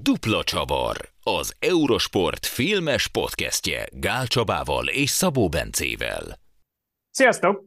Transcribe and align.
Dupla 0.00 0.42
Csavar, 0.44 0.96
az 1.22 1.56
Eurosport 1.58 2.46
filmes 2.46 3.08
podcastje 3.08 3.84
Gál 3.90 4.26
Csabával 4.26 4.88
és 4.88 5.10
Szabó 5.10 5.48
Bencével. 5.48 6.22
Sziasztok! 7.10 7.64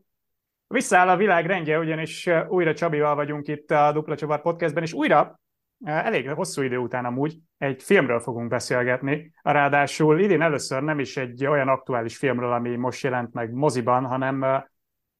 Visszaáll 0.68 1.10
a 1.10 1.16
világ 1.16 1.46
rendje, 1.46 1.80
ugyanis 1.80 2.30
újra 2.48 2.74
Csabival 2.74 3.16
vagyunk 3.16 3.48
itt 3.48 3.72
a 3.72 3.92
Dupla 3.92 4.16
Csavar 4.16 4.42
podcastben, 4.42 4.84
és 4.84 4.94
újra, 4.94 5.40
elég 5.84 6.30
hosszú 6.30 6.62
idő 6.62 6.78
után 6.78 7.06
amúgy, 7.06 7.38
egy 7.58 7.84
filmről 7.84 8.20
fogunk 8.20 8.50
beszélgetni. 8.50 9.34
Ráadásul 9.42 10.20
idén 10.20 10.42
először 10.42 10.82
nem 10.82 11.00
is 11.00 11.18
egy 11.18 11.46
olyan 11.46 11.68
aktuális 11.68 12.18
filmről, 12.18 12.54
ami 12.54 12.76
most 12.76 13.04
jelent 13.04 13.34
meg 13.34 13.52
moziban, 13.52 14.06
hanem 14.06 14.66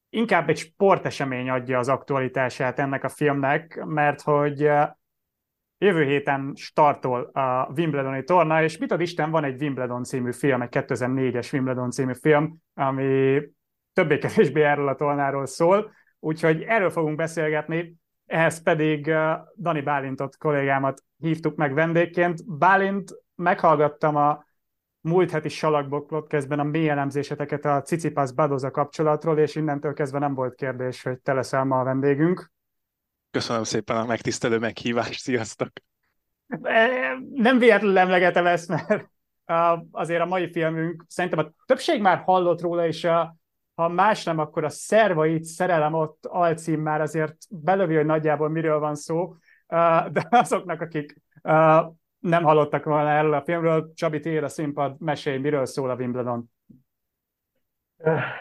inkább 0.10 0.50
egy 0.50 0.58
sportesemény 0.58 1.50
adja 1.50 1.80
az 1.80 1.90
aktualitását 1.90 2.80
ennek 2.80 3.04
a 3.04 3.10
filmnek, 3.10 3.84
mert 3.84 4.22
hogy 4.22 4.70
Jövő 5.78 6.04
héten 6.04 6.52
startol 6.56 7.22
a 7.24 7.72
Wimbledoni 7.76 8.24
torna, 8.24 8.64
és 8.64 8.78
mit 8.78 8.92
ad 8.92 9.02
Isten, 9.02 9.32
van 9.32 9.44
egy 9.44 9.62
Wimbledon 9.62 10.04
című 10.04 10.32
film, 10.32 10.62
egy 10.62 10.70
2004-es 10.72 11.54
Wimbledon 11.54 11.92
című 11.92 12.14
film, 12.14 12.58
ami 12.74 13.42
többé-kevésbé 13.94 14.64
erről 14.64 14.88
a 14.88 14.96
tornáról 14.96 15.46
szól, 15.46 15.92
úgyhogy 16.20 16.62
erről 16.62 16.90
fogunk 16.90 17.16
beszélgetni, 17.16 17.96
ehhez 18.26 18.64
pedig 18.64 19.08
uh, 19.08 19.32
Dani 19.58 19.82
Bálintot, 19.82 20.38
kollégámat 20.38 21.04
hívtuk 21.18 21.56
meg 21.56 21.74
vendégként. 21.74 22.58
Bálint, 22.58 23.12
meghallgattam 23.36 24.16
a 24.16 24.46
múlt 25.02 25.32
heti 25.32 25.50
Salakbok 25.50 26.08
podcastben 26.08 26.60
a 26.60 26.64
mély 26.64 26.90
elemzéseteket 26.90 27.66
a 27.66 27.82
Cicipas 27.82 28.34
Badoza 28.34 28.72
kapcsolatról, 28.72 29.38
és 29.38 29.56
innentől 29.56 29.94
kezdve 29.94 30.20
nem 30.20 30.34
volt 30.34 30.56
kérdés, 30.56 31.04
hogy 31.04 31.20
te 31.20 31.34
leszel 31.34 31.64
ma 31.64 31.80
a 31.80 31.84
vendégünk. 31.84 32.54
Köszönöm 33.36 33.64
szépen 33.64 33.98
a 33.98 34.06
megtisztelő 34.06 34.60
meghívást, 34.60 35.20
sziasztok! 35.20 35.70
E, 36.62 36.88
nem 37.34 37.60
véletlenül 37.60 37.98
emlegetem 37.98 38.46
ezt, 38.46 38.68
mert 38.68 39.10
azért 39.92 40.22
a 40.22 40.26
mai 40.26 40.52
filmünk, 40.52 41.06
szerintem 41.08 41.40
a 41.40 41.52
többség 41.66 42.02
már 42.02 42.18
hallott 42.18 42.62
róla, 42.62 42.88
és 42.88 43.04
a, 43.04 43.36
ha 43.74 43.88
más 43.88 44.24
nem, 44.24 44.40
akkor 44.40 44.64
a 44.64 44.70
Szervait 44.70 45.44
szerelem 45.44 45.94
ott 45.94 46.26
alcím 46.26 46.82
már 46.82 47.02
azért 47.02 47.38
belövi, 47.50 47.96
hogy 47.96 48.06
nagyjából 48.06 48.50
miről 48.50 48.80
van 48.80 48.96
szó, 48.96 49.36
de 50.12 50.28
azoknak, 50.30 50.82
akik 50.82 51.22
nem 52.20 52.44
hallottak 52.44 52.84
volna 52.84 53.10
erről 53.10 53.34
a 53.34 53.44
filmről, 53.44 53.94
Csabi, 53.94 54.20
tér 54.20 54.44
a 54.44 54.48
színpad, 54.48 54.96
mesélj, 55.00 55.38
miről 55.38 55.66
szól 55.66 55.90
a 55.90 55.96
Wimbledon? 55.96 56.52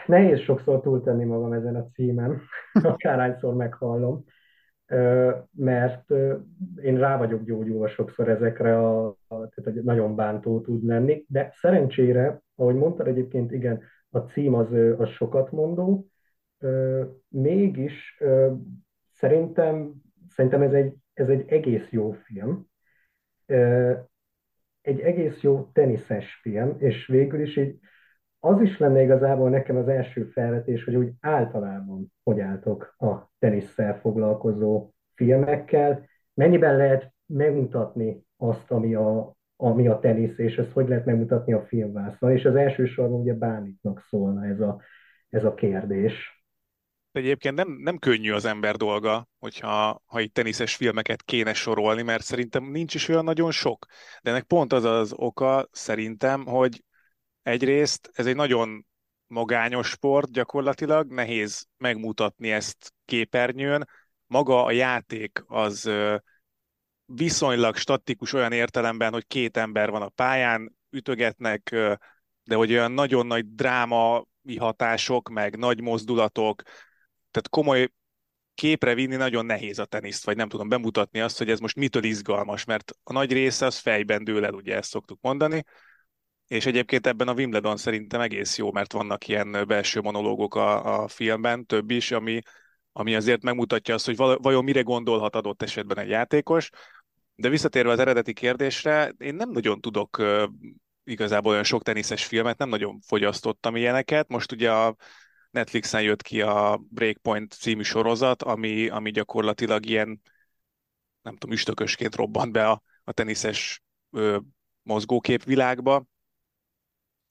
Nehéz 0.05 0.39
sokszor 0.39 0.81
túltenni 0.81 1.23
magam 1.23 1.53
ezen 1.53 1.75
a 1.75 1.85
címen, 1.93 2.41
akárhányszor 2.83 3.53
meghallom 3.53 4.25
mert 5.51 6.11
én 6.81 6.97
rá 6.97 7.17
vagyok 7.17 7.43
gyógyulva 7.43 7.87
sokszor 7.87 8.29
ezekre, 8.29 8.77
a, 8.77 9.17
tehát 9.27 9.63
hogy 9.63 9.83
nagyon 9.83 10.15
bántó 10.15 10.61
tud 10.61 10.85
lenni, 10.85 11.25
de 11.27 11.49
szerencsére, 11.53 12.41
ahogy 12.55 12.75
mondtad 12.75 13.07
egyébként, 13.07 13.51
igen, 13.51 13.81
a 14.09 14.19
cím 14.19 14.53
az, 14.53 14.71
az 14.97 15.09
sokat 15.09 15.51
mondó, 15.51 16.07
mégis 17.27 18.21
szerintem, 19.11 19.93
szerintem 20.29 20.61
ez 20.61 20.73
egy, 20.73 20.95
ez 21.13 21.29
egy 21.29 21.45
egész 21.47 21.89
jó 21.89 22.11
film, 22.11 22.67
egy 24.81 24.99
egész 24.99 25.41
jó 25.41 25.69
teniszes 25.73 26.39
film, 26.41 26.75
és 26.77 27.07
végül 27.07 27.41
is 27.41 27.57
így 27.57 27.79
az 28.45 28.61
is 28.61 28.77
lenne 28.77 29.01
igazából 29.01 29.49
nekem 29.49 29.77
az 29.77 29.87
első 29.87 30.23
felvetés, 30.23 30.83
hogy 30.83 30.95
úgy 30.95 31.11
általában 31.19 32.13
hogy 32.23 32.39
álltok 32.39 32.95
a 32.97 33.31
tenisszel 33.39 33.99
foglalkozó 33.99 34.93
filmekkel, 35.15 36.09
mennyiben 36.33 36.77
lehet 36.77 37.13
megmutatni 37.25 38.25
azt, 38.37 38.71
ami 38.71 38.95
a, 38.95 39.35
ami 39.55 39.87
a 39.87 39.99
tenisz, 39.99 40.37
és 40.37 40.57
ezt 40.57 40.71
hogy 40.71 40.87
lehet 40.87 41.05
megmutatni 41.05 41.53
a 41.53 41.65
filmvászon, 41.65 42.31
és 42.31 42.45
az 42.45 42.55
elsősorban 42.55 43.19
ugye 43.19 43.33
bánitnak 43.33 43.99
szólna 44.09 44.45
ez 44.45 44.59
a, 44.59 44.81
ez 45.29 45.43
a 45.43 45.53
kérdés. 45.53 46.43
Egyébként 47.11 47.55
nem, 47.55 47.77
nem 47.81 47.97
könnyű 47.97 48.31
az 48.31 48.45
ember 48.45 48.75
dolga, 48.75 49.27
hogyha 49.39 50.01
ha 50.05 50.19
itt 50.19 50.33
teniszes 50.33 50.75
filmeket 50.75 51.23
kéne 51.23 51.53
sorolni, 51.53 52.01
mert 52.01 52.23
szerintem 52.23 52.63
nincs 52.63 52.95
is 52.95 53.07
olyan 53.07 53.23
nagyon 53.23 53.51
sok. 53.51 53.85
De 54.21 54.29
ennek 54.29 54.43
pont 54.43 54.73
az 54.73 54.83
az 54.83 55.13
oka 55.15 55.67
szerintem, 55.71 56.45
hogy 56.45 56.83
egyrészt 57.45 58.09
ez 58.13 58.25
egy 58.25 58.35
nagyon 58.35 58.85
magányos 59.27 59.87
sport 59.87 60.31
gyakorlatilag, 60.31 61.11
nehéz 61.11 61.67
megmutatni 61.77 62.51
ezt 62.51 62.93
képernyőn, 63.05 63.87
maga 64.27 64.63
a 64.63 64.71
játék 64.71 65.43
az 65.47 65.89
viszonylag 67.05 67.75
statikus 67.75 68.33
olyan 68.33 68.51
értelemben, 68.51 69.11
hogy 69.11 69.27
két 69.27 69.57
ember 69.57 69.89
van 69.89 70.01
a 70.01 70.09
pályán, 70.09 70.75
ütögetnek, 70.89 71.69
de 72.43 72.55
hogy 72.55 72.71
olyan 72.71 72.91
nagyon 72.91 73.27
nagy 73.27 73.53
dráma 73.53 74.25
hatások, 74.57 75.29
meg 75.29 75.57
nagy 75.57 75.81
mozdulatok, 75.81 76.61
tehát 77.31 77.49
komoly 77.49 77.89
képre 78.53 78.93
vinni 78.93 79.15
nagyon 79.15 79.45
nehéz 79.45 79.79
a 79.79 79.85
teniszt, 79.85 80.25
vagy 80.25 80.35
nem 80.35 80.49
tudom 80.49 80.69
bemutatni 80.69 81.19
azt, 81.19 81.37
hogy 81.37 81.49
ez 81.49 81.59
most 81.59 81.75
mitől 81.75 82.03
izgalmas, 82.03 82.63
mert 82.63 82.91
a 83.03 83.13
nagy 83.13 83.31
része 83.31 83.65
az 83.65 83.77
fejben 83.77 84.23
dől 84.23 84.45
el, 84.45 84.53
ugye 84.53 84.75
ezt 84.75 84.89
szoktuk 84.89 85.19
mondani, 85.21 85.63
és 86.47 86.65
egyébként 86.65 87.07
ebben 87.07 87.27
a 87.27 87.33
Wimbledon 87.33 87.77
szerintem 87.77 88.21
egész 88.21 88.57
jó, 88.57 88.71
mert 88.71 88.91
vannak 88.91 89.27
ilyen 89.27 89.63
belső 89.67 90.01
monológok 90.01 90.55
a, 90.55 91.01
a 91.01 91.07
filmben, 91.07 91.65
több 91.65 91.91
is, 91.91 92.11
ami, 92.11 92.41
ami 92.91 93.15
azért 93.15 93.43
megmutatja 93.43 93.93
azt, 93.93 94.05
hogy 94.05 94.15
vajon 94.17 94.63
mire 94.63 94.81
gondolhat 94.81 95.35
adott 95.35 95.61
esetben 95.61 95.99
egy 95.99 96.09
játékos. 96.09 96.69
De 97.35 97.49
visszatérve 97.49 97.91
az 97.91 97.99
eredeti 97.99 98.33
kérdésre, 98.33 99.13
én 99.17 99.35
nem 99.35 99.49
nagyon 99.49 99.81
tudok 99.81 100.23
igazából 101.03 101.51
olyan 101.51 101.63
sok 101.63 101.83
teniszes 101.83 102.25
filmet, 102.25 102.57
nem 102.57 102.69
nagyon 102.69 102.99
fogyasztottam 102.99 103.75
ilyeneket. 103.75 104.27
Most 104.27 104.51
ugye 104.51 104.71
a 104.71 104.95
Netflixen 105.51 106.01
jött 106.01 106.21
ki 106.21 106.41
a 106.41 106.81
Breakpoint 106.89 107.53
című 107.53 107.81
sorozat, 107.81 108.43
ami, 108.43 108.87
ami 108.87 109.11
gyakorlatilag 109.11 109.85
ilyen, 109.85 110.21
nem 111.21 111.35
tudom, 111.37 111.55
üstökösként 111.55 112.15
robbant 112.15 112.51
be 112.51 112.69
a, 112.69 112.81
a 113.03 113.11
teniszes 113.11 113.81
ö, 114.11 114.37
mozgóképvilágba, 114.81 116.05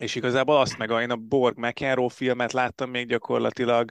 és 0.05 0.15
igazából 0.15 0.57
azt 0.57 0.79
meg 0.79 0.91
a, 0.91 1.01
én 1.01 1.11
a 1.11 1.17
Borg 1.17 1.59
McEnroe 1.59 2.09
filmet 2.09 2.53
láttam 2.53 2.91
még 2.91 3.07
gyakorlatilag, 3.07 3.91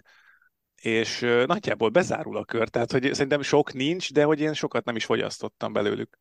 és 0.81 1.19
nagyjából 1.45 1.89
bezárul 1.89 2.37
a 2.37 2.45
kör, 2.45 2.67
tehát 2.67 2.91
hogy 2.91 3.13
szerintem 3.13 3.41
sok 3.41 3.73
nincs, 3.73 4.13
de 4.13 4.23
hogy 4.23 4.39
én 4.39 4.53
sokat 4.53 4.85
nem 4.85 4.95
is 4.95 5.05
fogyasztottam 5.05 5.73
belőlük. 5.73 6.19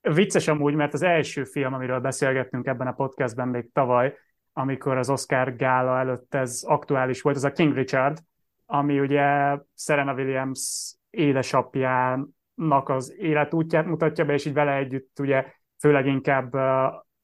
Vicces 0.00 0.48
amúgy, 0.48 0.74
mert 0.74 0.92
az 0.92 1.02
első 1.02 1.44
film, 1.44 1.74
amiről 1.74 2.00
beszélgettünk 2.00 2.66
ebben 2.66 2.86
a 2.86 2.92
podcastben 2.92 3.48
még 3.48 3.72
tavaly, 3.72 4.14
amikor 4.52 4.96
az 4.96 5.10
Oscar 5.10 5.56
gála 5.56 5.98
előtt 5.98 6.34
ez 6.34 6.62
aktuális 6.66 7.22
volt, 7.22 7.36
az 7.36 7.44
a 7.44 7.52
King 7.52 7.74
Richard, 7.74 8.18
ami 8.66 9.00
ugye 9.00 9.58
Serena 9.76 10.14
Williams 10.14 10.94
édesapjának 11.10 12.88
az 12.88 13.14
életútját 13.18 13.86
mutatja 13.86 14.24
be, 14.24 14.32
és 14.32 14.44
így 14.44 14.52
vele 14.52 14.76
együtt 14.76 15.18
ugye 15.18 15.44
főleg 15.78 16.06
inkább 16.06 16.52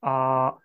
a 0.00 0.63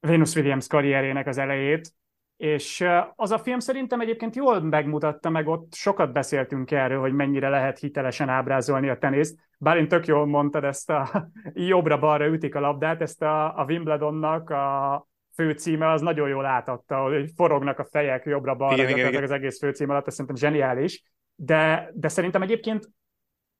Venus 0.00 0.34
Williams 0.34 0.66
karrierének 0.66 1.26
az 1.26 1.38
elejét, 1.38 1.92
és 2.36 2.84
az 3.14 3.30
a 3.30 3.38
film 3.38 3.58
szerintem 3.58 4.00
egyébként 4.00 4.36
jól 4.36 4.60
megmutatta, 4.60 5.30
meg 5.30 5.48
ott 5.48 5.74
sokat 5.74 6.12
beszéltünk 6.12 6.70
erről, 6.70 7.00
hogy 7.00 7.12
mennyire 7.12 7.48
lehet 7.48 7.78
hitelesen 7.78 8.28
ábrázolni 8.28 8.88
a 8.88 8.98
teniszt. 8.98 9.38
Bár 9.58 9.76
én 9.76 9.88
tök 9.88 10.06
jól 10.06 10.26
mondtad 10.26 10.64
ezt 10.64 10.90
a 10.90 11.28
jobbra-balra 11.54 12.26
ütik 12.26 12.54
a 12.54 12.60
labdát, 12.60 13.02
ezt 13.02 13.22
a, 13.22 13.58
a 13.58 13.64
Wimbledonnak 13.64 14.50
a 14.50 15.06
főcíme 15.34 15.90
az 15.90 16.00
nagyon 16.00 16.28
jól 16.28 16.44
átadta, 16.44 16.96
hogy 16.96 17.30
forognak 17.36 17.78
a 17.78 17.84
fejek 17.84 18.24
jobbra-balra, 18.24 18.74
igen, 18.74 18.88
igen, 18.88 19.08
igen. 19.08 19.22
az 19.22 19.30
egész 19.30 19.58
főcím 19.58 19.90
alatt, 19.90 20.06
ez 20.06 20.12
szerintem 20.12 20.36
zseniális. 20.36 21.02
De, 21.34 21.90
de 21.94 22.08
szerintem 22.08 22.42
egyébként 22.42 22.88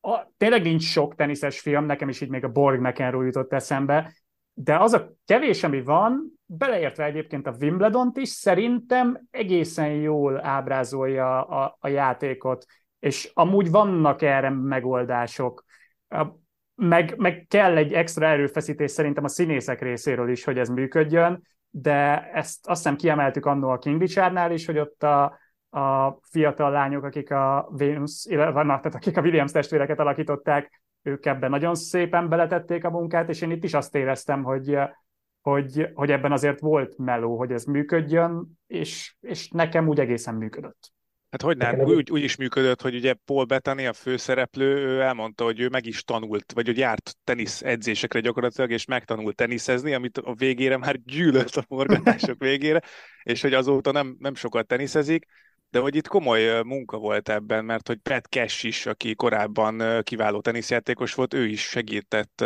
a, 0.01 0.33
tényleg 0.37 0.63
nincs 0.63 0.83
sok 0.83 1.15
teniszes 1.15 1.61
film, 1.61 1.85
nekem 1.85 2.09
is 2.09 2.21
így 2.21 2.29
még 2.29 2.45
a 2.45 2.49
Borg 2.49 2.81
McEnroe 2.81 3.25
jutott 3.25 3.53
eszembe, 3.53 4.13
de 4.61 4.77
az 4.77 4.93
a 4.93 5.13
kevés, 5.25 5.65
ami 5.65 5.83
van, 5.83 6.41
beleértve 6.47 7.05
egyébként 7.05 7.47
a 7.47 7.55
Wimbledont 7.61 8.17
is, 8.17 8.29
szerintem 8.29 9.27
egészen 9.31 9.89
jól 9.89 10.45
ábrázolja 10.45 11.45
a, 11.45 11.77
a 11.81 11.89
játékot, 11.89 12.65
és 12.99 13.31
amúgy 13.35 13.71
vannak 13.71 14.23
erre 14.23 14.51
megoldások. 14.51 15.65
Meg, 16.75 17.15
meg 17.17 17.47
kell 17.49 17.77
egy 17.77 17.93
extra 17.93 18.27
erőfeszítés 18.27 18.91
szerintem 18.91 19.25
a 19.25 19.29
színészek 19.29 19.81
részéről 19.81 20.31
is, 20.31 20.45
hogy 20.45 20.59
ez 20.59 20.69
működjön, 20.69 21.43
de 21.71 22.31
ezt 22.33 22.67
azt 22.67 22.83
hiszem 22.83 22.97
kiemeltük 22.97 23.47
annó 23.47 23.69
a 23.69 23.79
King 23.79 24.01
Richardnál 24.01 24.53
is, 24.53 24.67
hogy 24.67 24.79
ott 24.79 25.03
a, 25.03 25.39
a 25.71 26.19
fiatal 26.31 26.71
lányok, 26.71 27.05
akik 27.05 27.31
a 27.31 27.69
Venus, 27.71 28.27
vannak, 28.29 28.81
tehát 28.81 28.95
akik 28.95 29.17
a 29.17 29.21
Williams 29.21 29.53
testvéreket 29.53 29.99
alakították, 29.99 30.83
ők 31.09 31.27
ebben 31.27 31.51
nagyon 31.51 31.75
szépen 31.75 32.29
beletették 32.29 32.85
a 32.85 32.91
munkát, 32.91 33.29
és 33.29 33.41
én 33.41 33.51
itt 33.51 33.65
is 33.65 33.75
azt 33.75 33.95
éreztem, 33.95 34.43
hogy, 34.43 34.79
hogy, 35.41 35.89
hogy 35.95 36.11
ebben 36.11 36.33
azért 36.33 36.61
volt 36.61 36.99
meló, 36.99 37.37
hogy 37.37 37.53
ez 37.53 37.65
működjön, 37.65 38.59
és, 38.67 39.15
és 39.21 39.51
nekem 39.51 39.89
úgy 39.89 40.01
egészen 40.01 40.35
működött. 40.35 40.93
Hát 41.31 41.43
hogy 41.43 41.57
nem, 41.57 41.81
úgy, 41.81 42.11
úgy 42.11 42.23
is 42.23 42.37
működött, 42.37 42.83
hogy 42.83 42.95
ugye 42.95 43.15
Paul 43.25 43.45
Bettany, 43.45 43.87
a 43.87 43.93
főszereplő, 43.93 44.77
ő 44.77 45.01
elmondta, 45.01 45.45
hogy 45.45 45.61
ő 45.61 45.69
meg 45.69 45.87
is 45.87 46.03
tanult, 46.03 46.53
vagy 46.53 46.67
hogy 46.67 46.79
járt 46.79 47.17
tenisz 47.25 47.63
edzésekre 47.63 48.21
gyakorlatilag, 48.21 48.71
és 48.71 48.85
megtanult 48.85 49.37
teniszezni, 49.37 49.95
amit 49.95 50.19
a 50.19 50.35
végére 50.35 50.77
már 50.77 50.97
gyűlölt 51.03 51.57
a 51.57 51.63
forgatások 51.63 52.39
végére, 52.39 52.83
és 53.23 53.43
hogy 53.43 53.55
azóta 53.55 53.93
nem, 53.93 54.17
nem 54.19 54.35
sokat 54.35 54.67
teniszezik, 54.67 55.27
de 55.71 55.79
hogy 55.79 55.97
itt 55.97 56.09
komoly 56.09 56.63
munka 56.63 56.99
volt 56.99 57.29
ebben, 57.29 57.65
mert 57.65 57.87
hogy 57.87 57.99
Pat 57.99 58.27
Cash 58.27 58.65
is, 58.65 58.87
aki 58.87 59.15
korábban 59.15 60.03
kiváló 60.03 60.41
teniszjátékos 60.41 61.15
volt, 61.15 61.35
ő 61.35 61.47
is 61.47 61.69
segített, 61.69 62.45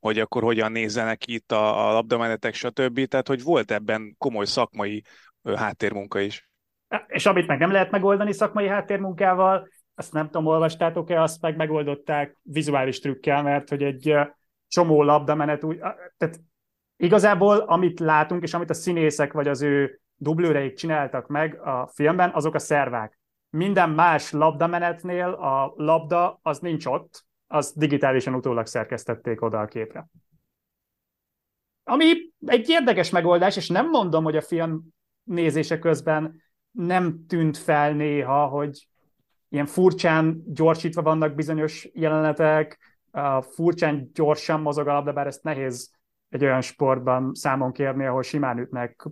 hogy 0.00 0.18
akkor 0.18 0.42
hogyan 0.42 0.72
nézzenek 0.72 1.26
itt 1.26 1.52
a, 1.52 1.88
a 1.88 1.92
labdamenetek, 1.92 2.54
stb. 2.54 3.04
Tehát, 3.04 3.28
hogy 3.28 3.42
volt 3.42 3.70
ebben 3.70 4.14
komoly 4.18 4.44
szakmai 4.44 5.02
háttérmunka 5.56 6.20
is. 6.20 6.50
És 7.06 7.26
amit 7.26 7.46
meg 7.46 7.58
nem 7.58 7.70
lehet 7.70 7.90
megoldani 7.90 8.32
szakmai 8.32 8.66
háttérmunkával, 8.66 9.68
azt 9.94 10.12
nem 10.12 10.24
tudom, 10.24 10.46
olvastátok-e, 10.46 11.22
azt 11.22 11.40
meg 11.40 11.56
megoldották 11.56 12.36
vizuális 12.42 12.98
trükkel, 12.98 13.42
mert 13.42 13.68
hogy 13.68 13.82
egy 13.82 14.14
csomó 14.68 15.02
labdamenet 15.02 15.64
úgy, 15.64 15.78
tehát 16.16 16.40
igazából 16.96 17.58
amit 17.58 18.00
látunk, 18.00 18.42
és 18.42 18.54
amit 18.54 18.70
a 18.70 18.74
színészek 18.74 19.32
vagy 19.32 19.48
az 19.48 19.62
ő 19.62 20.01
dublőreik 20.22 20.74
csináltak 20.74 21.26
meg 21.26 21.60
a 21.60 21.86
filmben, 21.86 22.30
azok 22.34 22.54
a 22.54 22.58
szervák. 22.58 23.18
Minden 23.50 23.90
más 23.90 24.30
labdamenetnél 24.30 25.28
a 25.28 25.72
labda 25.76 26.38
az 26.42 26.58
nincs 26.58 26.86
ott, 26.86 27.24
az 27.46 27.72
digitálisan 27.76 28.34
utólag 28.34 28.66
szerkesztették 28.66 29.42
oda 29.42 29.60
a 29.60 29.66
képre. 29.66 30.08
Ami 31.84 32.12
egy 32.46 32.68
érdekes 32.68 33.10
megoldás, 33.10 33.56
és 33.56 33.68
nem 33.68 33.88
mondom, 33.88 34.24
hogy 34.24 34.36
a 34.36 34.42
film 34.42 34.82
nézése 35.22 35.78
közben 35.78 36.42
nem 36.70 37.24
tűnt 37.28 37.56
fel 37.56 37.92
néha, 37.92 38.46
hogy 38.46 38.88
ilyen 39.48 39.66
furcsán 39.66 40.42
gyorsítva 40.46 41.02
vannak 41.02 41.34
bizonyos 41.34 41.88
jelenetek, 41.92 42.78
furcsán 43.40 44.10
gyorsan 44.14 44.60
mozog 44.60 44.88
a 44.88 44.92
labda, 44.92 45.12
bár 45.12 45.26
ezt 45.26 45.42
nehéz 45.42 45.90
egy 46.32 46.44
olyan 46.44 46.60
sportban 46.60 47.34
számon 47.34 47.72
kérni, 47.72 48.06
ahol 48.06 48.22
simán 48.22 48.58
ütnek 48.58 49.08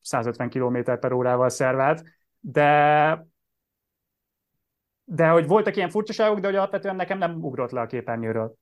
150 0.00 0.50
km 0.50 0.78
per 0.82 1.12
órával 1.12 1.48
szervát, 1.48 2.04
de 2.40 3.26
de 5.08 5.28
hogy 5.28 5.46
voltak 5.46 5.76
ilyen 5.76 5.90
furcsaságok, 5.90 6.40
de 6.40 6.46
hogy 6.46 6.56
alapvetően 6.56 6.96
nekem 6.96 7.18
nem 7.18 7.44
ugrott 7.44 7.70
le 7.70 7.80
a 7.80 7.86
képernyőről. 7.86 8.54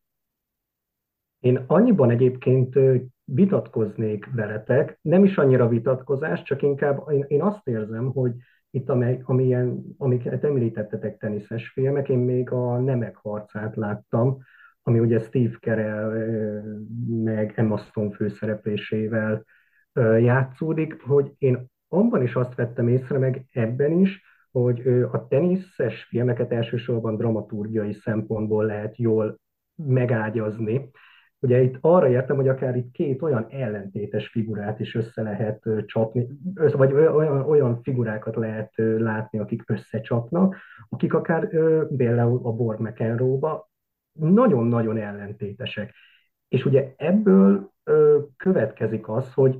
Én 1.39 1.65
annyiban 1.67 2.11
egyébként 2.11 2.79
vitatkoznék 3.25 4.29
veletek, 4.35 4.99
nem 5.00 5.25
is 5.25 5.37
annyira 5.37 5.69
vitatkozás, 5.69 6.43
csak 6.43 6.62
inkább 6.62 7.11
én, 7.29 7.43
azt 7.43 7.69
érzem, 7.69 8.12
hogy 8.12 8.33
itt, 8.71 8.89
amely, 8.89 9.21
amilyen, 9.25 9.83
amiket 9.99 10.45
említettetek 10.45 11.19
teniszes 11.19 11.69
filmek, 11.69 12.09
én 12.09 12.19
még 12.19 12.50
a 12.50 12.79
Nemek 12.79 13.17
harcát 13.17 13.77
láttam, 13.77 14.39
ami 14.87 14.99
ugye 14.99 15.19
Steve 15.19 15.57
Carell 15.61 16.13
meg 17.09 17.53
Emma 17.57 17.77
Stone 17.77 18.11
főszereplésével 18.11 19.45
játszódik, 20.21 21.03
hogy 21.03 21.33
én 21.39 21.71
abban 21.89 22.23
is 22.23 22.35
azt 22.35 22.55
vettem 22.55 22.89
észre, 22.89 23.19
meg 23.19 23.47
ebben 23.53 23.93
is, 23.93 24.23
hogy 24.51 24.89
a 25.13 25.27
teniszes 25.29 26.05
filmeket 26.05 26.53
elsősorban 26.53 27.17
dramaturgiai 27.17 27.93
szempontból 27.93 28.65
lehet 28.65 28.97
jól 28.97 29.39
megágyazni. 29.75 30.91
Ugye 31.39 31.63
itt 31.63 31.77
arra 31.81 32.09
értem, 32.09 32.37
hogy 32.37 32.49
akár 32.49 32.77
itt 32.77 32.91
két 32.91 33.23
olyan 33.23 33.47
ellentétes 33.51 34.29
figurát 34.29 34.81
is 34.81 34.95
össze 34.95 35.23
lehet 35.23 35.63
csapni, 35.87 36.27
vagy 36.55 36.93
olyan, 36.93 37.41
olyan 37.41 37.83
figurákat 37.83 38.37
lehet 38.37 38.73
látni, 38.77 39.39
akik 39.39 39.63
összecsapnak, 39.67 40.57
akik 40.89 41.15
akár 41.15 41.49
például 41.97 42.41
a 42.43 42.53
Borg 42.53 42.81
McEnroe-ba 42.81 43.73
nagyon-nagyon 44.19 44.96
ellentétesek. 44.96 45.94
És 46.49 46.64
ugye 46.64 46.94
ebből 46.96 47.72
ö, 47.84 48.19
következik 48.37 49.08
az, 49.08 49.32
hogy 49.32 49.58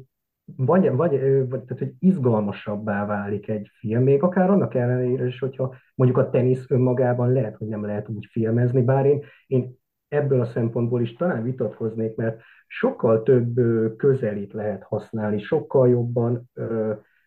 vagy, 0.57 0.91
vagy, 0.91 1.11
vagy 1.49 1.63
tehát, 1.63 1.79
hogy 1.79 1.93
izgalmasabbá 1.99 3.07
válik 3.07 3.49
egy 3.49 3.71
film, 3.79 4.03
még 4.03 4.23
akár 4.23 4.51
annak 4.51 4.75
ellenére 4.75 5.27
is, 5.27 5.39
hogyha 5.39 5.75
mondjuk 5.95 6.19
a 6.19 6.31
tenisz 6.31 6.71
önmagában 6.71 7.33
lehet, 7.33 7.57
hogy 7.57 7.67
nem 7.67 7.85
lehet 7.85 8.09
úgy 8.09 8.27
filmezni, 8.31 8.83
bár 8.83 9.07
én, 9.07 9.25
én 9.47 9.79
ebből 10.09 10.41
a 10.41 10.45
szempontból 10.45 11.01
is 11.01 11.13
talán 11.13 11.43
vitatkoznék, 11.43 12.17
mert 12.17 12.41
sokkal 12.67 13.23
több 13.23 13.61
közelít 13.97 14.53
lehet 14.53 14.83
használni, 14.83 15.39
sokkal 15.39 15.89
jobban 15.89 16.51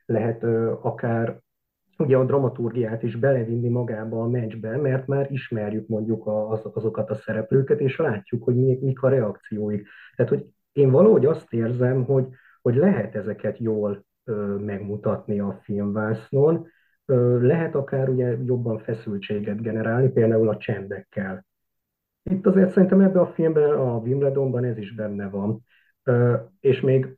lehet 0.06 0.44
akár 0.81 1.41
ugye 2.00 2.18
a 2.18 2.26
dramaturgiát 2.26 3.04
is 3.04 3.16
belevinni 3.16 3.70
magába 3.70 4.22
a 4.22 4.28
meccsbe, 4.28 4.78
mert 4.78 5.08
már 5.08 5.32
ismerjük 5.32 5.88
mondjuk 5.88 6.28
az, 6.28 6.62
azokat 6.74 7.10
a 7.10 7.16
szereplőket, 7.16 7.80
és 7.80 7.98
látjuk, 7.98 8.44
hogy 8.44 8.56
mi, 8.56 8.78
mik 8.82 9.02
a 9.02 9.10
reakcióik. 9.10 9.88
Tehát, 10.16 10.32
hogy 10.32 10.46
én 10.72 10.92
valahogy 10.92 11.26
azt 11.26 11.54
érzem, 11.54 12.04
hogy, 12.04 12.28
hogy 12.62 12.76
lehet 12.76 13.16
ezeket 13.16 13.58
jól 13.58 14.06
ö, 14.24 14.56
megmutatni 14.56 15.40
a 15.40 15.60
filmvásznon, 15.64 16.68
ö, 17.06 17.46
lehet 17.46 17.76
akár 17.76 18.10
ugye 18.10 18.38
jobban 18.44 18.80
feszültséget 18.80 19.62
generálni, 19.62 20.10
például 20.10 20.50
a 20.50 20.58
csendekkel. 20.58 21.46
Itt 22.24 22.46
azért 22.46 22.70
szerintem 22.70 23.02
ebben 23.02 23.22
a 23.22 23.28
filmben, 23.28 23.70
a 23.70 23.98
Wimbledonban 23.98 24.64
ez 24.64 24.78
is 24.78 24.96
benne 24.96 25.30
van. 25.30 25.66
Ö, 26.04 26.36
és 26.60 26.82
még 26.82 27.18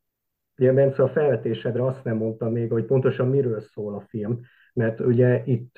ugye 0.57 0.73
Bence 0.73 1.03
a 1.03 1.09
felvetésedre 1.09 1.85
azt 1.85 2.03
nem 2.03 2.17
mondta 2.17 2.49
még, 2.49 2.71
hogy 2.71 2.85
pontosan 2.85 3.27
miről 3.27 3.61
szól 3.61 3.95
a 3.95 4.05
film 4.07 4.39
mert 4.79 4.99
ugye 4.99 5.41
itt 5.45 5.75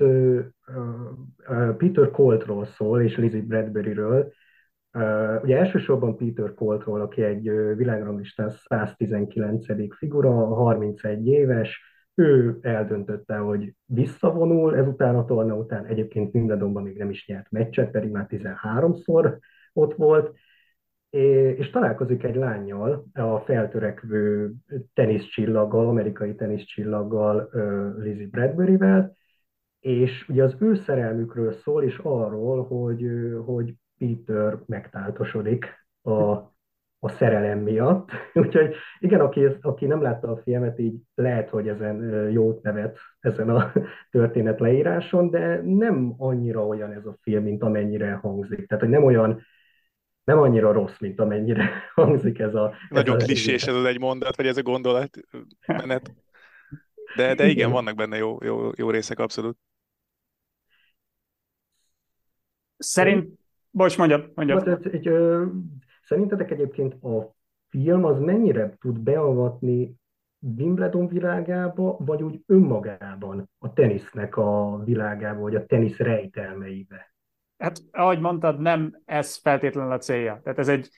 Peter 1.77 2.12
Coltról 2.12 2.65
szól, 2.65 3.01
és 3.01 3.18
Lizzie 3.18 3.42
Bradburyről. 3.42 4.31
Ugye 5.44 5.57
elsősorban 5.57 6.18
Peter 6.18 6.53
Coltról, 6.53 7.01
aki 7.01 7.21
egy 7.24 7.51
világranglistán 7.75 8.50
119. 8.50 9.95
figura, 9.95 10.31
31 10.31 11.27
éves, 11.27 11.81
ő 12.15 12.57
eldöntötte, 12.62 13.38
hogy 13.38 13.75
visszavonul, 13.86 14.75
ezután 14.75 15.15
a 15.15 15.25
torna 15.25 15.56
után 15.56 15.86
egyébként 15.86 16.36
Wimbledonban 16.36 16.83
még 16.83 16.98
nem 16.98 17.09
is 17.09 17.27
nyert 17.27 17.51
meccset, 17.51 17.92
pedig 17.92 18.12
már 18.12 18.27
13-szor 18.30 19.38
ott 19.74 19.95
volt, 19.95 20.33
és 21.11 21.69
találkozik 21.69 22.23
egy 22.23 22.35
lányjal, 22.35 23.05
a 23.13 23.39
feltörekvő 23.39 24.51
teniszcsillaggal, 24.93 25.87
amerikai 25.87 26.35
teniszcsillaggal, 26.35 27.49
Lizzie 27.97 28.27
Bradburyvel, 28.27 29.15
és 29.79 30.29
ugye 30.29 30.43
az 30.43 30.55
ő 30.59 30.75
szerelmükről 30.75 31.51
szól, 31.51 31.83
és 31.83 31.97
arról, 32.03 32.63
hogy, 32.63 33.05
hogy 33.45 33.73
Peter 33.97 34.59
megtáltosodik 34.65 35.65
a, 36.01 36.21
a 36.99 37.09
szerelem 37.09 37.59
miatt. 37.59 38.09
Úgyhogy 38.33 38.75
igen, 39.00 39.19
aki, 39.19 39.47
aki 39.62 39.86
nem 39.86 40.01
látta 40.01 40.31
a 40.31 40.38
filmet, 40.38 40.79
így 40.79 40.95
lehet, 41.15 41.50
hogy 41.50 41.67
ezen 41.67 42.29
jót 42.29 42.62
nevet 42.62 42.97
ezen 43.19 43.50
a 43.50 43.71
történet 44.12 44.59
leíráson, 44.59 45.29
de 45.29 45.62
nem 45.63 46.13
annyira 46.17 46.67
olyan 46.67 46.91
ez 46.91 47.05
a 47.05 47.17
film, 47.21 47.43
mint 47.43 47.63
amennyire 47.63 48.12
hangzik. 48.12 48.67
Tehát, 48.67 48.83
hogy 48.83 48.93
nem 48.93 49.03
olyan 49.03 49.41
nem 50.23 50.39
annyira 50.39 50.71
rossz, 50.71 50.99
mint 50.99 51.19
amennyire 51.19 51.69
hangzik 51.95 52.39
ez 52.39 52.55
a... 52.55 52.73
Nagyon 52.89 53.15
ez 53.15 53.23
klisés 53.23 53.63
ez 53.63 53.75
az 53.75 53.85
egy 53.85 53.99
mondat, 53.99 54.35
vagy 54.35 54.47
ez 54.47 54.57
a 54.57 54.61
gondolat 54.61 55.17
menet. 55.67 56.13
De, 57.15 57.35
de 57.35 57.47
igen, 57.47 57.71
vannak 57.71 57.95
benne 57.95 58.17
jó, 58.17 58.37
jó, 58.43 58.69
jó 58.75 58.89
részek 58.89 59.19
abszolút. 59.19 59.57
Szerint... 62.77 63.39
Bocs, 63.69 63.97
mondjad, 63.97 64.31
mondjad. 64.35 64.67
Hát, 64.67 64.85
egy, 64.85 65.07
ö, 65.07 65.45
szerintetek 66.03 66.51
egyébként 66.51 67.03
a 67.03 67.35
film 67.69 68.05
az 68.05 68.19
mennyire 68.19 68.77
tud 68.79 68.99
beavatni 68.99 69.99
Wimbledon 70.57 71.07
világába, 71.07 71.97
vagy 71.99 72.23
úgy 72.23 72.43
önmagában 72.45 73.49
a 73.59 73.73
tenisznek 73.73 74.37
a 74.37 74.81
világába, 74.83 75.41
vagy 75.41 75.55
a 75.55 75.65
tenisz 75.65 75.97
rejtelmeibe? 75.97 77.11
Hát 77.62 77.82
ahogy 77.91 78.20
mondtad, 78.20 78.60
nem 78.60 79.01
ez 79.06 79.38
feltétlenül 79.38 79.91
a 79.91 79.98
célja. 79.98 80.39
Tehát 80.44 80.60
ez 80.60 80.68
egy, 80.68 80.89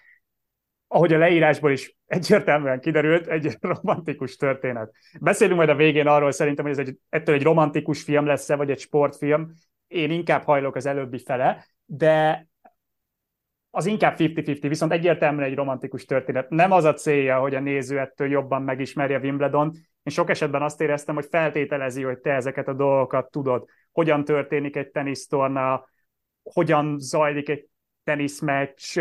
ahogy 0.87 1.13
a 1.13 1.17
leírásból 1.17 1.71
is 1.71 1.97
egyértelműen 2.05 2.79
kiderült, 2.79 3.27
egy 3.27 3.57
romantikus 3.81 4.35
történet. 4.35 4.91
Beszélünk 5.21 5.57
majd 5.57 5.69
a 5.69 5.75
végén 5.75 6.07
arról 6.07 6.31
szerintem, 6.31 6.65
hogy 6.65 6.79
ez 6.79 6.87
egy, 6.87 6.97
ettől 7.09 7.35
egy 7.35 7.43
romantikus 7.43 8.03
film 8.03 8.25
lesz-e, 8.25 8.55
vagy 8.55 8.69
egy 8.69 8.79
sportfilm. 8.79 9.53
Én 9.87 10.11
inkább 10.11 10.43
hajlok 10.43 10.75
az 10.75 10.85
előbbi 10.85 11.19
fele, 11.19 11.65
de 11.85 12.47
az 13.69 13.85
inkább 13.85 14.15
50-50, 14.17 14.57
viszont 14.67 14.91
egyértelműen 14.91 15.49
egy 15.49 15.55
romantikus 15.55 16.05
történet. 16.05 16.49
Nem 16.49 16.71
az 16.71 16.83
a 16.83 16.93
célja, 16.93 17.39
hogy 17.39 17.55
a 17.55 17.59
néző 17.59 17.99
ettől 17.99 18.29
jobban 18.29 18.61
megismerje 18.61 19.19
Wimbledon. 19.19 19.71
Én 20.03 20.13
sok 20.13 20.29
esetben 20.29 20.61
azt 20.61 20.81
éreztem, 20.81 21.15
hogy 21.15 21.27
feltételezi, 21.29 22.03
hogy 22.03 22.19
te 22.19 22.31
ezeket 22.31 22.67
a 22.67 22.73
dolgokat 22.73 23.31
tudod. 23.31 23.67
Hogyan 23.91 24.23
történik 24.25 24.75
egy 24.75 24.89
tenisztorna, 24.89 25.85
hogyan 26.43 26.99
zajlik 26.99 27.49
egy 27.49 27.67
teniszmeccs, 28.03 28.99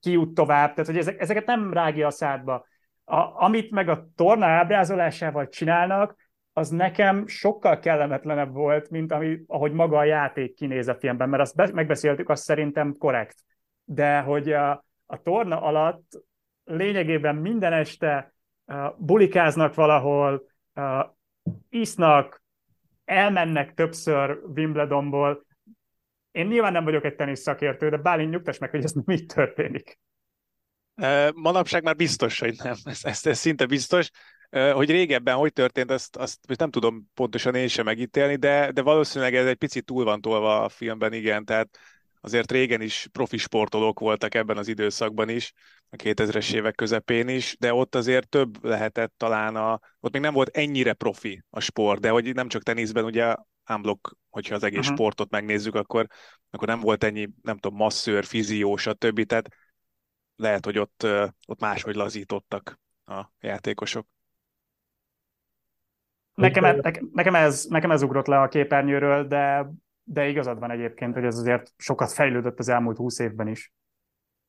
ki 0.00 0.10
jut 0.10 0.34
tovább, 0.34 0.70
tehát 0.70 0.86
hogy 0.86 0.98
ezek, 0.98 1.20
ezeket 1.20 1.46
nem 1.46 1.72
rágja 1.72 2.06
a 2.06 2.10
szádba. 2.10 2.66
A, 3.04 3.44
amit 3.44 3.70
meg 3.70 3.88
a 3.88 4.08
torna 4.14 4.46
ábrázolásával 4.46 5.48
csinálnak, 5.48 6.16
az 6.52 6.68
nekem 6.68 7.26
sokkal 7.26 7.78
kellemetlenebb 7.78 8.52
volt, 8.52 8.90
mint 8.90 9.12
ami, 9.12 9.40
ahogy 9.46 9.72
maga 9.72 9.98
a 9.98 10.04
játék 10.04 10.54
kinéz 10.54 10.88
a 10.88 10.94
filmben, 10.94 11.28
mert 11.28 11.42
azt 11.42 11.56
be, 11.56 11.70
megbeszéltük, 11.72 12.28
azt 12.28 12.42
szerintem 12.42 12.96
korrekt. 12.98 13.44
De 13.84 14.20
hogy 14.20 14.52
a, 14.52 14.84
a 15.06 15.22
torna 15.22 15.62
alatt 15.62 16.22
lényegében 16.64 17.36
minden 17.36 17.72
este 17.72 18.34
uh, 18.66 18.86
bulikáznak 18.98 19.74
valahol, 19.74 20.42
uh, 20.74 21.06
isznak, 21.68 22.42
elmennek 23.04 23.74
többször 23.74 24.40
Wimbledonból. 24.54 25.44
Én 26.30 26.46
nyilván 26.46 26.72
nem 26.72 26.84
vagyok 26.84 27.04
egy 27.04 27.14
tenisz 27.14 27.40
szakértő, 27.40 27.88
de 27.88 27.96
Bálint 27.96 28.30
nyugtass 28.30 28.58
meg, 28.58 28.70
hogy 28.70 28.84
ez 28.84 28.92
nem 28.92 29.04
így 29.16 29.26
történik. 29.26 29.98
Manapság 31.34 31.82
már 31.82 31.96
biztos, 31.96 32.38
hogy 32.38 32.54
nem. 32.62 32.74
Ez, 32.84 32.98
ez, 33.02 33.26
ez 33.26 33.38
szinte 33.38 33.66
biztos. 33.66 34.10
Hogy 34.50 34.90
régebben 34.90 35.36
hogy 35.36 35.52
történt, 35.52 35.90
azt, 35.90 36.16
azt 36.16 36.38
nem 36.58 36.70
tudom 36.70 37.10
pontosan 37.14 37.54
én 37.54 37.68
sem 37.68 37.84
megítélni, 37.84 38.36
de, 38.36 38.70
de 38.72 38.82
valószínűleg 38.82 39.34
ez 39.34 39.46
egy 39.46 39.56
picit 39.56 39.84
túl 39.84 40.04
van 40.04 40.20
tolva 40.20 40.62
a 40.62 40.68
filmben, 40.68 41.12
igen. 41.12 41.44
Tehát 41.44 41.78
azért 42.20 42.52
régen 42.52 42.80
is 42.80 43.08
profi 43.12 43.36
sportolók 43.36 44.00
voltak 44.00 44.34
ebben 44.34 44.56
az 44.56 44.68
időszakban 44.68 45.28
is, 45.28 45.52
a 45.90 45.96
2000-es 45.96 46.54
évek 46.54 46.74
közepén 46.74 47.28
is, 47.28 47.56
de 47.58 47.74
ott 47.74 47.94
azért 47.94 48.28
több 48.28 48.64
lehetett 48.64 49.12
talán 49.16 49.56
a, 49.56 49.80
ott 50.00 50.12
még 50.12 50.22
nem 50.22 50.34
volt 50.34 50.56
ennyire 50.56 50.92
profi 50.92 51.42
a 51.50 51.60
sport, 51.60 52.00
de 52.00 52.10
hogy 52.10 52.34
nem 52.34 52.48
csak 52.48 52.62
teniszben, 52.62 53.04
ugye 53.04 53.34
unblock, 53.74 54.16
hogyha 54.28 54.54
az 54.54 54.62
egész 54.62 54.78
uh-huh. 54.78 54.94
sportot 54.94 55.30
megnézzük, 55.30 55.74
akkor, 55.74 56.06
akkor 56.50 56.68
nem 56.68 56.80
volt 56.80 57.04
ennyi, 57.04 57.28
nem 57.42 57.56
tudom, 57.56 57.78
masszőr, 57.78 58.24
fizió, 58.24 58.76
stb. 58.76 59.22
Tehát 59.22 59.48
lehet, 60.36 60.64
hogy 60.64 60.78
ott, 60.78 61.06
ott 61.46 61.60
máshogy 61.60 61.94
lazítottak 61.94 62.80
a 63.04 63.24
játékosok. 63.40 64.06
Nekem, 66.34 66.64
e- 66.64 67.00
nekem, 67.12 67.34
ez, 67.34 67.64
nekem 67.64 67.90
ez 67.90 68.02
ugrott 68.02 68.26
le 68.26 68.40
a 68.40 68.48
képernyőről, 68.48 69.26
de, 69.26 69.70
de 70.02 70.28
igazad 70.28 70.58
van 70.58 70.70
egyébként, 70.70 71.14
hogy 71.14 71.24
ez 71.24 71.38
azért 71.38 71.72
sokat 71.76 72.12
fejlődött 72.12 72.58
az 72.58 72.68
elmúlt 72.68 72.96
húsz 72.96 73.18
évben 73.18 73.48
is. 73.48 73.72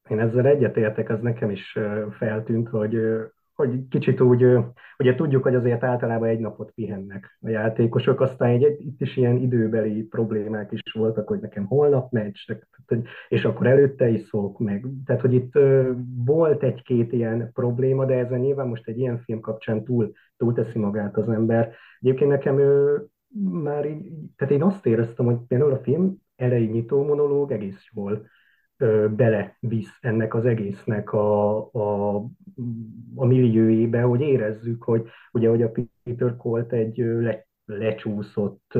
Én 0.09 0.19
ezzel 0.19 0.45
egyetértek, 0.45 1.09
az 1.09 1.21
nekem 1.21 1.49
is 1.49 1.77
feltűnt, 2.17 2.69
hogy 2.69 2.95
hogy 3.67 3.87
kicsit 3.89 4.21
úgy, 4.21 4.45
ugye 4.99 5.15
tudjuk, 5.15 5.43
hogy 5.43 5.55
azért 5.55 5.83
általában 5.83 6.27
egy 6.27 6.39
napot 6.39 6.71
pihennek 6.71 7.37
a 7.41 7.49
játékosok, 7.49 8.21
aztán 8.21 8.49
egy, 8.49 8.75
itt 8.79 9.01
is 9.01 9.17
ilyen 9.17 9.37
időbeli 9.37 10.03
problémák 10.03 10.71
is 10.71 10.81
voltak, 10.93 11.27
hogy 11.27 11.39
nekem 11.39 11.65
holnap 11.65 12.11
meccs, 12.11 12.37
és 13.27 13.45
akkor 13.45 13.67
előtte 13.67 14.09
is 14.09 14.21
szólok 14.21 14.59
meg. 14.59 14.85
Tehát, 15.05 15.21
hogy 15.21 15.33
itt 15.33 15.59
volt 16.25 16.63
egy-két 16.63 17.11
ilyen 17.11 17.51
probléma, 17.53 18.05
de 18.05 18.13
ezen 18.13 18.39
nyilván 18.39 18.67
most 18.67 18.87
egy 18.87 18.99
ilyen 18.99 19.19
film 19.19 19.39
kapcsán 19.39 19.83
túl, 19.83 20.11
túl 20.37 20.53
teszi 20.53 20.79
magát 20.79 21.17
az 21.17 21.29
ember. 21.29 21.73
Egyébként 21.99 22.29
nekem 22.29 22.59
ő, 22.59 23.01
már 23.51 23.85
így, 23.85 24.11
tehát 24.35 24.53
én 24.53 24.63
azt 24.63 24.85
éreztem, 24.85 25.25
hogy 25.25 25.37
például 25.47 25.71
a 25.71 25.81
film 25.83 26.17
elejé 26.35 26.65
nyitó 26.65 27.05
monológ 27.05 27.51
egész 27.51 27.85
jól 27.93 28.25
belevisz 29.15 29.97
ennek 30.01 30.33
az 30.33 30.45
egésznek 30.45 31.13
a, 31.13 31.57
a, 31.73 32.15
a 33.15 33.25
milliójébe, 33.25 34.01
hogy 34.01 34.21
érezzük, 34.21 34.83
hogy 34.83 35.07
ugye, 35.31 35.49
hogy 35.49 35.61
a 35.61 35.71
Peter 36.03 36.35
Colt 36.35 36.73
egy 36.73 36.97
le, 36.97 37.45
lecsúszott 37.65 38.77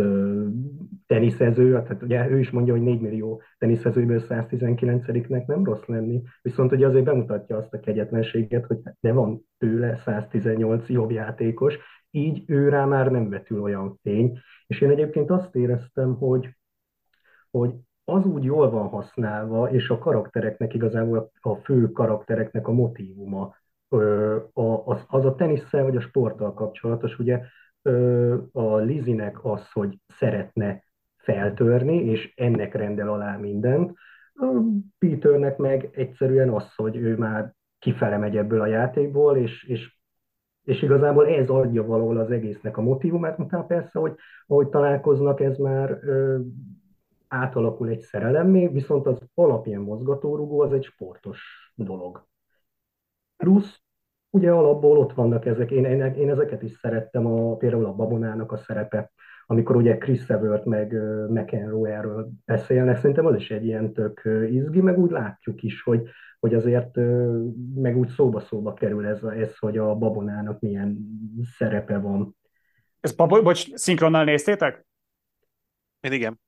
teniszező, 1.05 1.71
tehát 1.71 2.03
ugye 2.03 2.29
ő 2.29 2.39
is 2.39 2.49
mondja, 2.49 2.73
hogy 2.73 2.83
4 2.83 3.01
millió 3.01 3.41
teniszezőből 3.57 4.23
119-nek 4.29 5.45
nem 5.45 5.63
rossz 5.63 5.85
lenni, 5.85 6.21
viszont 6.41 6.71
ugye 6.71 6.87
azért 6.87 7.05
bemutatja 7.05 7.57
azt 7.57 7.73
a 7.73 7.79
kegyetlenséget, 7.79 8.65
hogy 8.65 8.77
de 8.99 9.11
van 9.11 9.45
tőle 9.57 9.95
118 9.95 10.89
jobb 10.89 11.11
játékos, 11.11 11.77
így 12.11 12.43
ő 12.47 12.69
rá 12.69 12.85
már 12.85 13.11
nem 13.11 13.29
vetül 13.29 13.61
olyan 13.61 13.99
fény, 14.01 14.39
és 14.67 14.81
én 14.81 14.89
egyébként 14.89 15.29
azt 15.29 15.55
éreztem, 15.55 16.15
hogy 16.15 16.49
hogy 17.51 17.73
az 18.05 18.25
úgy 18.25 18.43
jól 18.43 18.69
van 18.69 18.87
használva, 18.87 19.71
és 19.71 19.89
a 19.89 19.97
karaktereknek 19.97 20.73
igazából 20.73 21.31
a 21.41 21.55
fő 21.55 21.91
karaktereknek 21.91 22.67
a 22.67 22.71
motívuma, 22.71 23.55
az, 24.85 25.03
az 25.07 25.25
a 25.25 25.35
tenisszel 25.35 25.83
vagy 25.83 25.95
a 25.95 26.01
sporttal 26.01 26.53
kapcsolatos, 26.53 27.19
ugye 27.19 27.41
a 28.51 28.75
Lizinek 28.75 29.45
az, 29.45 29.71
hogy 29.71 29.97
szeretne 30.07 30.83
feltörni, 31.17 31.95
és 31.95 32.33
ennek 32.35 32.73
rendel 32.73 33.09
alá 33.09 33.37
mindent, 33.37 33.97
Peternek 34.99 35.57
meg 35.57 35.89
egyszerűen 35.91 36.49
az, 36.49 36.75
hogy 36.75 36.95
ő 36.95 37.17
már 37.17 37.53
kifele 37.79 38.17
megy 38.17 38.37
ebből 38.37 38.61
a 38.61 38.65
játékból, 38.65 39.37
és, 39.37 39.63
és, 39.63 39.95
és 40.63 40.81
igazából 40.81 41.27
ez 41.27 41.49
adja 41.49 41.85
valahol 41.85 42.17
az 42.17 42.31
egésznek 42.31 42.77
a 42.77 42.81
motivumát, 42.81 43.39
utána 43.39 43.65
persze, 43.65 43.99
hogy 43.99 44.15
ahogy 44.47 44.67
találkoznak, 44.67 45.39
ez 45.39 45.57
már 45.57 45.99
átalakul 47.31 47.89
egy 47.89 47.99
szerelemmé, 47.99 48.67
viszont 48.67 49.07
az 49.07 49.17
alapján 49.33 49.81
mozgatórugó 49.81 50.61
az 50.61 50.73
egy 50.73 50.83
sportos 50.83 51.71
dolog. 51.75 52.27
Plusz, 53.37 53.81
ugye 54.29 54.51
alapból 54.51 54.97
ott 54.97 55.13
vannak 55.13 55.45
ezek, 55.45 55.71
én, 55.71 55.85
én, 55.85 56.01
én 56.01 56.29
ezeket 56.29 56.63
is 56.63 56.71
szerettem, 56.71 57.25
a, 57.25 57.55
például 57.55 57.85
a 57.85 57.93
Babonának 57.93 58.51
a 58.51 58.57
szerepe, 58.57 59.11
amikor 59.45 59.75
ugye 59.75 59.97
Chris 59.97 60.29
Evert 60.29 60.65
meg 60.65 60.93
McEnroe-ről 61.29 62.29
beszélnek, 62.45 62.97
szerintem 62.97 63.25
az 63.25 63.35
is 63.35 63.51
egy 63.51 63.65
ilyen 63.65 63.93
tök 63.93 64.21
izgi, 64.49 64.81
meg 64.81 64.97
úgy 64.97 65.11
látjuk 65.11 65.63
is, 65.63 65.81
hogy, 65.81 66.09
hogy 66.39 66.53
azért 66.53 66.95
meg 67.75 67.97
úgy 67.97 68.09
szóba-szóba 68.09 68.73
kerül 68.73 69.05
ez, 69.05 69.23
ez, 69.23 69.57
hogy 69.57 69.77
a 69.77 69.95
Babonának 69.95 70.59
milyen 70.59 70.97
szerepe 71.57 71.97
van. 71.97 72.35
Ezt, 72.99 73.15
bocs, 73.15 73.73
szinkronnal 73.73 74.23
néztétek? 74.23 74.85
Én 75.99 76.11
igen. 76.11 76.39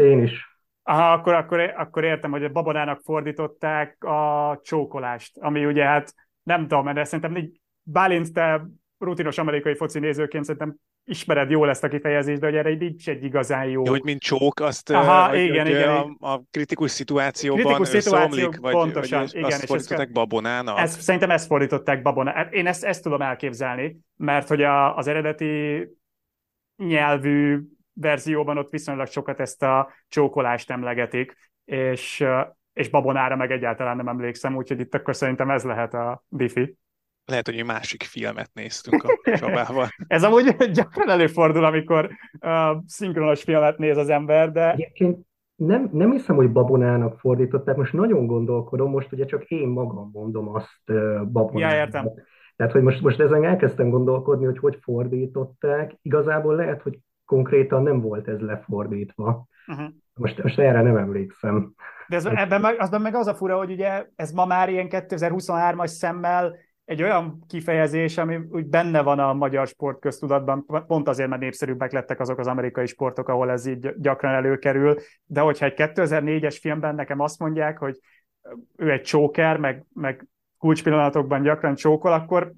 Én 0.00 0.22
is. 0.22 0.48
Aha, 0.82 1.12
akkor, 1.12 1.34
akkor, 1.34 1.60
akkor 1.60 2.04
értem, 2.04 2.30
hogy 2.30 2.44
a 2.44 2.48
babonának 2.48 3.00
fordították 3.04 4.04
a 4.04 4.58
csókolást, 4.62 5.38
ami 5.38 5.66
ugye 5.66 5.84
hát 5.84 6.14
nem 6.42 6.68
tudom, 6.68 6.94
de 6.94 7.04
szerintem 7.04 7.36
így 7.36 7.60
Bálint, 7.82 8.32
te 8.32 8.66
rutinos 8.98 9.38
amerikai 9.38 9.74
foci 9.74 9.98
nézőként 9.98 10.44
szerintem 10.44 10.76
ismered 11.04 11.50
jól 11.50 11.68
ezt 11.68 11.84
a 11.84 11.88
kifejezést, 11.88 12.40
de 12.40 12.46
hogy 12.46 12.56
erre 12.56 12.70
így 12.70 13.08
egy 13.08 13.24
igazán 13.24 13.64
jó. 13.64 13.84
Ja, 13.84 13.90
hogy 13.90 14.02
mint 14.02 14.20
csók, 14.20 14.60
azt 14.60 14.90
Aha, 14.90 15.28
hogy, 15.28 15.38
igen, 15.38 15.66
hogy 15.66 15.74
igen, 15.74 15.88
a, 15.88 16.32
a, 16.32 16.42
kritikus 16.50 16.90
szituációban 16.90 17.62
kritikus 17.62 17.88
szituáció, 17.88 18.40
szomlik, 18.40 18.60
vagy, 18.60 18.72
pontosan, 18.72 19.20
vagy 19.20 19.34
igen, 19.34 19.44
azt 19.44 19.66
fordították 19.66 20.06
ezt, 20.06 20.12
babonának? 20.12 20.78
Ezt, 20.78 21.00
szerintem 21.00 21.30
ezt 21.30 21.46
fordították 21.46 22.02
babonának. 22.02 22.54
Én 22.54 22.66
ezt, 22.66 22.84
ezt 22.84 23.02
tudom 23.02 23.22
elképzelni, 23.22 23.98
mert 24.16 24.48
hogy 24.48 24.62
a, 24.62 24.96
az 24.96 25.06
eredeti 25.06 25.86
nyelvű 26.76 27.60
verzióban 28.00 28.58
ott 28.58 28.70
viszonylag 28.70 29.06
sokat 29.06 29.40
ezt 29.40 29.62
a 29.62 29.92
csókolást 30.08 30.70
emlegetik, 30.70 31.36
és, 31.64 32.24
és 32.72 32.88
babonára 32.88 33.36
meg 33.36 33.50
egyáltalán 33.50 33.96
nem 33.96 34.08
emlékszem, 34.08 34.56
úgyhogy 34.56 34.80
itt 34.80 34.94
akkor 34.94 35.16
szerintem 35.16 35.50
ez 35.50 35.64
lehet 35.64 35.94
a 35.94 36.24
diffi. 36.28 36.76
Lehet, 37.24 37.46
hogy 37.46 37.58
egy 37.58 37.64
másik 37.64 38.02
filmet 38.02 38.50
néztünk 38.52 39.04
a 39.04 39.08
Csabával. 39.38 39.88
ez 40.06 40.22
amúgy 40.22 40.56
gyakran 40.72 41.08
előfordul, 41.08 41.64
amikor 41.64 42.10
uh, 42.40 42.76
szinkronos 42.86 43.42
filmet 43.42 43.78
néz 43.78 43.96
az 43.96 44.08
ember, 44.08 44.52
de... 44.52 44.72
Egyébként 44.72 45.18
nem, 45.54 45.88
nem 45.92 46.10
hiszem, 46.10 46.36
hogy 46.36 46.52
babonának 46.52 47.18
fordították, 47.18 47.76
most 47.76 47.92
nagyon 47.92 48.26
gondolkodom, 48.26 48.90
most 48.90 49.12
ugye 49.12 49.24
csak 49.24 49.44
én 49.44 49.68
magam 49.68 50.10
mondom 50.12 50.54
azt 50.54 50.80
uh, 50.86 51.26
babonának. 51.26 51.72
Ja, 51.72 51.78
értem. 51.78 52.10
Tehát, 52.56 52.72
hogy 52.72 52.82
most, 52.82 53.00
most 53.00 53.20
ezen 53.20 53.44
elkezdtem 53.44 53.90
gondolkodni, 53.90 54.44
hogy 54.44 54.58
hogy 54.58 54.78
fordították. 54.80 55.96
Igazából 56.02 56.54
lehet, 56.54 56.82
hogy 56.82 56.98
konkrétan 57.30 57.82
nem 57.82 58.00
volt 58.00 58.28
ez 58.28 58.38
lefordítva. 58.38 59.46
Uh-huh. 59.66 59.88
Most, 60.14 60.42
most 60.42 60.58
erre 60.58 60.82
nem 60.82 60.96
emlékszem. 60.96 61.74
De 62.08 62.16
ez, 62.16 62.24
ebben 62.24 62.60
meg, 62.60 62.80
azban 62.80 63.00
meg 63.00 63.14
az 63.14 63.26
a 63.26 63.34
fura, 63.34 63.56
hogy 63.56 63.70
ugye 63.70 64.06
ez 64.16 64.32
ma 64.32 64.46
már 64.46 64.68
ilyen 64.68 64.86
2023-as 64.90 65.86
szemmel 65.86 66.56
egy 66.84 67.02
olyan 67.02 67.44
kifejezés, 67.48 68.18
ami 68.18 68.36
úgy 68.50 68.66
benne 68.66 69.02
van 69.02 69.18
a 69.18 69.32
magyar 69.32 69.66
sportköztudatban, 69.66 70.66
pont 70.86 71.08
azért, 71.08 71.28
mert 71.28 71.40
népszerűbbek 71.40 71.92
lettek 71.92 72.20
azok 72.20 72.38
az 72.38 72.46
amerikai 72.46 72.86
sportok, 72.86 73.28
ahol 73.28 73.50
ez 73.50 73.66
így 73.66 73.94
gyakran 73.96 74.34
előkerül, 74.34 74.96
de 75.24 75.40
hogyha 75.40 75.66
egy 75.66 75.74
2004-es 75.76 76.58
filmben 76.60 76.94
nekem 76.94 77.20
azt 77.20 77.38
mondják, 77.38 77.78
hogy 77.78 77.98
ő 78.76 78.90
egy 78.90 79.02
csóker, 79.02 79.56
meg, 79.56 79.84
meg 79.94 80.26
kulcspillanatokban 80.58 81.42
gyakran 81.42 81.74
csókol, 81.74 82.12
akkor 82.12 82.52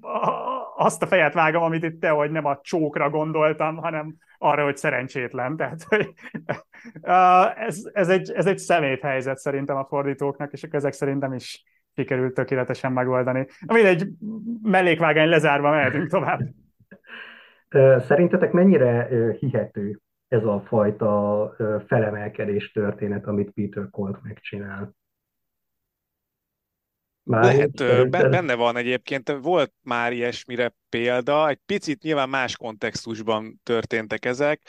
azt 0.75 1.03
a 1.03 1.07
fejet 1.07 1.33
vágom, 1.33 1.63
amit 1.63 1.83
itt 1.83 1.99
te, 1.99 2.09
hogy 2.09 2.31
nem 2.31 2.45
a 2.45 2.59
csókra 2.61 3.09
gondoltam, 3.09 3.75
hanem 3.75 4.15
arra, 4.37 4.63
hogy 4.63 4.77
szerencsétlen. 4.77 5.55
Tehát 5.57 5.83
hogy, 5.83 6.13
ez, 7.55 7.89
ez, 7.93 8.09
egy, 8.09 8.31
ez 8.31 8.45
egy 8.45 8.57
szemét 8.57 9.01
helyzet 9.01 9.37
szerintem 9.37 9.75
a 9.75 9.85
fordítóknak, 9.85 10.51
és 10.51 10.63
ezek 10.63 10.93
szerintem 10.93 11.33
is 11.33 11.63
sikerült 11.95 12.33
tökéletesen 12.33 12.91
megoldani. 12.91 13.47
Ami 13.65 13.85
egy 13.85 14.07
mellékvágány 14.61 15.29
lezárva 15.29 15.69
mehetünk 15.69 16.09
tovább. 16.09 16.39
Szerintetek 18.07 18.51
mennyire 18.51 19.07
hihető 19.39 19.99
ez 20.27 20.43
a 20.43 20.63
fajta 20.65 21.55
felemelkedés 21.87 22.71
történet, 22.71 23.25
amit 23.27 23.51
Peter 23.51 23.89
Colt 23.89 24.23
megcsinál? 24.23 24.93
Már 27.23 27.43
Lehet, 27.43 28.09
benne 28.09 28.55
van 28.55 28.77
egyébként, 28.77 29.37
volt 29.41 29.73
már 29.81 30.13
ilyesmire 30.13 30.75
példa, 30.89 31.49
egy 31.49 31.59
picit 31.65 32.01
nyilván 32.01 32.29
más 32.29 32.57
kontextusban 32.57 33.59
történtek 33.63 34.25
ezek, 34.25 34.61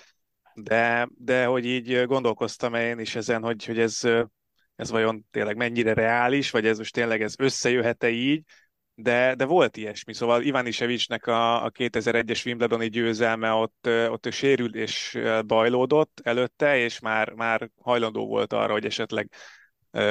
de, 0.54 1.08
de 1.18 1.44
hogy 1.44 1.66
így 1.66 2.04
gondolkoztam 2.06 2.74
én 2.74 2.98
is 2.98 3.14
ezen, 3.14 3.42
hogy, 3.42 3.64
hogy 3.64 3.78
ez, 3.78 4.00
ez 4.76 4.90
vajon 4.90 5.26
tényleg 5.30 5.56
mennyire 5.56 5.94
reális, 5.94 6.50
vagy 6.50 6.66
ez 6.66 6.78
most 6.78 6.92
tényleg 6.92 7.22
ez 7.22 7.34
összejöhet-e 7.38 8.08
így, 8.08 8.42
de, 8.94 9.34
de 9.34 9.44
volt 9.44 9.76
ilyesmi. 9.76 10.14
Szóval 10.14 10.42
Ivan 10.42 10.66
Isevicsnek 10.66 11.26
a, 11.26 11.64
a 11.64 11.70
2001-es 11.70 12.46
Wimbledoni 12.46 12.88
győzelme 12.88 13.50
ott, 13.50 13.88
ott 14.08 14.26
ő 14.26 14.30
sérült 14.30 14.74
és 14.74 15.18
bajlódott 15.46 16.20
előtte, 16.22 16.76
és 16.76 17.00
már, 17.00 17.32
már 17.32 17.70
hajlandó 17.80 18.26
volt 18.26 18.52
arra, 18.52 18.72
hogy 18.72 18.84
esetleg 18.84 19.30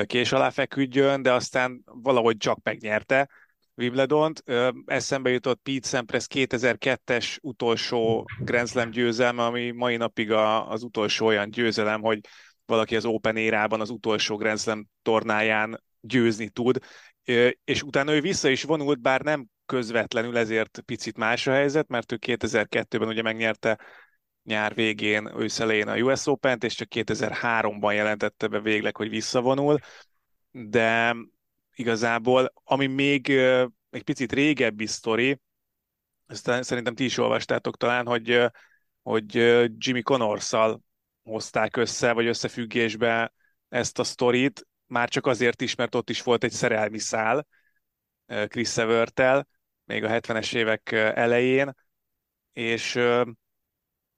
kés 0.05 0.31
alá 0.31 0.49
feküdjön, 0.49 1.21
de 1.21 1.33
aztán 1.33 1.81
valahogy 1.85 2.37
csak 2.37 2.59
megnyerte 2.63 3.29
Wimbledont. 3.75 4.43
Eszembe 4.85 5.29
jutott 5.29 5.61
Pete 5.63 5.87
Sampras 5.87 6.25
2002-es 6.33 7.37
utolsó 7.41 8.25
Grand 8.39 8.67
Slam 8.67 8.89
győzelme, 8.89 9.43
ami 9.43 9.71
mai 9.71 9.97
napig 9.97 10.31
a, 10.31 10.69
az 10.69 10.83
utolsó 10.83 11.25
olyan 11.25 11.49
győzelem, 11.49 12.01
hogy 12.01 12.19
valaki 12.65 12.95
az 12.95 13.05
Open 13.05 13.37
érában 13.37 13.81
az 13.81 13.89
utolsó 13.89 14.35
Grand 14.35 14.59
Slam 14.59 14.87
tornáján 15.01 15.83
győzni 16.01 16.49
tud, 16.49 16.77
és 17.63 17.81
utána 17.81 18.13
ő 18.13 18.21
vissza 18.21 18.49
is 18.49 18.63
vonult, 18.63 19.01
bár 19.01 19.21
nem 19.21 19.47
közvetlenül, 19.65 20.37
ezért 20.37 20.81
picit 20.85 21.17
más 21.17 21.47
a 21.47 21.51
helyzet, 21.51 21.87
mert 21.87 22.11
ő 22.11 22.17
2002-ben 22.21 23.07
ugye 23.07 23.21
megnyerte 23.21 23.79
nyár 24.43 24.73
végén, 24.73 25.31
őszelején 25.37 25.87
a 25.87 25.95
US 25.97 26.27
Open-t, 26.27 26.63
és 26.63 26.75
csak 26.75 26.87
2003-ban 26.91 27.93
jelentette 27.93 28.47
be 28.47 28.59
végleg, 28.59 28.95
hogy 28.95 29.09
visszavonul, 29.09 29.79
de 30.51 31.15
igazából, 31.75 32.53
ami 32.63 32.87
még 32.87 33.29
egy 33.89 34.03
picit 34.03 34.33
régebbi 34.33 34.85
sztori, 34.85 35.39
ezt 36.27 36.63
szerintem 36.63 36.95
ti 36.95 37.03
is 37.03 37.17
olvastátok 37.17 37.77
talán, 37.77 38.05
hogy, 38.05 38.45
hogy 39.01 39.35
Jimmy 39.77 40.01
Connors-szal 40.01 40.81
hozták 41.23 41.77
össze, 41.77 42.11
vagy 42.11 42.25
összefüggésbe 42.25 43.33
ezt 43.69 43.99
a 43.99 44.03
sztorit, 44.03 44.67
már 44.85 45.09
csak 45.09 45.25
azért 45.25 45.61
is, 45.61 45.75
mert 45.75 45.95
ott 45.95 46.09
is 46.09 46.21
volt 46.21 46.43
egy 46.43 46.51
szerelmi 46.51 46.99
szál 46.99 47.47
Chris 48.47 48.69
Severtel, 48.69 49.47
még 49.85 50.03
a 50.03 50.09
70-es 50.09 50.55
évek 50.55 50.91
elején, 50.91 51.75
és 52.53 52.99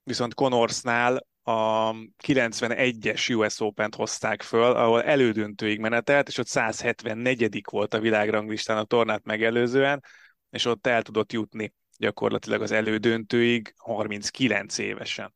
viszont 0.06 0.34
Connorsnál 0.34 1.26
a 1.42 1.92
91-es 2.26 3.36
US 3.36 3.60
Open-t 3.60 3.94
hozták 3.94 4.42
föl, 4.42 4.72
ahol 4.72 5.02
elődöntőig 5.02 5.80
menetelt, 5.80 6.28
és 6.28 6.38
ott 6.38 6.46
174 6.46 7.64
volt 7.70 7.94
a 7.94 8.00
világranglistán 8.00 8.76
a 8.76 8.84
tornát 8.84 9.24
megelőzően, 9.24 10.02
és 10.50 10.64
ott 10.64 10.86
el 10.86 11.02
tudott 11.02 11.32
jutni 11.32 11.72
gyakorlatilag 11.98 12.62
az 12.62 12.70
elődöntőig 12.70 13.74
39 13.76 14.78
évesen. 14.78 15.34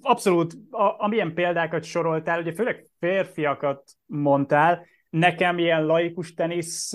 Abszolút, 0.00 0.54
a, 0.70 1.02
amilyen 1.02 1.34
példákat 1.34 1.84
soroltál, 1.84 2.40
ugye 2.40 2.52
főleg 2.52 2.86
férfiakat 2.98 3.90
mondtál, 4.06 4.86
nekem 5.10 5.58
ilyen 5.58 5.86
laikus 5.86 6.34
tenisz 6.34 6.92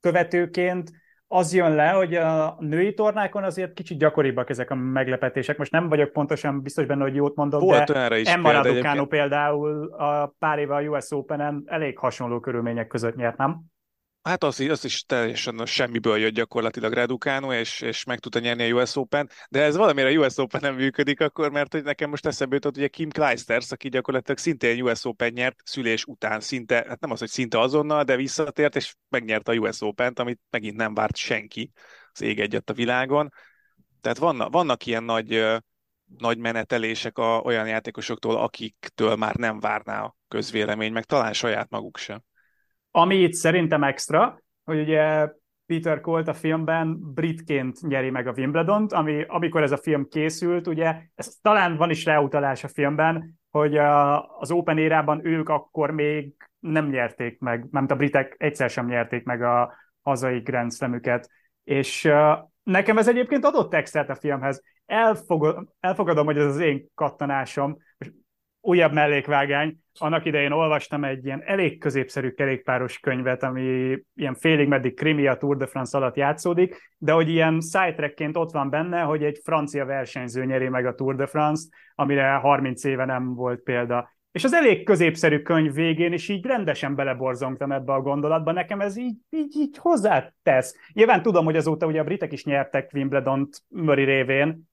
követőként 0.00 0.90
az 1.28 1.52
jön 1.52 1.74
le, 1.74 1.88
hogy 1.88 2.14
a 2.14 2.56
női 2.60 2.94
tornákon 2.94 3.44
azért 3.44 3.72
kicsit 3.72 3.98
gyakoribbak 3.98 4.50
ezek 4.50 4.70
a 4.70 4.74
meglepetések. 4.74 5.58
Most 5.58 5.72
nem 5.72 5.88
vagyok 5.88 6.12
pontosan 6.12 6.62
biztos 6.62 6.86
benne, 6.86 7.02
hogy 7.02 7.14
jót 7.14 7.36
mondok, 7.36 7.60
Volt 7.60 7.92
de 7.92 8.18
is 8.18 8.28
Emma 8.28 8.52
Raducanu 8.52 9.06
például 9.06 9.84
a 9.84 10.34
pár 10.38 10.58
éve 10.58 10.74
a 10.74 10.82
US 10.82 11.10
Open-en 11.10 11.62
elég 11.66 11.98
hasonló 11.98 12.40
körülmények 12.40 12.86
között 12.86 13.16
nyert, 13.16 13.36
nem? 13.36 13.60
Hát 14.22 14.44
az, 14.44 14.60
az 14.60 14.84
is 14.84 15.02
teljesen 15.02 15.66
semmiből 15.66 16.18
jött 16.18 16.32
gyakorlatilag 16.32 16.92
Raducanu, 16.92 17.52
és, 17.52 17.80
és 17.80 18.04
meg 18.04 18.18
tudta 18.18 18.38
nyerni 18.38 18.70
a 18.70 18.74
US 18.74 18.96
Open, 18.96 19.30
de 19.50 19.62
ez 19.62 19.76
valamire 19.76 20.08
a 20.08 20.26
US 20.26 20.38
Open 20.38 20.60
nem 20.60 20.74
működik 20.74 21.20
akkor, 21.20 21.50
mert 21.50 21.72
hogy 21.72 21.82
nekem 21.82 22.10
most 22.10 22.26
eszembe 22.26 22.54
jutott, 22.54 22.76
ugye 22.76 22.88
Kim 22.88 23.10
Clijsters, 23.10 23.72
aki 23.72 23.88
gyakorlatilag 23.88 24.38
szintén 24.38 24.82
US 24.82 25.04
Open 25.04 25.32
nyert 25.32 25.60
szülés 25.64 26.04
után, 26.04 26.40
szinte, 26.40 26.84
hát 26.88 27.00
nem 27.00 27.10
az, 27.10 27.18
hogy 27.18 27.28
szinte 27.28 27.60
azonnal, 27.60 28.04
de 28.04 28.16
visszatért, 28.16 28.76
és 28.76 28.94
megnyerte 29.08 29.52
a 29.52 29.54
US 29.54 29.80
Open-t, 29.80 30.18
amit 30.18 30.40
megint 30.50 30.76
nem 30.76 30.94
várt 30.94 31.16
senki 31.16 31.72
az 32.12 32.20
ég 32.20 32.40
egyet 32.40 32.70
a 32.70 32.72
világon. 32.74 33.32
Tehát 34.00 34.18
vannak, 34.18 34.52
vannak 34.52 34.86
ilyen 34.86 35.04
nagy, 35.04 35.46
nagy 36.18 36.38
menetelések 36.38 37.18
a, 37.18 37.40
olyan 37.40 37.68
játékosoktól, 37.68 38.36
akiktől 38.36 39.16
már 39.16 39.34
nem 39.34 39.60
várná 39.60 40.02
a 40.02 40.16
közvélemény, 40.28 40.92
meg 40.92 41.04
talán 41.04 41.32
saját 41.32 41.70
maguk 41.70 41.96
sem. 41.96 42.22
Ami 42.90 43.16
itt 43.16 43.32
szerintem 43.32 43.82
extra, 43.82 44.42
hogy 44.64 44.80
ugye 44.80 45.28
Peter 45.66 46.00
Colt 46.00 46.28
a 46.28 46.34
filmben 46.34 46.98
britként 47.14 47.80
nyeri 47.80 48.10
meg 48.10 48.26
a 48.26 48.32
Wimbledont, 48.36 48.92
ami 48.92 49.24
amikor 49.26 49.62
ez 49.62 49.72
a 49.72 49.76
film 49.76 50.08
készült, 50.08 50.66
ugye, 50.66 51.02
ez 51.14 51.34
talán 51.42 51.76
van 51.76 51.90
is 51.90 52.04
ráutalás 52.04 52.64
a 52.64 52.68
filmben, 52.68 53.38
hogy 53.50 53.76
a, 53.76 54.26
az 54.38 54.50
Open 54.50 54.78
érában 54.78 55.26
ők 55.26 55.48
akkor 55.48 55.90
még 55.90 56.32
nem 56.58 56.88
nyerték 56.88 57.38
meg, 57.40 57.66
nem 57.70 57.86
a 57.88 57.94
britek 57.94 58.34
egyszer 58.38 58.70
sem 58.70 58.86
nyerték 58.86 59.24
meg 59.24 59.42
a 59.42 59.74
hazai 60.02 60.38
Grand 60.38 60.72
Slam-üket. 60.72 61.30
És 61.64 62.04
uh, 62.04 62.38
nekem 62.62 62.98
ez 62.98 63.08
egyébként 63.08 63.44
adott 63.44 63.74
extrát 63.74 64.10
a 64.10 64.14
filmhez. 64.14 64.62
Elfogad, 64.86 65.68
elfogadom, 65.80 66.26
hogy 66.26 66.38
ez 66.38 66.44
az 66.44 66.60
én 66.60 66.86
kattanásom, 66.94 67.76
újabb 68.60 68.92
mellékvágány. 68.92 69.78
Annak 70.00 70.24
idején 70.24 70.52
olvastam 70.52 71.04
egy 71.04 71.24
ilyen 71.24 71.42
elég 71.44 71.78
középszerű 71.78 72.30
kerékpáros 72.30 72.98
könyvet, 72.98 73.42
ami 73.42 73.98
ilyen 74.14 74.34
félig 74.34 74.68
meddig 74.68 74.94
krimi 74.94 75.26
a 75.26 75.36
Tour 75.36 75.56
de 75.56 75.66
France 75.66 75.98
alatt 75.98 76.16
játszódik, 76.16 76.94
de 76.98 77.12
hogy 77.12 77.28
ilyen 77.28 77.60
sidetrackként 77.60 78.36
ott 78.36 78.52
van 78.52 78.70
benne, 78.70 79.00
hogy 79.00 79.24
egy 79.24 79.40
francia 79.44 79.84
versenyző 79.84 80.44
nyeri 80.44 80.68
meg 80.68 80.86
a 80.86 80.94
Tour 80.94 81.16
de 81.16 81.26
France, 81.26 81.62
amire 81.94 82.34
30 82.34 82.84
éve 82.84 83.04
nem 83.04 83.34
volt 83.34 83.60
példa. 83.60 84.16
És 84.32 84.44
az 84.44 84.52
elég 84.52 84.84
középszerű 84.84 85.42
könyv 85.42 85.72
végén 85.72 86.12
is 86.12 86.28
így 86.28 86.46
rendesen 86.46 86.94
beleborzongtam 86.94 87.72
ebbe 87.72 87.92
a 87.92 88.00
gondolatba. 88.00 88.52
Nekem 88.52 88.80
ez 88.80 88.96
így, 88.96 89.16
így, 89.30 89.56
így 89.56 89.78
hozzátesz. 89.78 90.76
Nyilván 90.92 91.22
tudom, 91.22 91.44
hogy 91.44 91.56
azóta 91.56 91.86
ugye 91.86 92.00
a 92.00 92.04
britek 92.04 92.32
is 92.32 92.44
nyertek 92.44 92.90
Wimbledon-t 92.94 93.62
Murray 93.68 94.04
révén, 94.04 94.68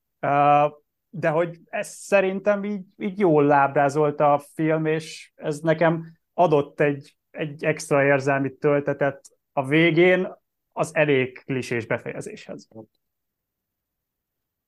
de 1.17 1.29
hogy 1.29 1.59
ez 1.65 1.87
szerintem 1.87 2.63
így, 2.63 2.85
így 2.97 3.19
jól 3.19 3.45
lábrázolta 3.45 4.33
a 4.33 4.41
film, 4.53 4.85
és 4.85 5.31
ez 5.35 5.59
nekem 5.59 6.05
adott 6.33 6.79
egy, 6.79 7.17
egy 7.31 7.63
extra 7.63 8.03
érzelmi 8.03 8.55
töltetet 8.55 9.21
a 9.53 9.67
végén 9.67 10.27
az 10.71 10.95
elég 10.95 11.43
klisés 11.43 11.85
befejezéshez. 11.85 12.67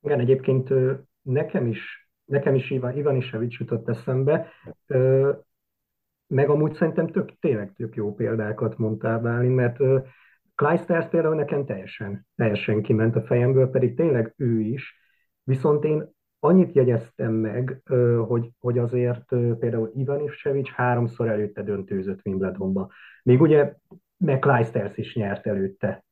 Igen, 0.01 0.19
egyébként 0.19 0.69
nekem 1.21 1.67
is, 1.67 2.09
nekem 2.25 2.55
is 2.55 2.71
Ivan, 2.71 2.97
Ivan 2.97 3.15
Isevics 3.15 3.59
jutott 3.59 3.89
eszembe, 3.89 4.51
meg 6.27 6.49
amúgy 6.49 6.73
szerintem 6.73 7.07
tök, 7.07 7.39
tényleg 7.39 7.73
tök 7.73 7.95
jó 7.95 8.13
példákat 8.13 8.77
mondtál, 8.77 9.19
Bálin, 9.19 9.51
mert 9.51 9.77
Kleisters 10.55 11.07
például 11.07 11.35
nekem 11.35 11.65
teljesen, 11.65 12.27
teljesen 12.35 12.81
kiment 12.81 13.15
a 13.15 13.21
fejemből, 13.21 13.69
pedig 13.69 13.95
tényleg 13.95 14.33
ő 14.37 14.59
is, 14.59 14.95
viszont 15.43 15.83
én 15.83 16.15
annyit 16.39 16.73
jegyeztem 16.73 17.33
meg, 17.33 17.81
hogy, 18.27 18.49
hogy 18.59 18.77
azért 18.77 19.25
például 19.59 19.91
Ivan 19.95 20.23
Ivsevics 20.23 20.69
háromszor 20.71 21.27
előtte 21.27 21.63
döntőzött 21.63 22.25
Wimbledonba. 22.25 22.91
Még 23.23 23.41
ugye 23.41 23.73
McLeisters 24.17 24.97
is 24.97 25.15
nyert 25.15 25.47
előtte. 25.47 26.05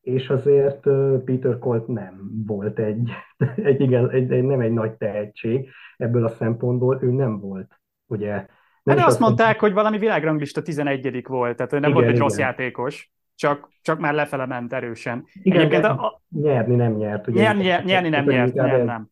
És 0.00 0.28
azért 0.28 0.80
Peter 1.24 1.58
Colt 1.58 1.86
nem 1.86 2.30
volt 2.46 2.78
egy, 2.78 3.10
egy, 3.56 3.80
igen, 3.80 4.10
egy, 4.10 4.32
egy, 4.32 4.44
nem 4.44 4.60
egy 4.60 4.72
nagy 4.72 4.92
tehetség 4.92 5.68
ebből 5.96 6.24
a 6.24 6.28
szempontból, 6.28 6.98
ő 7.02 7.10
nem 7.10 7.40
volt, 7.40 7.80
ugye. 8.06 8.46
Nem 8.82 8.96
hát 8.96 9.06
azt 9.06 9.20
mondták, 9.20 9.60
hogy 9.60 9.72
valami 9.72 9.98
világranglista 9.98 10.62
11 10.62 11.26
volt, 11.26 11.56
tehát 11.56 11.72
nem 11.72 11.80
igen, 11.80 11.92
volt 11.92 12.04
egy 12.04 12.10
igen. 12.10 12.22
rossz 12.22 12.38
játékos 12.38 13.12
csak, 13.34 13.68
csak 13.82 13.98
már 13.98 14.14
lefele 14.14 14.46
ment 14.46 14.72
erősen. 14.72 15.26
Igen, 15.42 15.58
Egyébként 15.58 15.84
a, 15.84 16.22
nyerni 16.28 16.74
nem 16.74 16.92
nyert. 16.92 17.26
Ugye 17.26 17.42
nyerni, 17.42 17.62
nyerni, 17.62 17.90
nyerni 17.90 18.08
nem 18.08 18.24
nyert, 18.24 18.54
nem, 18.54 18.84
nem. 18.84 19.08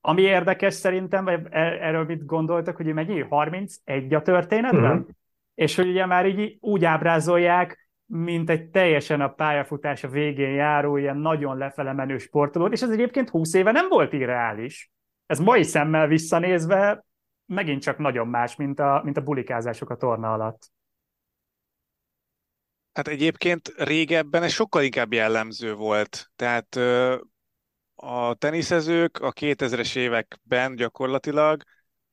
Ami 0.00 0.22
érdekes 0.22 0.74
szerintem, 0.74 1.24
vagy 1.24 1.40
e- 1.50 1.78
erről 1.80 2.04
mit 2.04 2.26
gondoltak, 2.26 2.76
hogy 2.76 2.94
mennyi? 2.94 3.20
31 3.20 4.14
a 4.14 4.22
történetben? 4.22 4.96
Uh-huh. 4.96 5.08
És 5.54 5.76
hogy 5.76 5.88
ugye 5.88 6.06
már 6.06 6.26
így 6.26 6.56
úgy 6.60 6.84
ábrázolják, 6.84 7.88
mint 8.06 8.50
egy 8.50 8.68
teljesen 8.68 9.20
a 9.20 9.28
pályafutása 9.28 10.08
végén 10.08 10.54
járó, 10.54 10.96
ilyen 10.96 11.16
nagyon 11.16 11.56
lefele 11.56 11.92
menő 11.92 12.18
sportoló, 12.18 12.66
és 12.66 12.82
ez 12.82 12.90
egyébként 12.90 13.28
20 13.28 13.54
éve 13.54 13.72
nem 13.72 13.88
volt 13.88 14.12
irreális. 14.12 14.90
Ez 15.26 15.38
mai 15.38 15.62
szemmel 15.62 16.06
visszanézve 16.06 17.04
megint 17.46 17.82
csak 17.82 17.98
nagyon 17.98 18.28
más, 18.28 18.56
mint 18.56 18.80
a, 18.80 19.00
mint 19.04 19.16
a 19.16 19.22
bulikázások 19.22 19.90
a 19.90 19.96
torna 19.96 20.32
alatt. 20.32 20.70
Hát 22.96 23.08
egyébként 23.08 23.72
régebben 23.76 24.42
ez 24.42 24.52
sokkal 24.52 24.82
inkább 24.82 25.12
jellemző 25.12 25.74
volt. 25.74 26.30
Tehát 26.36 26.76
a 27.94 28.34
teniszezők 28.34 29.18
a 29.18 29.32
2000-es 29.32 29.96
években 29.96 30.76
gyakorlatilag 30.76 31.62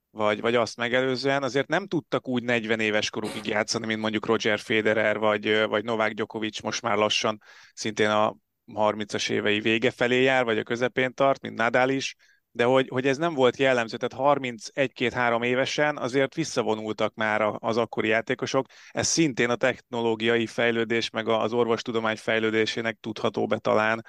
vagy, 0.09 0.41
vagy 0.41 0.55
azt 0.55 0.77
megelőzően 0.77 1.43
azért 1.43 1.67
nem 1.67 1.87
tudtak 1.87 2.27
úgy 2.27 2.43
40 2.43 2.79
éves 2.79 3.09
korukig 3.09 3.45
játszani, 3.45 3.85
mint 3.85 3.99
mondjuk 3.99 4.25
Roger 4.25 4.59
Federer, 4.59 5.17
vagy, 5.17 5.65
vagy 5.67 5.83
Novák 5.83 6.13
Djokovic 6.13 6.61
most 6.61 6.81
már 6.81 6.97
lassan 6.97 7.41
szintén 7.73 8.09
a 8.09 8.35
30-as 8.73 9.29
évei 9.29 9.59
vége 9.59 9.91
felé 9.91 10.21
jár, 10.21 10.43
vagy 10.43 10.57
a 10.57 10.63
közepén 10.63 11.13
tart, 11.13 11.41
mint 11.41 11.57
Nadal 11.57 11.89
is, 11.89 12.15
de 12.55 12.63
hogy, 12.63 12.87
hogy 12.87 13.07
ez 13.07 13.17
nem 13.17 13.33
volt 13.33 13.57
jellemző, 13.57 13.97
tehát 13.97 14.37
31-2-3 14.37 15.45
évesen 15.45 15.97
azért 15.97 16.35
visszavonultak 16.35 17.15
már 17.15 17.41
az 17.59 17.77
akkori 17.77 18.07
játékosok. 18.07 18.65
Ez 18.91 19.07
szintén 19.07 19.49
a 19.49 19.55
technológiai 19.55 20.45
fejlődés, 20.45 21.09
meg 21.09 21.27
az 21.27 21.53
orvostudomány 21.53 22.17
fejlődésének 22.17 22.97
tudható 22.99 23.45
be 23.45 23.57
talán, 23.57 24.05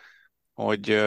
hogy, 0.53 1.03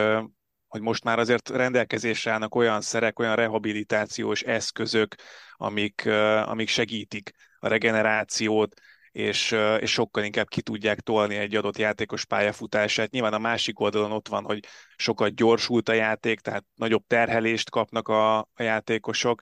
hogy 0.66 0.80
most 0.80 1.04
már 1.04 1.18
azért 1.18 1.48
rendelkezésre 1.48 2.30
állnak 2.30 2.54
olyan 2.54 2.80
szerek, 2.80 3.18
olyan 3.18 3.36
rehabilitációs 3.36 4.42
eszközök, 4.42 5.14
amik, 5.56 6.06
amik 6.44 6.68
segítik 6.68 7.30
a 7.58 7.68
regenerációt, 7.68 8.80
és, 9.18 9.56
és 9.78 9.92
sokkal 9.92 10.24
inkább 10.24 10.48
ki 10.48 10.62
tudják 10.62 11.00
tolni 11.00 11.34
egy 11.34 11.54
adott 11.54 11.78
játékos 11.78 12.24
pályafutását. 12.24 13.10
Nyilván 13.10 13.32
a 13.32 13.38
másik 13.38 13.80
oldalon 13.80 14.12
ott 14.12 14.28
van, 14.28 14.44
hogy 14.44 14.64
sokat 14.96 15.34
gyorsult 15.34 15.88
a 15.88 15.92
játék, 15.92 16.40
tehát 16.40 16.64
nagyobb 16.74 17.02
terhelést 17.06 17.70
kapnak 17.70 18.08
a, 18.08 18.38
a 18.38 18.62
játékosok, 18.62 19.40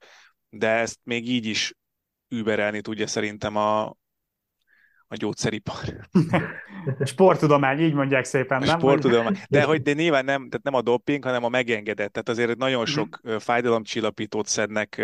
de 0.49 0.69
ezt 0.69 0.99
még 1.03 1.29
így 1.29 1.47
is 1.47 1.75
überelni 2.29 2.81
tudja 2.81 3.07
szerintem 3.07 3.57
a, 3.57 3.85
a 5.07 5.17
gyógyszeripar. 5.17 6.09
Sporttudomány, 7.05 7.81
így 7.81 7.95
mondják 7.95 8.25
szépen, 8.25 8.63
nem? 8.63 8.79
Sporttudomány. 8.79 9.39
De 9.49 9.63
hogy 9.63 9.83
de 9.83 9.93
nyilván 9.93 10.25
nem, 10.25 10.49
tehát 10.49 10.65
nem 10.65 10.75
a 10.75 10.83
doping, 10.83 11.25
hanem 11.25 11.45
a 11.45 11.49
megengedett. 11.49 12.13
Tehát 12.13 12.29
azért 12.29 12.57
nagyon 12.57 12.83
mhm. 12.83 12.91
sok 12.91 13.19
uh-huh. 13.23 13.41
fájdalomcsillapítót 13.41 14.47
szednek, 14.47 15.03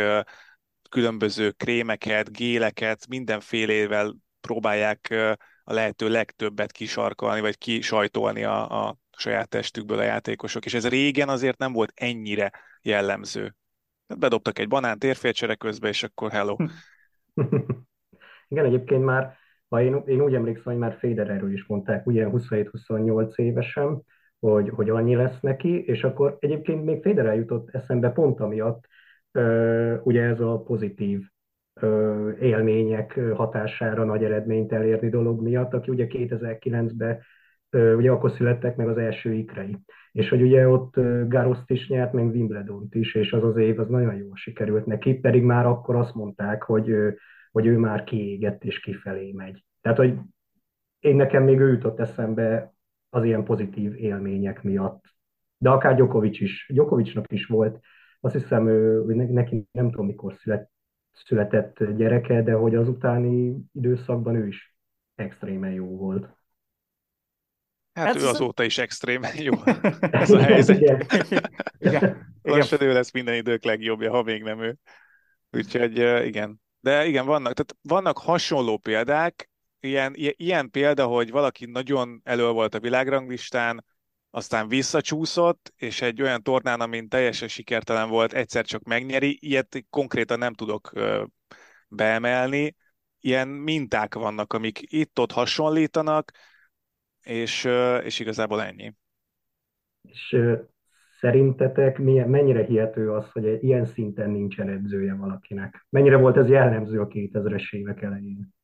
különböző 0.90 1.50
krémeket, 1.50 2.32
géleket, 2.32 3.06
mindenfélével 3.08 4.14
próbálják 4.42 5.14
a 5.64 5.72
lehető 5.72 6.08
legtöbbet 6.08 6.72
kisarkalni, 6.72 7.40
vagy 7.40 7.58
kisajtolni 7.58 8.44
a, 8.44 8.86
a 8.86 8.96
saját 9.16 9.48
testükből 9.48 9.98
a 9.98 10.02
játékosok, 10.02 10.64
és 10.64 10.74
ez 10.74 10.88
régen 10.88 11.28
azért 11.28 11.58
nem 11.58 11.72
volt 11.72 11.92
ennyire 11.94 12.50
jellemző. 12.82 13.54
Bedobtak 14.18 14.58
egy 14.58 14.68
banán 14.68 14.98
térfélcsere 14.98 15.54
közbe, 15.54 15.88
és 15.88 16.02
akkor 16.02 16.30
hello. 16.30 16.56
Igen, 18.48 18.64
egyébként 18.64 19.04
már, 19.04 19.36
ha 19.68 19.82
én, 19.82 20.02
én 20.06 20.20
úgy 20.20 20.34
emlékszem, 20.34 20.72
hogy 20.72 20.76
már 20.76 20.96
Federerről 20.98 21.52
is 21.52 21.66
mondták, 21.66 22.06
ugye 22.06 22.28
27-28 22.30 23.38
évesen, 23.38 24.02
hogy, 24.38 24.68
hogy 24.68 24.90
annyi 24.90 25.14
lesz 25.14 25.40
neki, 25.40 25.84
és 25.84 26.04
akkor 26.04 26.36
egyébként 26.40 26.84
még 26.84 27.02
Federer 27.02 27.36
jutott 27.36 27.70
eszembe 27.70 28.10
pont 28.10 28.40
amiatt, 28.40 28.86
ugye 30.02 30.22
ez 30.22 30.40
a 30.40 30.62
pozitív 30.62 31.31
élmények 32.40 33.20
hatására 33.34 34.04
nagy 34.04 34.24
eredményt 34.24 34.72
elérni 34.72 35.08
dolog 35.08 35.42
miatt, 35.42 35.74
aki 35.74 35.90
ugye 35.90 36.06
2009-ben 36.08 37.18
ugye 37.72 38.10
akkor 38.10 38.30
születtek 38.30 38.76
meg 38.76 38.88
az 38.88 38.96
első 38.96 39.32
ikrei. 39.32 39.78
És 40.12 40.28
hogy 40.28 40.42
ugye 40.42 40.68
ott 40.68 40.94
Garoszt 41.28 41.70
is 41.70 41.88
nyert, 41.88 42.12
meg 42.12 42.26
Wimbledont 42.26 42.94
is, 42.94 43.14
és 43.14 43.32
az 43.32 43.44
az 43.44 43.56
év 43.56 43.78
az 43.78 43.88
nagyon 43.88 44.14
jól 44.14 44.36
sikerült 44.36 44.86
neki, 44.86 45.14
pedig 45.14 45.42
már 45.42 45.66
akkor 45.66 45.96
azt 45.96 46.14
mondták, 46.14 46.62
hogy, 46.62 46.94
hogy 47.52 47.66
ő 47.66 47.78
már 47.78 48.04
kiégett 48.04 48.64
és 48.64 48.80
kifelé 48.80 49.32
megy. 49.32 49.64
Tehát, 49.80 49.98
hogy 49.98 50.18
én 51.00 51.16
nekem 51.16 51.42
még 51.42 51.58
ő 51.58 51.68
jutott 51.68 52.00
eszembe 52.00 52.74
az 53.10 53.24
ilyen 53.24 53.44
pozitív 53.44 53.94
élmények 53.94 54.62
miatt. 54.62 55.04
De 55.58 55.70
akár 55.70 55.94
Djokovic 55.94 56.40
is, 56.40 56.70
Djokovicnak 56.72 57.32
is 57.32 57.46
volt, 57.46 57.80
azt 58.20 58.34
hiszem, 58.34 58.68
ő, 58.68 59.04
neki 59.14 59.68
nem 59.72 59.90
tudom 59.90 60.06
mikor 60.06 60.34
szület, 60.34 60.70
született 61.12 61.84
gyereke, 61.96 62.42
de 62.42 62.52
hogy 62.52 62.74
az 62.74 62.88
utáni 62.88 63.56
időszakban 63.72 64.34
ő 64.34 64.46
is 64.46 64.76
extrémen 65.14 65.72
jó 65.72 65.96
volt. 65.96 66.28
Hát 67.92 68.14
Ez 68.14 68.22
ő 68.22 68.26
azóta 68.26 68.62
is 68.62 68.78
extrémen 68.78 69.36
jó. 69.36 69.52
Ez 70.00 70.30
a 70.30 70.42
helyzet. 70.42 70.80
Igen. 70.80 71.06
igen. 71.78 72.34
Lassan 72.42 72.82
ő 72.82 72.92
lesz 72.92 73.12
minden 73.12 73.34
idők 73.34 73.64
legjobbja, 73.64 74.10
ha 74.10 74.22
még 74.22 74.42
nem 74.42 74.60
ő. 74.60 74.76
Úgyhogy 75.50 75.96
igen. 76.26 76.60
De 76.80 77.06
igen, 77.06 77.26
vannak, 77.26 77.52
tehát 77.52 77.76
vannak 77.82 78.18
hasonló 78.18 78.78
példák, 78.78 79.50
ilyen, 79.80 80.12
ilyen 80.16 80.70
példa, 80.70 81.06
hogy 81.06 81.30
valaki 81.30 81.66
nagyon 81.66 82.20
elő 82.24 82.50
volt 82.50 82.74
a 82.74 82.80
világranglistán, 82.80 83.84
aztán 84.34 84.68
visszacsúszott, 84.68 85.72
és 85.76 86.02
egy 86.02 86.22
olyan 86.22 86.42
tornán, 86.42 86.80
amin 86.80 87.08
teljesen 87.08 87.48
sikertelen 87.48 88.08
volt, 88.08 88.32
egyszer 88.32 88.64
csak 88.64 88.82
megnyeri, 88.82 89.38
ilyet 89.40 89.84
konkrétan 89.90 90.38
nem 90.38 90.52
tudok 90.54 90.92
beemelni. 91.88 92.76
Ilyen 93.20 93.48
minták 93.48 94.14
vannak, 94.14 94.52
amik 94.52 94.78
itt-ott 94.80 95.32
hasonlítanak, 95.32 96.30
és, 97.22 97.68
és 98.02 98.18
igazából 98.18 98.62
ennyi. 98.62 98.94
És 100.02 100.36
szerintetek 101.18 101.98
milyen, 101.98 102.28
mennyire 102.28 102.64
hihető 102.64 103.12
az, 103.12 103.30
hogy 103.30 103.62
ilyen 103.62 103.84
szinten 103.84 104.30
nincsen 104.30 104.68
edzője 104.68 105.14
valakinek? 105.14 105.86
Mennyire 105.88 106.16
volt 106.16 106.36
ez 106.36 106.48
jellemző 106.48 107.00
a 107.00 107.06
2000-es 107.06 107.72
évek 107.72 108.02
elején? 108.02 108.54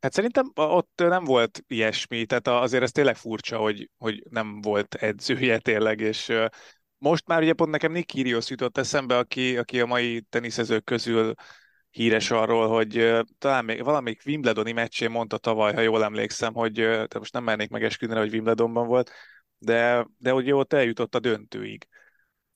Hát 0.00 0.12
szerintem 0.12 0.50
ott 0.54 0.92
nem 0.96 1.24
volt 1.24 1.64
ilyesmi, 1.66 2.26
tehát 2.26 2.48
azért 2.48 2.82
ez 2.82 2.90
tényleg 2.90 3.16
furcsa, 3.16 3.58
hogy, 3.58 3.90
hogy 3.98 4.22
nem 4.30 4.60
volt 4.60 4.94
edzője 4.94 5.58
tényleg, 5.58 6.00
és 6.00 6.32
most 6.98 7.26
már 7.26 7.42
ugye 7.42 7.52
pont 7.52 7.70
nekem 7.70 7.92
Nick 7.92 8.06
Kyrgios 8.06 8.50
jutott 8.50 8.78
eszembe, 8.78 9.18
aki, 9.18 9.56
aki 9.56 9.80
a 9.80 9.86
mai 9.86 10.20
teniszezők 10.20 10.84
közül 10.84 11.34
híres 11.90 12.30
arról, 12.30 12.68
hogy 12.68 13.20
talán 13.38 13.64
még 13.64 13.84
valamelyik 13.84 14.22
Wimbledoni 14.26 14.72
meccsén 14.72 15.10
mondta 15.10 15.38
tavaly, 15.38 15.74
ha 15.74 15.80
jól 15.80 16.04
emlékszem, 16.04 16.54
hogy 16.54 16.72
de 16.72 17.18
most 17.18 17.32
nem 17.32 17.44
mernék 17.44 17.70
megesküdni, 17.70 18.16
hogy 18.16 18.32
Wimbledonban 18.32 18.86
volt, 18.86 19.10
de, 19.58 20.06
de 20.18 20.30
hogy 20.30 20.52
ott 20.52 20.72
eljutott 20.72 21.14
a 21.14 21.20
döntőig. 21.20 21.86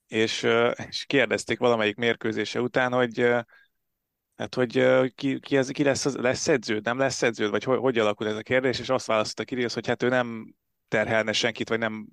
És, 0.07 0.47
és 0.89 1.05
kérdezték 1.05 1.59
valamelyik 1.59 1.97
mérkőzése 1.97 2.61
után, 2.61 2.93
hogy 2.93 3.35
Hát, 4.39 4.55
hogy 4.55 4.85
ki, 5.15 5.41
ki, 5.41 5.57
ez, 5.57 5.69
ki 5.69 5.83
lesz, 5.83 6.05
lesz 6.15 6.49
edződ, 6.49 6.85
nem 6.85 6.99
lesz 6.99 7.23
edződ, 7.23 7.51
vagy 7.51 7.65
hogy, 7.65 7.79
hogy 7.79 7.99
alakul 7.99 8.29
ez 8.29 8.37
a 8.37 8.43
kérdés, 8.43 8.79
és 8.79 8.89
azt 8.89 9.07
választotta 9.07 9.45
Kirios, 9.45 9.75
hogy 9.75 9.87
hát 9.87 10.03
ő 10.03 10.09
nem 10.09 10.55
terhelne 10.89 11.33
senkit, 11.33 11.69
vagy 11.69 11.79
nem, 11.79 12.07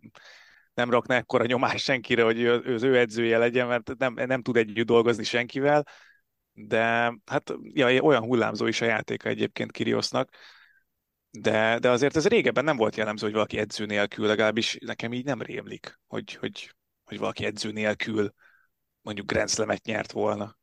nem 0.73 0.89
rakna 0.89 1.13
ekkora 1.13 1.45
nyomás 1.45 1.83
senkire, 1.83 2.23
hogy 2.23 2.39
ő, 2.39 2.73
az 2.73 2.83
ő 2.83 2.97
edzője 2.97 3.37
legyen, 3.37 3.67
mert 3.67 3.97
nem, 3.97 4.13
nem 4.13 4.41
tud 4.41 4.57
együtt 4.57 4.85
dolgozni 4.85 5.23
senkivel, 5.23 5.87
de 6.53 7.13
hát 7.25 7.53
ja, 7.61 8.01
olyan 8.01 8.23
hullámzó 8.23 8.67
is 8.67 8.81
a 8.81 8.85
játéka 8.85 9.29
egyébként 9.29 9.71
Kiriosnak, 9.71 10.29
de, 11.29 11.79
de 11.79 11.89
azért 11.89 12.15
ez 12.15 12.27
régebben 12.27 12.63
nem 12.63 12.77
volt 12.77 12.95
jellemző, 12.95 13.25
hogy 13.25 13.33
valaki 13.33 13.57
edző 13.57 13.85
nélkül, 13.85 14.27
legalábbis 14.27 14.77
nekem 14.85 15.13
így 15.13 15.25
nem 15.25 15.41
rémlik, 15.41 15.99
hogy, 16.07 16.35
hogy, 16.35 16.75
hogy 17.03 17.17
valaki 17.17 17.45
edző 17.45 17.71
nélkül 17.71 18.33
mondjuk 19.01 19.31
Grand 19.31 19.49
Slam-et 19.49 19.83
nyert 19.83 20.11
volna. 20.11 20.57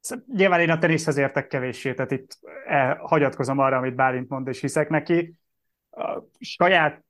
Szóval 0.00 0.24
nyilván 0.34 0.60
én 0.60 0.70
a 0.70 0.78
teniszhez 0.78 1.16
értek 1.16 1.46
kevéssé, 1.46 1.94
tehát 1.94 2.10
itt 2.10 2.38
eh, 2.66 2.96
hagyatkozom 2.98 3.58
arra, 3.58 3.76
amit 3.76 3.94
Bálint 3.94 4.28
mond, 4.28 4.48
és 4.48 4.60
hiszek 4.60 4.88
neki. 4.88 5.34
A 5.90 6.22
saját 6.38 7.04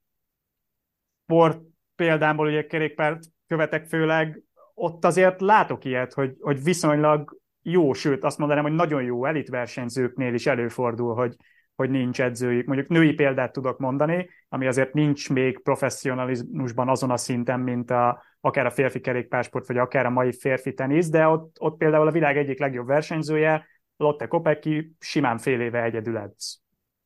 sport 1.25 1.63
példámból, 1.95 2.47
ugye 2.47 2.67
kerékpárt 2.67 3.25
követek 3.47 3.87
főleg, 3.87 4.43
ott 4.75 5.05
azért 5.05 5.41
látok 5.41 5.85
ilyet, 5.85 6.13
hogy, 6.13 6.37
hogy 6.41 6.63
viszonylag 6.63 7.37
jó, 7.63 7.93
sőt 7.93 8.25
azt 8.25 8.39
mondanám, 8.39 8.63
hogy 8.63 8.73
nagyon 8.73 9.03
jó 9.03 9.25
elit 9.25 9.49
versenyzőknél 9.49 10.35
is 10.35 10.47
előfordul, 10.47 11.15
hogy, 11.15 11.37
hogy 11.79 11.91
nincs 11.91 12.21
edzőjük. 12.21 12.67
Mondjuk 12.67 12.89
női 12.89 13.13
példát 13.13 13.53
tudok 13.53 13.79
mondani, 13.79 14.29
ami 14.49 14.67
azért 14.67 14.93
nincs 14.93 15.31
még 15.31 15.63
professzionalizmusban 15.63 16.89
azon 16.89 17.11
a 17.11 17.17
szinten, 17.17 17.61
mint 17.61 17.91
a, 17.91 18.23
akár 18.41 18.67
a 18.67 18.71
férfi 18.71 19.01
kerékpársport, 19.01 19.67
vagy 19.67 19.77
akár 19.77 20.07
a 20.07 20.11
mai 20.11 20.33
férfi 20.33 20.75
tenisz, 20.75 21.09
de 21.09 21.27
ott, 21.27 21.57
ott 21.61 21.77
például 21.77 22.07
a 22.07 22.11
világ 22.11 22.37
egyik 22.37 22.59
legjobb 22.59 22.87
versenyzője, 22.87 23.67
Lotte 23.97 24.27
Kopecky 24.27 24.93
simán 24.99 25.39
fél 25.39 25.61
éve 25.61 25.83
egyedül 25.83 26.17
edz. 26.17 26.61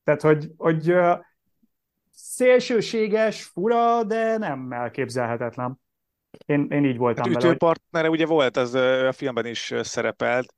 Tehát, 0.05 0.21
hogy, 0.21 0.51
hogy 0.57 0.95
szélsőséges, 2.11 3.45
fura, 3.45 4.05
de 4.05 4.37
nem 4.37 4.73
elképzelhetetlen. 4.73 5.81
Én, 6.47 6.67
én 6.71 6.85
így 6.85 6.97
voltam 6.97 7.25
hát 7.25 7.35
vele. 7.35 7.47
Ütőpartnere 7.47 8.11
ugye 8.11 8.27
volt, 8.27 8.57
az 8.57 8.75
a 8.75 9.13
filmben 9.13 9.47
is 9.47 9.75
szerepelt, 9.81 10.55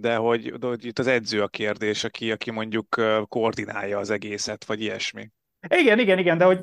de 0.00 0.16
hogy, 0.16 0.52
de 0.52 0.66
hogy 0.66 0.84
itt 0.84 0.98
az 0.98 1.06
edző 1.06 1.42
a 1.42 1.48
kérdés, 1.48 2.04
aki, 2.04 2.30
aki 2.32 2.50
mondjuk 2.50 2.86
koordinálja 3.28 3.98
az 3.98 4.10
egészet, 4.10 4.64
vagy 4.64 4.80
ilyesmi. 4.80 5.30
Igen, 5.78 5.98
igen, 5.98 6.18
igen, 6.18 6.38
de 6.38 6.44
hogy 6.44 6.60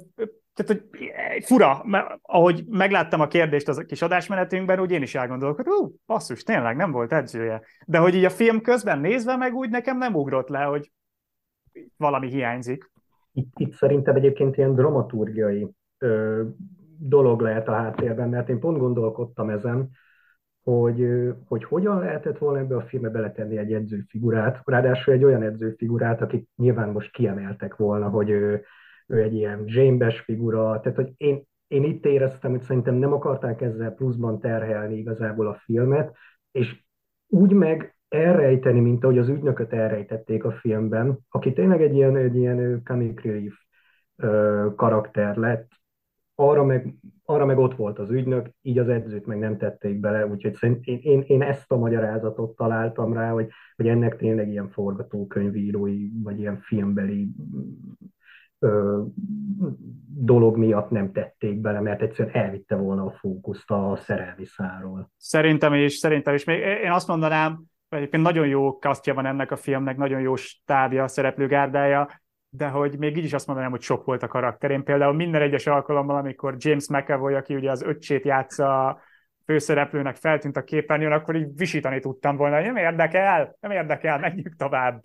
tehát, 0.56 0.72
hogy 0.72 1.44
fura, 1.44 1.82
mert 1.84 2.20
ahogy 2.22 2.64
megláttam 2.68 3.22
a 3.22 3.28
kérdést 3.28 3.68
az 3.68 3.78
a 3.78 3.84
kis 3.84 4.02
adásmenetünkben, 4.02 4.80
úgy 4.80 4.92
én 4.92 5.02
is 5.02 5.16
elgondolok, 5.16 5.56
hogy 5.56 5.68
ú, 5.68 5.96
basszus, 6.06 6.44
tényleg 6.44 6.76
nem 6.76 6.92
volt 6.92 7.14
edzője. 7.14 7.62
De 7.86 7.98
hogy 7.98 8.16
így 8.16 8.26
a 8.26 8.30
film 8.30 8.62
közben 8.62 9.00
nézve 9.00 9.36
meg 9.36 9.54
úgy 9.54 9.70
nekem 9.70 9.98
nem 9.98 10.16
ugrott 10.16 10.48
le, 10.48 10.64
hogy 10.64 10.92
valami 11.98 12.30
hiányzik. 12.30 12.92
Itt, 13.32 13.60
itt 13.60 13.74
szerintem 13.74 14.16
egyébként 14.16 14.58
ilyen 14.58 14.76
dramaturgiai 14.76 15.68
ö, 15.98 16.44
dolog 17.00 17.42
lehet 17.42 17.68
a 17.68 17.74
háttérben, 17.74 18.30
mert 18.30 18.50
én 18.50 18.60
pont 18.60 18.78
gondolkodtam 18.78 19.50
ezen, 19.50 19.90
hogy, 20.66 21.08
hogy 21.48 21.64
hogyan 21.64 22.00
lehetett 22.00 22.38
volna 22.38 22.60
ebbe 22.60 22.76
a 22.76 22.82
filmbe 22.82 23.10
beletenni 23.10 23.58
egy 23.58 23.74
edzőfigurát, 23.74 24.62
ráadásul 24.66 25.14
egy 25.14 25.24
olyan 25.24 25.42
edzőfigurát, 25.42 26.22
akik 26.22 26.48
nyilván 26.56 26.90
most 26.90 27.12
kiemeltek 27.12 27.76
volna, 27.76 28.10
hogy 28.10 28.30
ő, 28.30 28.64
ő 29.08 29.22
egy 29.22 29.34
ilyen 29.34 29.64
James 29.66 30.20
figura, 30.20 30.80
tehát 30.80 30.98
hogy 30.98 31.14
én, 31.18 31.44
én 31.68 31.84
itt 31.84 32.06
éreztem, 32.06 32.52
hogy 32.52 32.62
szerintem 32.62 32.96
nem 32.96 33.14
akarták 33.14 33.62
ezzel 33.62 33.92
pluszban 33.92 34.40
terhelni 34.40 34.98
igazából 34.98 35.48
a 35.48 35.62
filmet, 35.64 36.16
és 36.52 36.84
úgy 37.28 37.52
meg 37.52 37.96
elrejteni, 38.08 38.80
mint 38.80 39.04
ahogy 39.04 39.18
az 39.18 39.28
ügynököt 39.28 39.74
elrejtették 39.74 40.44
a 40.44 40.52
filmben, 40.52 41.20
aki 41.30 41.54
tényleg 41.54 41.82
egy 41.82 41.96
ilyen, 41.96 42.16
egy 42.16 42.36
ilyen 42.36 42.82
comic 42.86 43.22
relief 43.22 43.56
karakter 44.76 45.36
lett, 45.36 45.68
arra 46.36 46.64
meg, 46.64 46.96
arra 47.26 47.46
meg 47.46 47.58
ott 47.58 47.76
volt 47.76 48.00
az 48.00 48.10
ügynök, 48.10 48.50
így 48.62 48.80
az 48.80 48.90
edzőt 48.90 49.26
meg 49.26 49.40
nem 49.40 49.58
tették 49.58 50.00
bele, 50.00 50.28
úgyhogy 50.28 50.54
szerint 50.54 50.86
én, 50.86 51.00
én, 51.02 51.24
én 51.28 51.42
ezt 51.42 51.72
a 51.72 51.78
magyarázatot 51.78 52.56
találtam 52.56 53.14
rá, 53.14 53.32
hogy, 53.32 53.48
hogy 53.76 53.88
ennek 53.88 54.16
tényleg 54.16 54.50
ilyen 54.50 54.70
forgatókönyvírói, 54.70 56.10
vagy 56.24 56.40
ilyen 56.40 56.60
filmbeli 56.60 57.30
ö, 58.60 59.02
dolog 60.18 60.58
miatt 60.58 60.90
nem 60.90 61.12
tették 61.12 61.62
bele, 61.62 61.80
mert 61.80 62.02
egyszerűen 62.02 62.36
elvitte 62.36 62.76
volna 62.76 63.06
a 63.06 63.12
fókuszt 63.12 63.72
a 63.72 63.96
szerelmi 63.96 64.46
száról. 64.46 65.12
Szerintem 65.18 65.74
is, 65.74 65.94
szerintem 65.94 66.34
is. 66.34 66.44
Még 66.44 66.60
én 66.60 66.92
azt 66.92 67.08
mondanám, 67.08 67.64
hogy 67.90 67.98
egyébként 67.98 68.24
nagyon 68.24 68.48
jó 68.48 68.78
kasztja 68.78 69.14
van 69.14 69.26
ennek 69.26 69.52
a 69.52 69.56
filmnek, 69.56 69.98
nagyon 69.98 70.22
jó 70.22 70.36
stábja, 70.36 71.08
szereplőgárdája, 71.08 72.10
de 72.58 72.68
hogy 72.68 72.98
még 72.98 73.18
így 73.18 73.24
is 73.24 73.34
azt 73.34 73.48
mondanám, 73.48 73.72
hogy 73.72 73.82
sok 73.82 74.06
volt 74.06 74.24
a 74.24 74.28
karakter. 74.28 74.72
Én 74.72 74.84
például 74.84 75.14
minden 75.14 75.42
egyes 75.42 75.68
alkalommal, 75.68 76.16
amikor 76.16 76.56
James 76.58 76.88
McAvoy, 76.90 77.34
aki 77.34 77.56
ugye 77.56 77.72
az 77.72 77.82
öccsét 77.82 78.26
játsza 78.26 78.88
a 78.88 79.00
főszereplőnek 79.46 80.16
feltűnt 80.16 80.58
a 80.58 80.64
képernyőn, 80.64 81.12
akkor 81.12 81.36
így 81.36 81.56
visítani 81.56 82.00
tudtam 82.00 82.36
volna, 82.36 82.56
hogy 82.56 82.66
nem 82.66 82.76
érdekel, 82.76 83.58
nem 83.60 83.72
érdekel, 83.72 84.20
menjünk 84.20 84.56
tovább. 84.56 85.04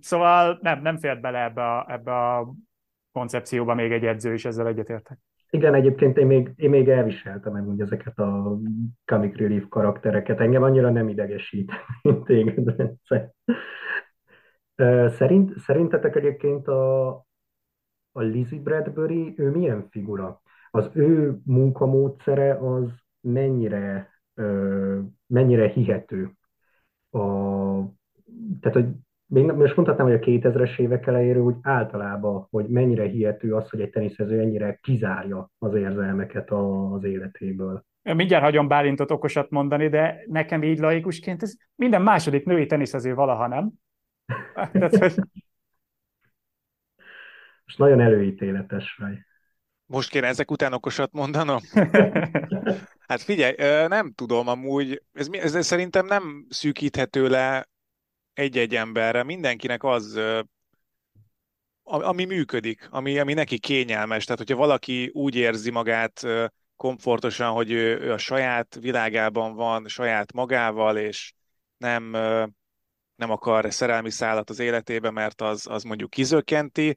Szóval 0.00 0.58
nem, 0.60 0.82
nem 0.82 0.96
fért 0.96 1.20
bele 1.20 1.44
ebbe 1.44 1.62
a, 1.62 1.86
ebbe 1.88 2.12
a 2.12 2.54
koncepcióba 3.12 3.74
még 3.74 3.92
egy 3.92 4.04
edző 4.04 4.32
is, 4.32 4.44
ezzel 4.44 4.66
egyetértek. 4.66 5.18
Igen, 5.50 5.74
egyébként 5.74 6.16
én 6.16 6.26
még, 6.26 6.52
én 6.56 6.70
még 6.70 6.88
elviseltem 6.88 7.66
hogy 7.66 7.80
ezeket 7.80 8.18
a 8.18 8.58
comic 9.04 9.36
relief 9.36 9.64
karaktereket. 9.68 10.40
Engem 10.40 10.62
annyira 10.62 10.90
nem 10.90 11.08
idegesít, 11.08 11.72
mint 12.02 12.24
téged, 12.24 12.74
Szerint, 15.16 15.58
szerintetek 15.58 16.16
egyébként 16.16 16.68
a, 16.68 17.08
a 18.12 18.20
Lizzie 18.20 18.60
Bradbury, 18.60 19.34
ő 19.36 19.50
milyen 19.50 19.88
figura? 19.90 20.42
Az 20.70 20.90
ő 20.92 21.38
munkamódszere 21.44 22.54
az 22.54 22.90
mennyire, 23.20 24.10
mennyire 25.26 25.68
hihető? 25.68 26.30
A, 27.10 27.18
tehát, 28.60 28.72
hogy 28.72 28.86
még 29.26 29.44
most 29.44 29.76
mondhatnám, 29.76 30.06
hogy 30.06 30.16
a 30.16 30.48
2000-es 30.48 30.78
évek 30.78 31.06
elejéről 31.06 31.42
úgy 31.42 31.56
általában, 31.62 32.46
hogy 32.50 32.66
mennyire 32.68 33.04
hihető 33.04 33.54
az, 33.54 33.70
hogy 33.70 33.80
egy 33.80 33.90
teniszező 33.90 34.40
ennyire 34.40 34.78
kizárja 34.82 35.50
az 35.58 35.74
érzelmeket 35.74 36.50
az 36.50 37.04
életéből. 37.04 37.84
Mindjárt 38.02 38.44
hagyom 38.44 38.68
Bálintot 38.68 39.10
okosat 39.10 39.50
mondani, 39.50 39.88
de 39.88 40.24
nekem 40.26 40.62
így 40.62 40.78
laikusként 40.78 41.42
ez 41.42 41.54
minden 41.74 42.02
második 42.02 42.44
női 42.44 42.66
teniszező 42.66 43.14
valaha, 43.14 43.46
nem? 43.46 43.72
Most 47.64 47.78
nagyon 47.78 48.00
előítéletes 48.00 48.94
vagy. 48.98 49.18
Most 49.86 50.10
kéne 50.10 50.26
ezek 50.26 50.50
után 50.50 50.72
okosat 50.72 51.12
mondanom? 51.12 51.60
hát 53.08 53.22
figyelj, 53.22 53.54
nem 53.88 54.12
tudom 54.12 54.48
amúgy, 54.48 55.02
ez, 55.12 55.28
ez 55.32 55.66
szerintem 55.66 56.06
nem 56.06 56.46
szűkíthető 56.48 57.28
le 57.28 57.68
egy-egy 58.32 58.74
emberre. 58.74 59.22
Mindenkinek 59.22 59.84
az, 59.84 60.20
ami 61.82 62.24
működik, 62.24 62.88
ami, 62.90 63.18
ami 63.18 63.32
neki 63.32 63.58
kényelmes. 63.58 64.24
Tehát, 64.24 64.38
hogyha 64.38 64.56
valaki 64.56 65.10
úgy 65.12 65.34
érzi 65.34 65.70
magát 65.70 66.26
komfortosan, 66.76 67.52
hogy 67.52 67.70
ő, 67.70 68.00
ő 68.00 68.12
a 68.12 68.18
saját 68.18 68.78
világában 68.80 69.54
van, 69.54 69.88
saját 69.88 70.32
magával, 70.32 70.96
és 70.96 71.32
nem 71.76 72.16
nem 73.16 73.30
akar 73.30 73.72
szerelmi 73.72 74.10
szállat 74.10 74.50
az 74.50 74.58
életébe, 74.58 75.10
mert 75.10 75.40
az, 75.40 75.66
az 75.66 75.82
mondjuk 75.82 76.10
kizökkenti. 76.10 76.96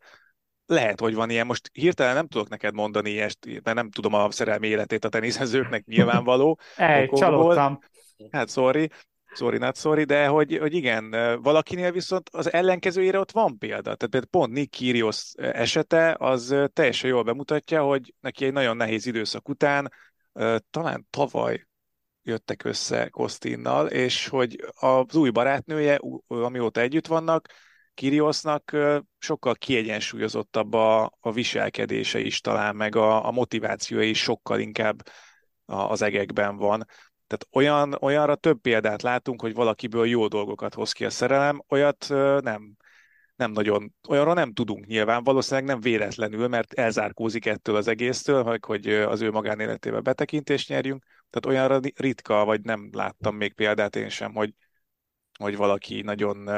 Lehet, 0.65 0.99
hogy 0.99 1.13
van 1.13 1.29
ilyen. 1.29 1.45
Most 1.45 1.69
hirtelen 1.73 2.15
nem 2.15 2.27
tudok 2.27 2.49
neked 2.49 2.73
mondani 2.73 3.09
ilyest, 3.09 3.45
mert 3.45 3.73
nem 3.73 3.89
tudom 3.89 4.13
a 4.13 4.31
szerelmi 4.31 4.67
életét 4.67 5.05
a 5.05 5.09
teniszezőknek 5.09 5.85
nyilvánvaló. 5.95 6.59
Ej, 6.75 7.09
csalódtam. 7.13 7.79
Hát 8.31 8.49
sorry, 8.49 8.89
sorry, 9.33 9.57
not 9.57 9.77
sorry, 9.77 10.03
de 10.03 10.27
hogy, 10.27 10.57
hogy 10.57 10.73
igen, 10.73 11.09
valakinél 11.41 11.91
viszont 11.91 12.29
az 12.31 12.53
ellenkezőjére 12.53 13.19
ott 13.19 13.31
van 13.31 13.57
példa. 13.57 13.81
Tehát 13.81 13.99
például 13.99 14.25
pont 14.25 14.53
Nick 14.53 14.77
Kyrgios 14.77 15.31
esete 15.35 16.15
az 16.19 16.55
teljesen 16.73 17.09
jól 17.09 17.23
bemutatja, 17.23 17.83
hogy 17.83 18.13
neki 18.19 18.45
egy 18.45 18.53
nagyon 18.53 18.77
nehéz 18.77 19.05
időszak 19.05 19.49
után, 19.49 19.91
talán 20.69 21.07
tavaly 21.09 21.65
jöttek 22.25 22.63
össze 22.63 23.09
Kostinnal, 23.09 23.87
és 23.87 24.27
hogy 24.27 24.65
az 24.79 25.15
új 25.15 25.29
barátnője, 25.29 25.99
amióta 26.27 26.81
együtt 26.81 27.07
vannak, 27.07 27.47
Kiriosznak 27.93 28.77
sokkal 29.17 29.55
kiegyensúlyozottabb 29.55 30.73
a, 30.73 31.17
a 31.19 31.31
viselkedése 31.31 32.19
is 32.19 32.41
talán, 32.41 32.75
meg 32.75 32.95
a, 32.95 33.25
a 33.25 33.31
motivációja 33.31 34.09
is 34.09 34.21
sokkal 34.21 34.59
inkább 34.59 35.03
az 35.65 36.01
egekben 36.01 36.57
van. 36.57 36.85
Tehát 37.27 37.47
olyan, 37.51 37.97
olyanra 38.01 38.35
több 38.35 38.61
példát 38.61 39.01
látunk, 39.01 39.41
hogy 39.41 39.53
valakiből 39.53 40.07
jó 40.07 40.27
dolgokat 40.27 40.73
hoz 40.73 40.91
ki 40.91 41.05
a 41.05 41.09
szerelem, 41.09 41.63
olyat 41.67 42.05
nem, 42.39 42.75
nem 43.35 43.51
nagyon, 43.51 43.93
olyanra 44.07 44.33
nem 44.33 44.53
tudunk 44.53 44.85
nyilván, 44.85 45.23
valószínűleg 45.23 45.69
nem 45.69 45.79
véletlenül, 45.79 46.47
mert 46.47 46.73
elzárkózik 46.73 47.45
ettől 47.45 47.75
az 47.75 47.87
egésztől, 47.87 48.59
hogy 48.59 48.87
az 48.87 49.21
ő 49.21 49.31
magánéletébe 49.31 49.99
betekintést 49.99 50.69
nyerjünk, 50.69 51.03
tehát 51.29 51.57
olyanra 51.57 51.89
ritka, 51.95 52.45
vagy 52.45 52.61
nem 52.61 52.89
láttam 52.91 53.35
még 53.35 53.53
példát 53.53 53.95
én 53.95 54.09
sem, 54.09 54.33
hogy, 54.33 54.53
hogy 55.39 55.55
valaki 55.55 56.01
nagyon 56.01 56.49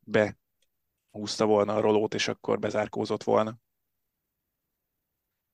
behúzta 0.00 1.46
volna 1.46 1.74
a 1.74 1.80
rolót, 1.80 2.14
és 2.14 2.28
akkor 2.28 2.58
bezárkózott 2.58 3.22
volna. 3.22 3.56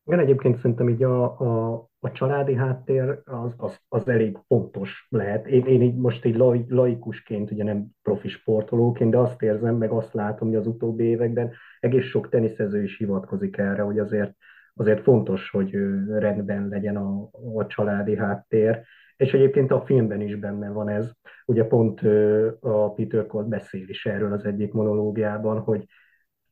Igen, 0.09 0.21
egyébként 0.21 0.57
szerintem 0.57 0.88
így 0.88 1.03
a, 1.03 1.40
a, 1.40 1.75
a 2.01 2.12
családi 2.12 2.55
háttér 2.55 3.21
az, 3.25 3.55
az, 3.57 3.81
az 3.88 4.09
elég 4.09 4.38
fontos 4.47 5.07
lehet. 5.09 5.47
Én, 5.47 5.66
én 5.66 5.83
így 5.83 5.97
most 5.97 6.25
egy 6.25 6.37
lai, 6.37 6.64
laikusként, 6.68 7.51
ugye 7.51 7.64
nem 7.64 7.87
profi 8.03 8.29
sportolóként, 8.29 9.11
de 9.11 9.18
azt 9.18 9.42
érzem, 9.42 9.77
meg 9.77 9.90
azt 9.90 10.12
látom, 10.14 10.49
hogy 10.49 10.57
az 10.57 10.66
utóbbi 10.66 11.05
években 11.05 11.53
egész 11.81 12.05
sok 12.05 12.29
teniszező 12.29 12.83
is 12.83 12.97
hivatkozik 12.97 13.57
erre, 13.57 13.83
hogy 13.83 13.99
azért 13.99 14.35
azért 14.75 15.03
fontos, 15.03 15.51
hogy 15.51 15.71
rendben 16.09 16.68
legyen 16.68 16.97
a, 16.97 17.29
a 17.57 17.66
családi 17.66 18.16
háttér, 18.16 18.81
és 19.16 19.33
egyébként 19.33 19.71
a 19.71 19.85
filmben 19.85 20.21
is 20.21 20.37
benne 20.37 20.71
van 20.71 20.88
ez. 20.88 21.12
Ugye 21.47 21.64
pont 21.64 22.01
a 22.61 22.92
Peter 22.92 23.27
Colt 23.27 23.49
beszél 23.49 23.88
is 23.88 24.07
erről 24.07 24.33
az 24.33 24.44
egyik 24.44 24.73
monológiában, 24.73 25.59
hogy 25.59 25.85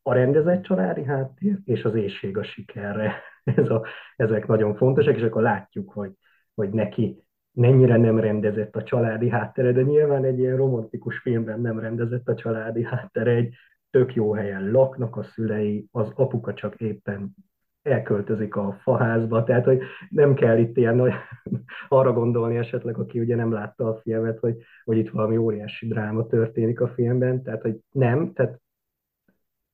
a 0.02 0.12
rendezett 0.12 0.62
családi 0.62 1.04
háttér 1.04 1.58
és 1.64 1.84
az 1.84 1.94
éjség 1.94 2.38
a 2.38 2.42
sikerre. 2.42 3.12
Ez 3.54 3.70
a, 3.70 3.86
ezek 4.16 4.46
nagyon 4.46 4.74
fontosak, 4.74 5.16
és 5.16 5.22
akkor 5.22 5.42
látjuk, 5.42 5.92
hogy, 5.92 6.12
hogy 6.54 6.70
neki 6.70 7.26
mennyire 7.52 7.96
nem 7.96 8.20
rendezett 8.20 8.76
a 8.76 8.82
családi 8.82 9.28
háttere, 9.28 9.72
de 9.72 9.82
nyilván 9.82 10.24
egy 10.24 10.38
ilyen 10.38 10.56
romantikus 10.56 11.18
filmben 11.18 11.60
nem 11.60 11.78
rendezett 11.78 12.28
a 12.28 12.34
családi 12.34 12.84
háttere, 12.84 13.30
egy 13.30 13.54
tök 13.90 14.14
jó 14.14 14.32
helyen 14.32 14.70
laknak 14.70 15.16
a 15.16 15.22
szülei, 15.22 15.88
az 15.90 16.12
apuka 16.14 16.54
csak 16.54 16.74
éppen 16.74 17.34
elköltözik 17.82 18.56
a 18.56 18.78
faházba, 18.82 19.44
tehát 19.44 19.64
hogy 19.64 19.82
nem 20.08 20.34
kell 20.34 20.58
itt 20.58 20.76
ilyen 20.76 20.96
nagy, 20.96 21.12
arra 21.88 22.12
gondolni 22.12 22.56
esetleg, 22.56 22.98
aki 22.98 23.20
ugye 23.20 23.36
nem 23.36 23.52
látta 23.52 23.88
a 23.88 23.96
filmet, 23.96 24.38
hogy, 24.38 24.56
hogy 24.84 24.96
itt 24.96 25.10
valami 25.10 25.36
óriási 25.36 25.86
dráma 25.86 26.26
történik 26.26 26.80
a 26.80 26.88
filmben, 26.88 27.42
tehát 27.42 27.62
hogy 27.62 27.78
nem, 27.90 28.32
tehát 28.32 28.60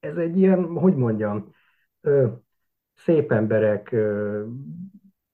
ez 0.00 0.16
egy 0.16 0.38
ilyen, 0.38 0.64
hogy 0.64 0.94
mondjam, 0.94 1.54
szép 3.04 3.32
emberek 3.32 3.92
ö, 3.92 4.42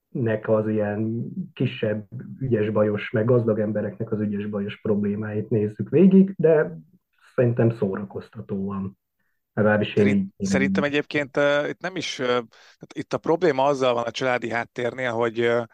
nek 0.08 0.48
az 0.48 0.68
ilyen 0.68 1.24
kisebb 1.54 2.06
ügyes-bajos, 2.40 3.10
meg 3.10 3.24
gazdag 3.24 3.58
embereknek 3.58 4.12
az 4.12 4.20
ügyes-bajos 4.20 4.80
problémáit 4.80 5.50
nézzük 5.50 5.88
végig, 5.88 6.34
de 6.36 6.78
szerintem 7.34 7.70
szórakoztatóan. 7.70 8.98
Legalábbis 9.52 9.88
én, 9.88 9.94
Szerint. 9.94 10.34
Szerintem 10.36 10.84
egyébként 10.84 11.36
uh, 11.36 11.68
itt 11.68 11.80
nem 11.80 11.96
is, 11.96 12.18
uh, 12.18 12.38
itt 12.94 13.12
a 13.12 13.18
probléma 13.18 13.64
azzal 13.64 13.94
van 13.94 14.04
a 14.04 14.10
családi 14.10 14.50
háttérnél, 14.50 15.12
hogy 15.12 15.40
uh, 15.40 15.64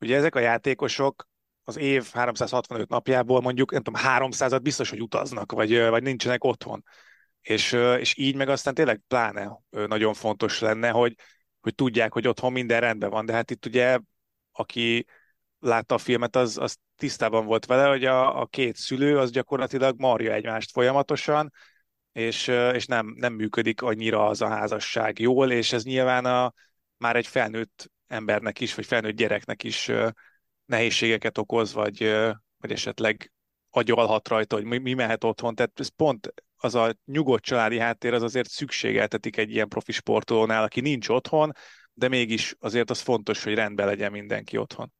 ugye 0.00 0.16
ezek 0.16 0.34
a 0.34 0.40
játékosok 0.40 1.28
az 1.64 1.78
év 1.78 2.10
365 2.12 2.88
napjából 2.88 3.40
mondjuk, 3.40 3.72
nem 3.72 3.82
tudom, 3.82 4.00
300-at 4.04 4.60
biztos, 4.62 4.90
hogy 4.90 5.02
utaznak, 5.02 5.52
vagy, 5.52 5.88
vagy 5.88 6.02
nincsenek 6.02 6.44
otthon. 6.44 6.84
És, 7.48 7.72
és 7.72 8.16
így 8.16 8.36
meg 8.36 8.48
aztán 8.48 8.74
tényleg 8.74 9.00
pláne 9.06 9.58
nagyon 9.70 10.14
fontos 10.14 10.60
lenne, 10.60 10.90
hogy, 10.90 11.14
hogy 11.60 11.74
tudják, 11.74 12.12
hogy 12.12 12.28
otthon 12.28 12.52
minden 12.52 12.80
rendben 12.80 13.10
van. 13.10 13.26
De 13.26 13.32
hát 13.32 13.50
itt 13.50 13.66
ugye, 13.66 13.98
aki 14.52 15.06
látta 15.58 15.94
a 15.94 15.98
filmet, 15.98 16.36
az, 16.36 16.58
az 16.58 16.76
tisztában 16.96 17.46
volt 17.46 17.66
vele, 17.66 17.88
hogy 17.88 18.04
a, 18.04 18.40
a 18.40 18.46
két 18.46 18.76
szülő 18.76 19.18
az 19.18 19.30
gyakorlatilag 19.30 20.00
marja 20.00 20.32
egymást 20.32 20.70
folyamatosan, 20.70 21.52
és, 22.12 22.46
és 22.48 22.86
nem, 22.86 23.14
nem 23.16 23.32
működik 23.32 23.82
annyira 23.82 24.26
az 24.26 24.40
a 24.40 24.48
házasság 24.48 25.18
jól, 25.18 25.50
és 25.50 25.72
ez 25.72 25.84
nyilván 25.84 26.24
a, 26.24 26.52
már 26.96 27.16
egy 27.16 27.26
felnőtt 27.26 27.90
embernek 28.06 28.60
is, 28.60 28.74
vagy 28.74 28.86
felnőtt 28.86 29.16
gyereknek 29.16 29.62
is 29.62 29.90
nehézségeket 30.64 31.38
okoz, 31.38 31.72
vagy, 31.72 31.98
vagy 32.58 32.72
esetleg 32.72 33.32
agyalhat 33.70 34.28
rajta, 34.28 34.56
hogy 34.56 34.64
mi, 34.64 34.78
mi 34.78 34.94
mehet 34.94 35.24
otthon. 35.24 35.54
Tehát 35.54 35.80
ez 35.80 35.88
pont 35.88 36.32
az 36.60 36.74
a 36.74 36.94
nyugodt 37.04 37.44
családi 37.44 37.78
háttér 37.78 38.14
az 38.14 38.22
azért 38.22 38.48
szükségeltetik 38.48 39.36
egy 39.36 39.50
ilyen 39.50 39.68
profi 39.68 39.92
sportolónál, 39.92 40.62
aki 40.62 40.80
nincs 40.80 41.08
otthon, 41.08 41.52
de 41.92 42.08
mégis 42.08 42.54
azért 42.58 42.90
az 42.90 43.00
fontos, 43.00 43.44
hogy 43.44 43.54
rendben 43.54 43.86
legyen 43.86 44.12
mindenki 44.12 44.56
otthon. 44.56 44.92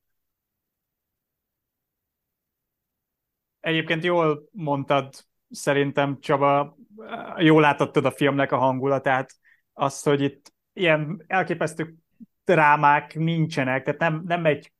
Egyébként 3.61 4.05
jól 4.05 4.49
mondtad, 4.53 5.14
szerintem 5.51 6.21
Csaba, 6.21 6.77
jól 7.37 7.61
látottad 7.61 8.05
a 8.05 8.11
filmnek 8.11 8.53
a 8.53 8.59
hangulatát, 8.59 9.35
azt, 9.73 10.05
hogy 10.05 10.21
itt 10.21 10.53
ilyen 10.73 11.25
elképesztő 11.27 11.94
drámák 12.44 13.14
nincsenek, 13.14 13.85
tehát 13.85 14.01
nem, 14.01 14.23
nem 14.27 14.47
egy 14.47 14.73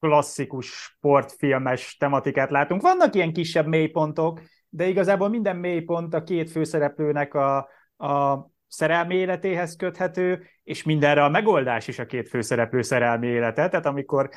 klasszikus 0.00 0.66
sportfilmes 0.66 1.96
tematikát 1.96 2.50
látunk. 2.50 2.82
Vannak 2.82 3.14
ilyen 3.14 3.32
kisebb 3.32 3.66
mélypontok, 3.66 4.40
de 4.68 4.86
igazából 4.86 5.28
minden 5.28 5.56
mélypont 5.56 6.14
a 6.14 6.22
két 6.22 6.50
főszereplőnek 6.50 7.34
a, 7.34 7.56
a 7.96 8.46
szerelmi 8.68 9.14
életéhez 9.14 9.76
köthető, 9.76 10.44
és 10.64 10.82
mindenre 10.82 11.24
a 11.24 11.28
megoldás 11.28 11.88
is 11.88 11.98
a 11.98 12.06
két 12.06 12.28
főszereplő 12.28 12.82
szerelmi 12.82 13.26
élete. 13.26 13.68
Tehát 13.68 13.86
amikor 13.86 14.30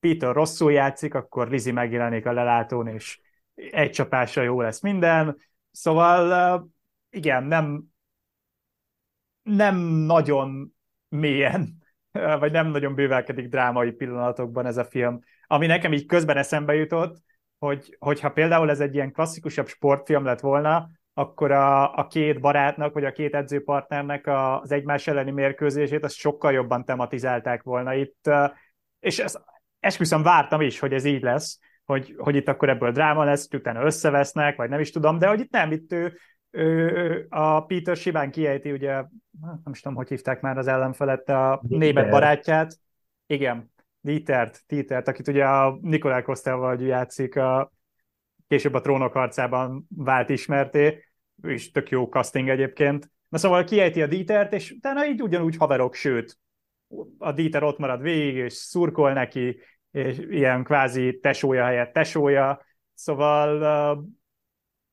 Peter 0.00 0.34
rosszul 0.34 0.72
játszik, 0.72 1.14
akkor 1.14 1.48
Lizzie 1.48 1.72
megjelenik 1.72 2.26
a 2.26 2.32
lelátón, 2.32 2.86
és 2.86 3.20
egy 3.54 3.90
csapásra 3.90 4.42
jó 4.42 4.60
lesz 4.60 4.80
minden. 4.80 5.36
Szóval 5.70 6.70
igen, 7.10 7.44
nem, 7.44 7.84
nem 9.42 9.76
nagyon 9.86 10.74
mélyen, 11.08 11.82
vagy 12.12 12.52
nem 12.52 12.66
nagyon 12.66 12.94
bővelkedik 12.94 13.48
drámai 13.48 13.92
pillanatokban 13.92 14.66
ez 14.66 14.76
a 14.76 14.84
film. 14.84 15.20
Ami 15.46 15.66
nekem 15.66 15.92
így 15.92 16.06
közben 16.06 16.36
eszembe 16.36 16.74
jutott, 16.74 17.22
hogy, 17.58 17.96
hogyha 17.98 18.30
például 18.30 18.70
ez 18.70 18.80
egy 18.80 18.94
ilyen 18.94 19.12
klasszikusabb 19.12 19.66
sportfilm 19.66 20.24
lett 20.24 20.40
volna, 20.40 20.88
akkor 21.14 21.50
a, 21.50 21.94
a 21.94 22.06
két 22.06 22.40
barátnak, 22.40 22.94
vagy 22.94 23.04
a 23.04 23.12
két 23.12 23.34
edzőpartnernek 23.34 24.26
az 24.26 24.72
egymás 24.72 25.06
elleni 25.06 25.30
mérkőzését 25.30 26.04
azt 26.04 26.14
sokkal 26.14 26.52
jobban 26.52 26.84
tematizálták 26.84 27.62
volna 27.62 27.94
itt, 27.94 28.30
és 29.00 29.18
ezt 29.18 29.40
esküszöm 29.80 30.22
vártam 30.22 30.60
is, 30.60 30.78
hogy 30.78 30.92
ez 30.92 31.04
így 31.04 31.22
lesz, 31.22 31.58
hogy, 31.84 32.14
hogy 32.18 32.34
itt 32.34 32.48
akkor 32.48 32.68
ebből 32.68 32.92
dráma 32.92 33.24
lesz, 33.24 33.48
utána 33.52 33.84
összevesznek, 33.84 34.56
vagy 34.56 34.68
nem 34.68 34.80
is 34.80 34.90
tudom, 34.90 35.18
de 35.18 35.28
hogy 35.28 35.40
itt 35.40 35.50
nem, 35.50 35.72
itt 35.72 35.92
ő, 35.92 36.18
ő, 36.50 37.26
a 37.28 37.64
Peter 37.64 37.96
Sibán 37.96 38.30
kiejti, 38.30 38.72
ugye, 38.72 38.92
nem 39.40 39.72
is 39.72 39.80
tudom, 39.80 39.96
hogy 39.96 40.08
hívták 40.08 40.40
már 40.40 40.58
az 40.58 40.66
ellenfelett, 40.66 41.28
a 41.28 41.62
német 41.68 42.10
barátját, 42.10 42.78
igen, 43.26 43.72
Dietert, 44.08 44.62
Dietert, 44.66 45.08
akit 45.08 45.28
ugye 45.28 45.44
a 45.44 45.78
Nikolaj 45.80 46.22
Kostelval 46.22 46.80
játszik, 46.80 47.36
a, 47.36 47.72
később 48.46 48.74
a 48.74 48.80
trónok 48.80 49.12
harcában 49.12 49.86
vált 49.96 50.28
ismerté, 50.28 51.04
ő 51.42 51.52
is 51.52 51.70
tök 51.70 51.90
jó 51.90 52.04
casting 52.04 52.48
egyébként. 52.48 53.10
Na 53.28 53.38
szóval 53.38 53.64
kiejti 53.64 54.02
a 54.02 54.06
Dietert, 54.06 54.52
és 54.52 54.70
utána 54.70 55.06
így 55.06 55.22
ugyanúgy 55.22 55.56
haverok, 55.56 55.94
sőt, 55.94 56.38
a 57.18 57.32
Dieter 57.32 57.62
ott 57.62 57.78
marad 57.78 58.02
végig, 58.02 58.34
és 58.34 58.52
szurkol 58.52 59.12
neki, 59.12 59.60
és 59.90 60.18
ilyen 60.18 60.64
kvázi 60.64 61.18
tesója 61.20 61.64
helyett 61.64 61.92
tesója, 61.92 62.64
szóval... 62.94 63.56
Uh, 63.96 64.04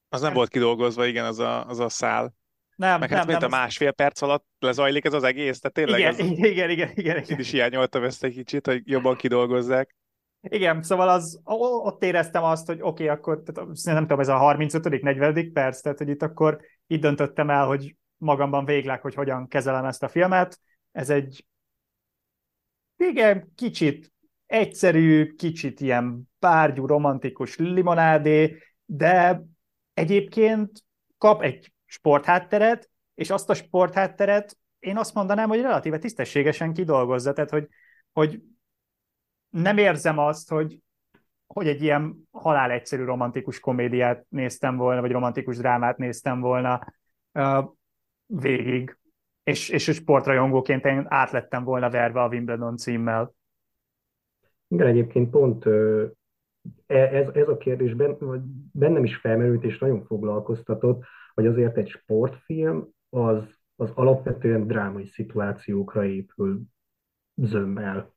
az 0.10 0.22
nem 0.22 0.34
volt 0.34 0.50
kidolgozva, 0.50 1.06
igen, 1.06 1.26
az 1.26 1.40
a, 1.40 1.68
az 1.68 1.80
a 1.80 1.90
szál. 1.90 2.34
Nem, 2.76 3.00
Meg 3.00 3.10
nem, 3.10 3.18
hát 3.18 3.28
mint 3.28 3.40
nem, 3.40 3.52
a 3.52 3.56
másfél 3.56 3.92
perc 3.92 4.22
alatt 4.22 4.46
lezajlik 4.60 5.06
ez 5.06 5.14
az 5.14 5.24
egész, 5.24 5.60
tehát 5.60 5.76
tényleg 5.76 6.00
igen, 6.00 6.14
az, 6.14 6.20
igen, 6.38 6.52
igen, 6.52 6.70
igen, 6.70 6.92
igen, 6.94 7.24
Én 7.28 7.40
is 7.40 7.52
hiányoltam 7.52 8.04
ezt 8.04 8.24
egy 8.24 8.34
kicsit, 8.34 8.66
hogy 8.66 8.82
jobban 8.86 9.16
kidolgozzák. 9.16 9.96
Igen, 10.42 10.84
szóval 10.84 11.10
az, 11.10 11.42
ott 11.44 12.04
éreztem 12.04 12.44
azt, 12.44 12.66
hogy 12.66 12.78
oké, 12.82 12.88
okay, 12.88 13.08
akkor 13.08 13.44
tehát 13.44 13.70
nem 13.84 14.02
tudom, 14.02 14.20
ez 14.20 14.28
a 14.28 14.38
35 14.38 15.02
40 15.02 15.54
perc, 15.54 15.82
tehát 15.82 15.98
hogy 15.98 16.10
itt 16.10 16.22
akkor 16.22 16.62
itt 16.88 17.02
döntöttem 17.02 17.50
el, 17.50 17.66
hogy 17.66 17.96
magamban 18.18 18.66
végleg, 18.66 19.02
hogy 19.02 19.14
hogyan 19.14 19.48
kezelem 19.48 19.86
ezt 19.86 20.04
a 20.04 20.08
filmet. 20.08 20.60
Ez 20.92 21.10
egy 21.10 21.46
igen, 22.98 23.52
kicsit 23.56 24.14
egyszerű, 24.46 25.34
kicsit 25.36 25.80
ilyen 25.80 26.30
párgyú, 26.40 26.86
romantikus 26.86 27.58
limonádé, 27.58 28.58
de 28.86 29.44
egyébként 29.94 30.84
kap 31.18 31.42
egy 31.42 31.74
sporthátteret, 31.96 32.90
és 33.14 33.30
azt 33.30 33.50
a 33.50 33.54
sporthátteret 33.54 34.58
én 34.80 34.98
azt 34.98 35.14
mondanám, 35.14 35.48
hogy 35.48 35.62
relatíve 35.62 35.98
tisztességesen 35.98 36.74
kidolgozza, 36.74 37.34
tehát 37.34 37.50
hogy, 37.50 37.68
hogy 38.14 38.42
nem 39.50 39.78
érzem 39.78 40.18
azt, 40.18 40.50
hogy, 40.50 40.80
hogy 41.48 41.68
egy 41.68 41.82
ilyen 41.82 42.28
halál 42.32 42.72
egyszerű 42.72 43.04
romantikus 43.04 43.60
komédiát 43.60 44.26
néztem 44.30 44.78
volna, 44.78 45.02
vagy 45.02 45.12
romantikus 45.12 45.58
drámát 45.58 45.98
néztem 45.98 46.40
volna 46.40 46.94
uh, 47.34 47.66
végig. 48.26 48.98
És, 49.44 49.70
és 49.70 49.84
sportrajongóként 49.84 50.86
én 50.86 51.06
átlettem 51.10 51.64
volna 51.64 51.90
verve 51.90 52.22
a 52.22 52.28
Wimbledon 52.28 52.78
címmel. 52.78 53.34
Igen, 54.68 54.88
egyébként 54.88 55.30
pont 55.30 55.66
e, 55.66 56.96
ez, 56.96 57.28
ez 57.34 57.48
a 57.48 57.58
kérdés 57.58 57.96
bennem 58.72 59.04
is 59.04 59.16
felmerült, 59.16 59.64
és 59.64 59.78
nagyon 59.78 60.06
foglalkoztatott, 60.06 61.04
hogy 61.36 61.46
azért 61.46 61.78
egy 61.78 61.90
sportfilm 61.90 62.88
az, 63.10 63.60
az 63.76 63.92
alapvetően 63.96 64.68
drámai 64.68 65.06
szituációkra 65.06 66.06
épül 66.06 66.62
zömmel. 67.36 68.14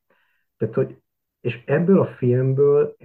Tehát, 0.56 0.74
hogy, 0.74 0.96
és 1.40 1.62
ebből 1.66 2.00
a 2.00 2.06
filmből 2.06 2.96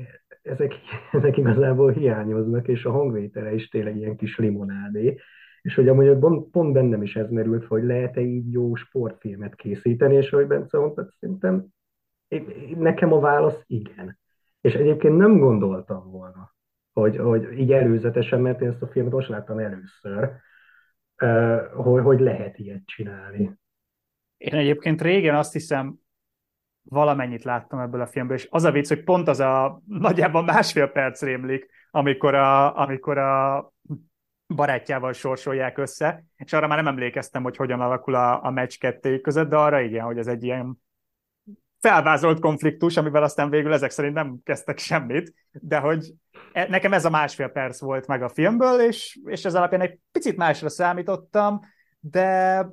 ezek, 0.41 0.73
ezek 1.11 1.37
igazából 1.37 1.91
hiányoznak, 1.91 2.67
és 2.67 2.85
a 2.85 2.91
hangvétele 2.91 3.53
is 3.53 3.67
tényleg 3.67 3.97
ilyen 3.97 4.15
kis 4.15 4.37
limonádé. 4.37 5.19
És 5.61 5.75
hogy 5.75 5.87
amúgy 5.87 6.17
pont, 6.17 6.51
pont 6.51 6.73
bennem 6.73 7.01
is 7.01 7.15
ez 7.15 7.29
merült, 7.29 7.65
hogy 7.65 7.83
lehet-e 7.83 8.21
így 8.21 8.51
jó 8.51 8.75
sportfilmet 8.75 9.55
készíteni, 9.55 10.15
és 10.15 10.33
ahogy 10.33 10.47
Bence 10.47 10.77
mondta, 10.77 11.07
szerintem 11.19 11.65
nekem 12.75 13.13
a 13.13 13.19
válasz 13.19 13.63
igen. 13.67 14.19
És 14.61 14.73
egyébként 14.73 15.17
nem 15.17 15.37
gondoltam 15.37 16.11
volna, 16.11 16.53
hogy, 16.93 17.17
hogy 17.17 17.59
így 17.59 17.71
előzetesen, 17.71 18.41
mert 18.41 18.61
én 18.61 18.69
ezt 18.69 18.81
a 18.81 18.87
filmet 18.87 19.11
most 19.11 19.29
láttam 19.29 19.57
először, 19.57 20.31
hogy, 21.75 22.03
hogy 22.03 22.19
lehet 22.19 22.59
ilyet 22.59 22.85
csinálni. 22.85 23.51
Én 24.37 24.53
egyébként 24.53 25.01
régen 25.01 25.35
azt 25.35 25.53
hiszem, 25.53 26.01
valamennyit 26.83 27.43
láttam 27.43 27.79
ebből 27.79 28.01
a 28.01 28.07
filmből, 28.07 28.37
és 28.37 28.47
az 28.51 28.63
a 28.63 28.71
vicc, 28.71 28.87
hogy 28.87 29.03
pont 29.03 29.27
az 29.27 29.39
a 29.39 29.81
nagyjából 29.87 30.43
másfél 30.43 30.87
perc 30.87 31.21
rémlik, 31.21 31.69
amikor 31.91 32.35
a, 32.35 32.77
amikor 32.77 33.17
a 33.17 33.71
barátjával 34.47 35.13
sorsolják 35.13 35.77
össze, 35.77 36.25
és 36.35 36.53
arra 36.53 36.67
már 36.67 36.77
nem 36.77 36.93
emlékeztem, 36.93 37.43
hogy 37.43 37.55
hogyan 37.55 37.81
alakul 37.81 38.15
a, 38.15 38.43
a 38.43 38.49
meccs 38.49 38.77
ketté 38.77 39.21
között, 39.21 39.49
de 39.49 39.55
arra 39.55 39.81
igen, 39.81 40.05
hogy 40.05 40.17
ez 40.17 40.27
egy 40.27 40.43
ilyen 40.43 40.81
felvázolt 41.79 42.39
konfliktus, 42.39 42.97
amivel 42.97 43.23
aztán 43.23 43.49
végül 43.49 43.73
ezek 43.73 43.89
szerint 43.89 44.13
nem 44.13 44.39
kezdtek 44.43 44.77
semmit, 44.77 45.33
de 45.51 45.77
hogy 45.77 46.13
nekem 46.53 46.93
ez 46.93 47.05
a 47.05 47.09
másfél 47.09 47.47
perc 47.47 47.79
volt 47.79 48.07
meg 48.07 48.23
a 48.23 48.29
filmből, 48.29 48.81
és, 48.81 49.19
és 49.25 49.45
ez 49.45 49.55
alapján 49.55 49.81
egy 49.81 49.99
picit 50.11 50.37
másra 50.37 50.69
számítottam, 50.69 51.59
de, 51.99 52.67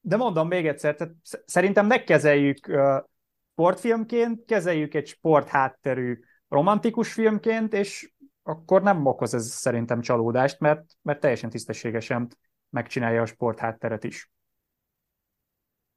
de 0.00 0.16
mondom 0.16 0.48
még 0.48 0.66
egyszer, 0.66 0.94
tehát 0.94 1.14
szerintem 1.44 1.86
ne 1.86 2.04
kezeljük 2.04 2.78
sportfilmként, 3.52 4.44
kezeljük 4.44 4.94
egy 4.94 5.06
sporthátterű 5.06 6.18
romantikus 6.48 7.12
filmként, 7.12 7.72
és 7.72 8.12
akkor 8.42 8.82
nem 8.82 9.06
okoz 9.06 9.34
ez 9.34 9.46
szerintem 9.46 10.00
csalódást, 10.00 10.60
mert, 10.60 10.84
mert 11.02 11.20
teljesen 11.20 11.50
tisztességesen 11.50 12.28
megcsinálja 12.70 13.22
a 13.22 13.26
sporthátteret 13.26 14.04
is. 14.04 14.30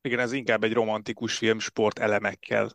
Igen, 0.02 0.20
ez 0.20 0.32
inkább 0.32 0.64
egy 0.64 0.74
romantikus 0.74 1.38
film 1.38 1.60
sport 1.60 2.00
elemekkel 2.00 2.70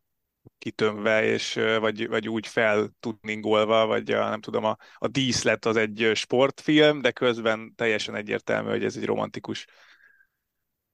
kitömve, 0.62 1.24
és 1.24 1.60
vagy, 1.80 2.08
vagy 2.08 2.28
úgy 2.28 2.46
feltudningolva, 2.46 3.86
vagy 3.86 4.10
a, 4.10 4.28
nem 4.28 4.40
tudom, 4.40 4.64
a, 4.64 4.76
a 4.94 5.08
díszlet 5.08 5.64
az 5.64 5.76
egy 5.76 6.10
sportfilm, 6.14 7.00
de 7.00 7.10
közben 7.10 7.72
teljesen 7.76 8.14
egyértelmű, 8.14 8.70
hogy 8.70 8.84
ez 8.84 8.96
egy 8.96 9.04
romantikus 9.04 9.66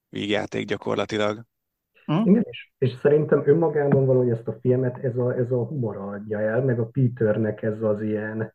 vígjáték 0.09 0.67
gyakorlatilag. 0.67 1.45
Mm. 2.13 2.25
Igen, 2.25 2.45
és, 2.51 2.71
és 2.79 2.91
szerintem 3.03 3.43
önmagában 3.47 4.07
valahogy 4.07 4.31
ezt 4.31 4.49
a 4.49 4.59
filmet 4.61 5.05
ez 5.05 5.17
a, 5.17 5.37
ez 5.37 5.51
a 5.51 5.65
humor 5.65 5.97
adja 5.97 6.41
el, 6.41 6.63
meg 6.63 6.81
a 6.81 6.87
Peternek 6.87 7.63
ez 7.63 7.83
az 7.83 8.03
ilyen 8.03 8.55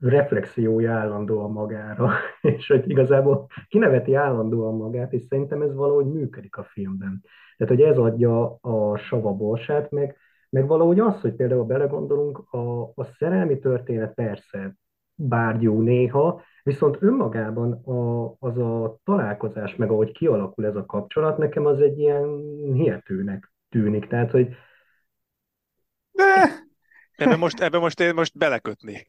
reflexiója 0.00 0.92
állandóan 0.92 1.50
magára, 1.50 2.10
és 2.40 2.66
hogy 2.66 2.90
igazából 2.90 3.46
kineveti 3.68 4.14
állandóan 4.14 4.76
magát, 4.76 5.12
és 5.12 5.22
szerintem 5.28 5.62
ez 5.62 5.74
valahogy 5.74 6.06
működik 6.06 6.56
a 6.56 6.62
filmben. 6.64 7.22
Tehát, 7.56 7.74
hogy 7.74 7.82
ez 7.82 7.98
adja 7.98 8.54
a 8.60 8.96
sava 8.96 9.32
borsát, 9.32 9.90
meg 9.90 10.16
meg 10.50 10.66
valahogy 10.66 10.98
az, 10.98 11.20
hogy 11.20 11.34
például 11.34 11.64
belegondolunk, 11.64 12.38
a, 12.52 12.82
a 12.82 13.04
szerelmi 13.18 13.58
történet 13.58 14.14
persze 14.14 14.76
bárgyú 15.14 15.80
néha, 15.80 16.42
viszont 16.62 16.96
önmagában 17.00 17.72
a, 17.72 18.34
az 18.38 18.58
a 18.58 18.98
találkozás, 19.04 19.76
meg 19.76 19.90
ahogy 19.90 20.12
kialakul 20.12 20.66
ez 20.66 20.76
a 20.76 20.86
kapcsolat, 20.86 21.38
nekem 21.38 21.66
az 21.66 21.80
egy 21.80 21.98
ilyen 21.98 22.42
hihetőnek 22.72 23.52
tűnik. 23.68 24.06
Tehát, 24.06 24.30
hogy 24.30 24.54
Ebben 27.18 27.38
most, 27.38 27.60
ebben 27.60 27.80
most 27.80 28.00
én 28.00 28.14
most 28.14 28.36
belekötnék. 28.36 29.06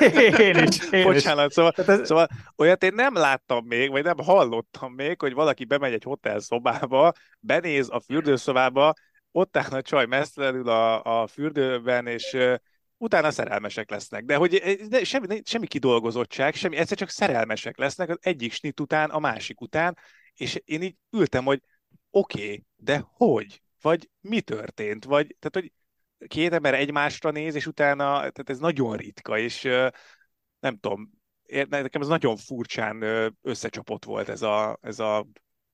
Igen, 0.00 0.40
én 0.40 0.56
is. 0.56 0.90
Én 0.90 1.04
Bocsánat, 1.04 1.52
szóval, 1.52 1.72
is. 1.78 1.84
Ez... 1.86 2.06
szóval 2.06 2.28
olyat 2.56 2.82
én 2.82 2.94
nem 2.94 3.14
láttam 3.14 3.64
még, 3.66 3.90
vagy 3.90 4.04
nem 4.04 4.18
hallottam 4.18 4.92
még, 4.92 5.20
hogy 5.20 5.32
valaki 5.32 5.64
bemegy 5.64 5.92
egy 5.92 6.02
hotel 6.02 6.40
szobába, 6.40 7.12
benéz 7.40 7.88
a 7.90 8.00
fürdőszobába, 8.00 8.92
ott 9.32 9.56
áll 9.56 9.70
a 9.70 9.82
csaj 9.82 10.06
mesztelenül 10.06 10.68
a, 10.68 11.02
a 11.22 11.26
fürdőben, 11.26 12.06
és 12.06 12.36
utána 12.96 13.30
szerelmesek 13.30 13.90
lesznek. 13.90 14.24
De 14.24 14.36
hogy 14.36 14.54
de 14.88 15.04
semmi, 15.04 15.40
semmi 15.44 15.66
kidolgozottság, 15.66 16.54
semmi, 16.54 16.76
egyszer 16.76 16.96
csak 16.96 17.08
szerelmesek 17.08 17.78
lesznek 17.78 18.08
az 18.08 18.18
egyik 18.20 18.52
snit 18.52 18.80
után, 18.80 19.10
a 19.10 19.18
másik 19.18 19.60
után, 19.60 19.98
és 20.34 20.60
én 20.64 20.82
így 20.82 20.96
ültem, 21.10 21.44
hogy 21.44 21.62
oké, 22.10 22.42
okay, 22.42 22.64
de 22.76 23.04
hogy? 23.06 23.62
Vagy 23.80 24.08
mi 24.20 24.40
történt? 24.40 25.04
Vagy, 25.04 25.36
tehát, 25.38 25.52
hogy 25.52 25.72
két 26.26 26.52
ember 26.52 26.74
egymásra 26.74 27.30
néz, 27.30 27.54
és 27.54 27.66
utána, 27.66 28.12
tehát 28.12 28.50
ez 28.50 28.58
nagyon 28.58 28.96
ritka, 28.96 29.38
és 29.38 29.62
nem 30.60 30.76
tudom, 30.76 31.10
nekem 31.68 32.00
ez 32.00 32.08
nagyon 32.08 32.36
furcsán 32.36 33.02
összecsapott 33.42 34.04
volt 34.04 34.28
ez 34.28 34.42
a, 34.42 34.78
ez 34.80 34.98
a 34.98 35.26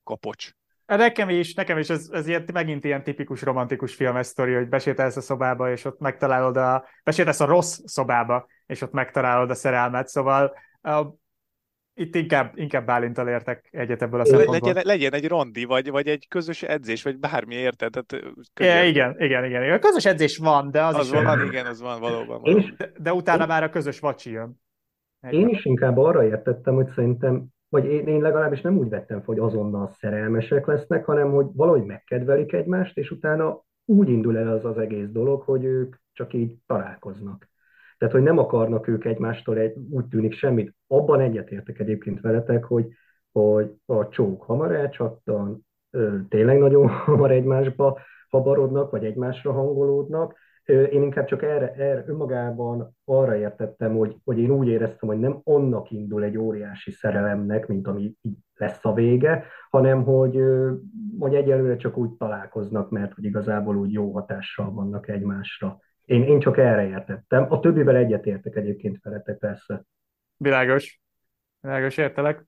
kapocs. 0.04 0.50
Hát 0.86 0.98
nekem 0.98 1.28
is, 1.28 1.54
nekem 1.54 1.78
is, 1.78 1.88
ez, 1.88 2.08
ez 2.12 2.26
ilyen, 2.26 2.44
megint 2.52 2.84
ilyen 2.84 3.02
tipikus 3.02 3.42
romantikus 3.42 3.94
filmes 3.94 4.26
sztori, 4.26 4.54
hogy 4.54 4.68
besétálsz 4.68 5.16
a 5.16 5.20
szobába, 5.20 5.70
és 5.70 5.84
ott 5.84 5.98
megtalálod 5.98 6.56
a, 6.56 6.84
besétálsz 7.04 7.40
a 7.40 7.44
rossz 7.44 7.78
szobába, 7.84 8.46
és 8.66 8.80
ott 8.80 8.92
megtalálod 8.92 9.50
a 9.50 9.54
szerelmet, 9.54 10.08
szóval 10.08 10.56
itt 11.94 12.14
inkább, 12.14 12.52
inkább 12.54 12.86
Bálintal 12.86 13.28
értek 13.28 13.68
egyet 13.70 14.02
ebből 14.02 14.20
a 14.20 14.24
szempontból. 14.24 14.58
Legyen, 14.60 14.82
legyen 14.84 15.12
egy 15.12 15.28
rondi, 15.28 15.64
vagy, 15.64 15.90
vagy 15.90 16.06
egy 16.06 16.28
közös 16.28 16.62
edzés, 16.62 17.02
vagy 17.02 17.18
bármi, 17.18 17.54
érted? 17.54 17.90
Tehát, 17.90 18.24
ja, 18.60 18.88
igen, 18.88 19.14
igen, 19.18 19.44
igen, 19.44 19.62
igen. 19.62 19.74
A 19.74 19.78
közös 19.78 20.06
edzés 20.06 20.36
van, 20.36 20.70
de 20.70 20.84
az, 20.84 20.94
az 20.94 21.06
is... 21.06 21.12
Van, 21.12 21.24
van, 21.24 21.46
igen, 21.46 21.66
az 21.66 21.80
van, 21.80 22.00
valóban. 22.00 22.26
valóban. 22.26 22.56
És, 22.56 22.74
de, 22.76 22.92
de 22.98 23.12
utána 23.12 23.42
én, 23.42 23.48
már 23.48 23.62
a 23.62 23.70
közös 23.70 24.00
vacsi 24.00 24.30
jön. 24.30 24.60
Én 25.30 25.48
is 25.48 25.64
inkább 25.64 25.98
arra 25.98 26.24
értettem, 26.24 26.74
hogy 26.74 26.88
szerintem, 26.88 27.46
vagy 27.68 27.84
én, 27.84 28.06
én 28.06 28.20
legalábbis 28.20 28.60
nem 28.60 28.78
úgy 28.78 28.88
vettem 28.88 29.16
fel, 29.16 29.26
hogy 29.26 29.38
azonnal 29.38 29.88
szerelmesek 29.88 30.66
lesznek, 30.66 31.04
hanem 31.04 31.30
hogy 31.30 31.46
valahogy 31.52 31.84
megkedvelik 31.84 32.52
egymást, 32.52 32.98
és 32.98 33.10
utána 33.10 33.64
úgy 33.84 34.08
indul 34.08 34.38
el 34.38 34.48
az 34.48 34.64
az 34.64 34.78
egész 34.78 35.08
dolog, 35.08 35.42
hogy 35.42 35.64
ők 35.64 35.96
csak 36.12 36.32
így 36.32 36.56
találkoznak. 36.66 37.49
Tehát, 38.00 38.14
hogy 38.14 38.22
nem 38.22 38.38
akarnak 38.38 38.88
ők 38.88 39.04
egymástól 39.04 39.58
egy, 39.58 39.76
úgy 39.90 40.04
tűnik 40.06 40.32
semmit. 40.32 40.74
Abban 40.86 41.20
egyetértek 41.20 41.78
egyébként 41.78 42.20
veletek, 42.20 42.64
hogy, 42.64 42.86
hogy 43.32 43.72
a 43.86 44.08
csók 44.08 44.42
hamar 44.42 44.72
elcsattan, 44.72 45.66
tényleg 46.28 46.58
nagyon 46.58 46.88
hamar 47.06 47.30
egymásba 47.30 48.00
habarodnak, 48.28 48.90
vagy 48.90 49.04
egymásra 49.04 49.52
hangolódnak. 49.52 50.34
Én 50.64 51.02
inkább 51.02 51.24
csak 51.24 51.42
erre, 51.42 51.72
erre 51.72 52.04
önmagában 52.06 52.96
arra 53.04 53.36
értettem, 53.36 53.96
hogy, 53.96 54.16
hogy 54.24 54.38
én 54.38 54.50
úgy 54.50 54.68
éreztem, 54.68 55.08
hogy 55.08 55.18
nem 55.18 55.40
annak 55.44 55.90
indul 55.90 56.22
egy 56.22 56.38
óriási 56.38 56.90
szerelemnek, 56.90 57.66
mint 57.66 57.86
ami 57.86 58.14
lesz 58.54 58.84
a 58.84 58.94
vége, 58.94 59.44
hanem 59.70 60.04
hogy, 60.04 60.42
hogy 61.18 61.34
egyelőre 61.34 61.76
csak 61.76 61.96
úgy 61.96 62.10
találkoznak, 62.10 62.90
mert 62.90 63.14
hogy 63.14 63.24
igazából 63.24 63.76
úgy 63.76 63.92
jó 63.92 64.12
hatással 64.12 64.72
vannak 64.72 65.08
egymásra. 65.08 65.78
Én, 66.10 66.22
én 66.22 66.40
csak 66.40 66.56
erre 66.58 66.86
értettem. 66.86 67.52
A 67.52 67.60
többivel 67.60 67.96
egyetértek 67.96 68.56
egyébként 68.56 69.02
veletek 69.02 69.38
persze. 69.38 69.82
Világos. 70.36 71.00
Világos, 71.60 71.96
értelek. 71.96 72.44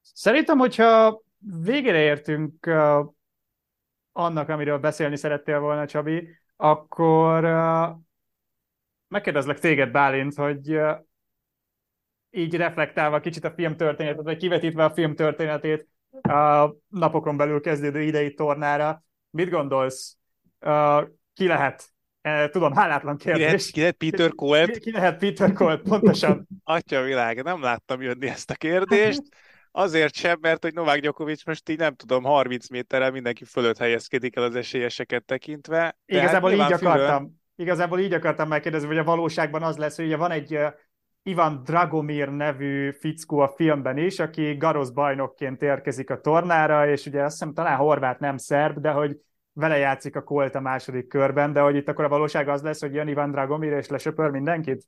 Szerintem, 0.00 0.58
hogyha 0.58 1.22
végére 1.38 2.00
értünk 2.00 2.66
uh, 2.66 3.06
annak, 4.12 4.48
amiről 4.48 4.78
beszélni 4.78 5.16
szerettél 5.16 5.60
volna, 5.60 5.86
Csabi, 5.86 6.28
akkor 6.56 7.44
uh, 7.44 7.96
megkérdezlek 9.08 9.58
téged, 9.58 9.90
Bálint, 9.90 10.34
hogy 10.34 10.74
uh, 10.74 10.98
így 12.30 12.56
reflektálva 12.56 13.20
kicsit 13.20 13.44
a 13.44 13.50
film 13.50 13.76
történetet, 13.76 14.24
vagy 14.24 14.36
kivetítve 14.36 14.84
a 14.84 14.94
film 14.94 15.14
történetét 15.14 15.88
a 16.22 16.74
napokon 16.88 17.36
belül 17.36 17.60
kezdődő 17.60 18.02
idei 18.02 18.34
tornára, 18.34 19.02
mit 19.30 19.50
gondolsz? 19.50 20.17
Ki 21.34 21.46
lehet? 21.46 21.92
Tudom, 22.50 22.72
hálátlan 22.72 23.16
kérdés. 23.16 23.44
Ki 23.44 23.44
lehet, 23.44 23.70
ki 23.70 23.80
lehet 23.80 23.96
Peter 23.96 24.34
Cole? 24.34 24.66
Ki, 24.66 24.80
ki 24.80 24.90
lehet 24.90 25.18
Peter 25.18 25.52
Cole, 25.52 25.76
pontosan. 25.76 26.48
Atya 26.64 27.02
világ, 27.02 27.42
nem 27.42 27.62
láttam 27.62 28.02
jönni 28.02 28.26
ezt 28.26 28.50
a 28.50 28.54
kérdést. 28.54 29.22
Azért 29.70 30.14
sem, 30.14 30.38
mert 30.40 30.62
hogy 30.62 30.74
Novák 30.74 31.00
Gyokovics 31.00 31.46
most 31.46 31.68
így 31.68 31.78
nem 31.78 31.94
tudom, 31.94 32.24
30 32.24 32.68
méterrel 32.68 33.10
mindenki 33.10 33.44
fölött 33.44 33.78
helyezkedik 33.78 34.36
el 34.36 34.42
az 34.42 34.54
esélyeseket 34.54 35.24
tekintve. 35.24 35.96
Igazából 36.06 36.52
így 36.52 36.60
akartam, 36.60 37.16
fülön... 37.16 37.40
igazából 37.56 37.98
így 37.98 38.12
akartam 38.12 38.48
megkérdezni, 38.48 38.86
hogy 38.86 38.98
a 38.98 39.04
valóságban 39.04 39.62
az 39.62 39.76
lesz, 39.76 39.96
hogy 39.96 40.04
ugye 40.04 40.16
van 40.16 40.30
egy 40.30 40.54
uh, 40.54 40.72
Ivan 41.22 41.62
Dragomir 41.64 42.28
nevű 42.28 42.90
fickó 42.90 43.38
a 43.38 43.48
filmben 43.48 43.96
is, 43.96 44.18
aki 44.18 44.56
Garosz 44.56 44.90
bajnokként 44.90 45.62
érkezik 45.62 46.10
a 46.10 46.20
tornára, 46.20 46.90
és 46.90 47.06
ugye 47.06 47.22
azt 47.22 47.38
hiszem 47.38 47.54
talán 47.54 47.76
horvát, 47.76 48.20
nem 48.20 48.36
szerb, 48.36 48.78
de 48.78 48.90
hogy 48.90 49.16
vele 49.58 49.76
játszik 49.76 50.16
a 50.16 50.22
Colt 50.22 50.54
a 50.54 50.60
második 50.60 51.06
körben, 51.06 51.52
de 51.52 51.60
hogy 51.60 51.76
itt 51.76 51.88
akkor 51.88 52.04
a 52.04 52.08
valóság 52.08 52.48
az 52.48 52.62
lesz, 52.62 52.80
hogy 52.80 52.94
jön 52.94 53.08
Ivan 53.08 53.30
Dragomir 53.30 53.72
és 53.72 53.88
lesöpör 53.88 54.30
mindenkit? 54.30 54.84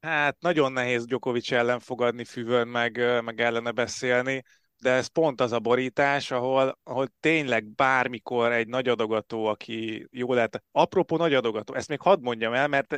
Hát 0.00 0.36
nagyon 0.40 0.72
nehéz 0.72 1.04
Djokovic 1.04 1.52
ellen 1.52 1.80
fogadni 1.80 2.24
füvön, 2.24 2.68
meg, 2.68 3.22
meg 3.24 3.40
ellene 3.40 3.70
beszélni, 3.70 4.42
de 4.82 4.90
ez 4.90 5.06
pont 5.06 5.40
az 5.40 5.52
a 5.52 5.58
borítás, 5.58 6.30
ahol, 6.30 6.78
ahol 6.82 7.06
tényleg 7.20 7.66
bármikor 7.66 8.52
egy 8.52 8.68
nagy 8.68 8.88
adogató, 8.88 9.44
aki 9.44 10.06
jó 10.10 10.32
lehet, 10.32 10.62
apropó 10.72 11.16
nagy 11.16 11.34
adogató, 11.34 11.74
ezt 11.74 11.88
még 11.88 12.00
hadd 12.00 12.22
mondjam 12.22 12.52
el, 12.52 12.68
mert 12.68 12.96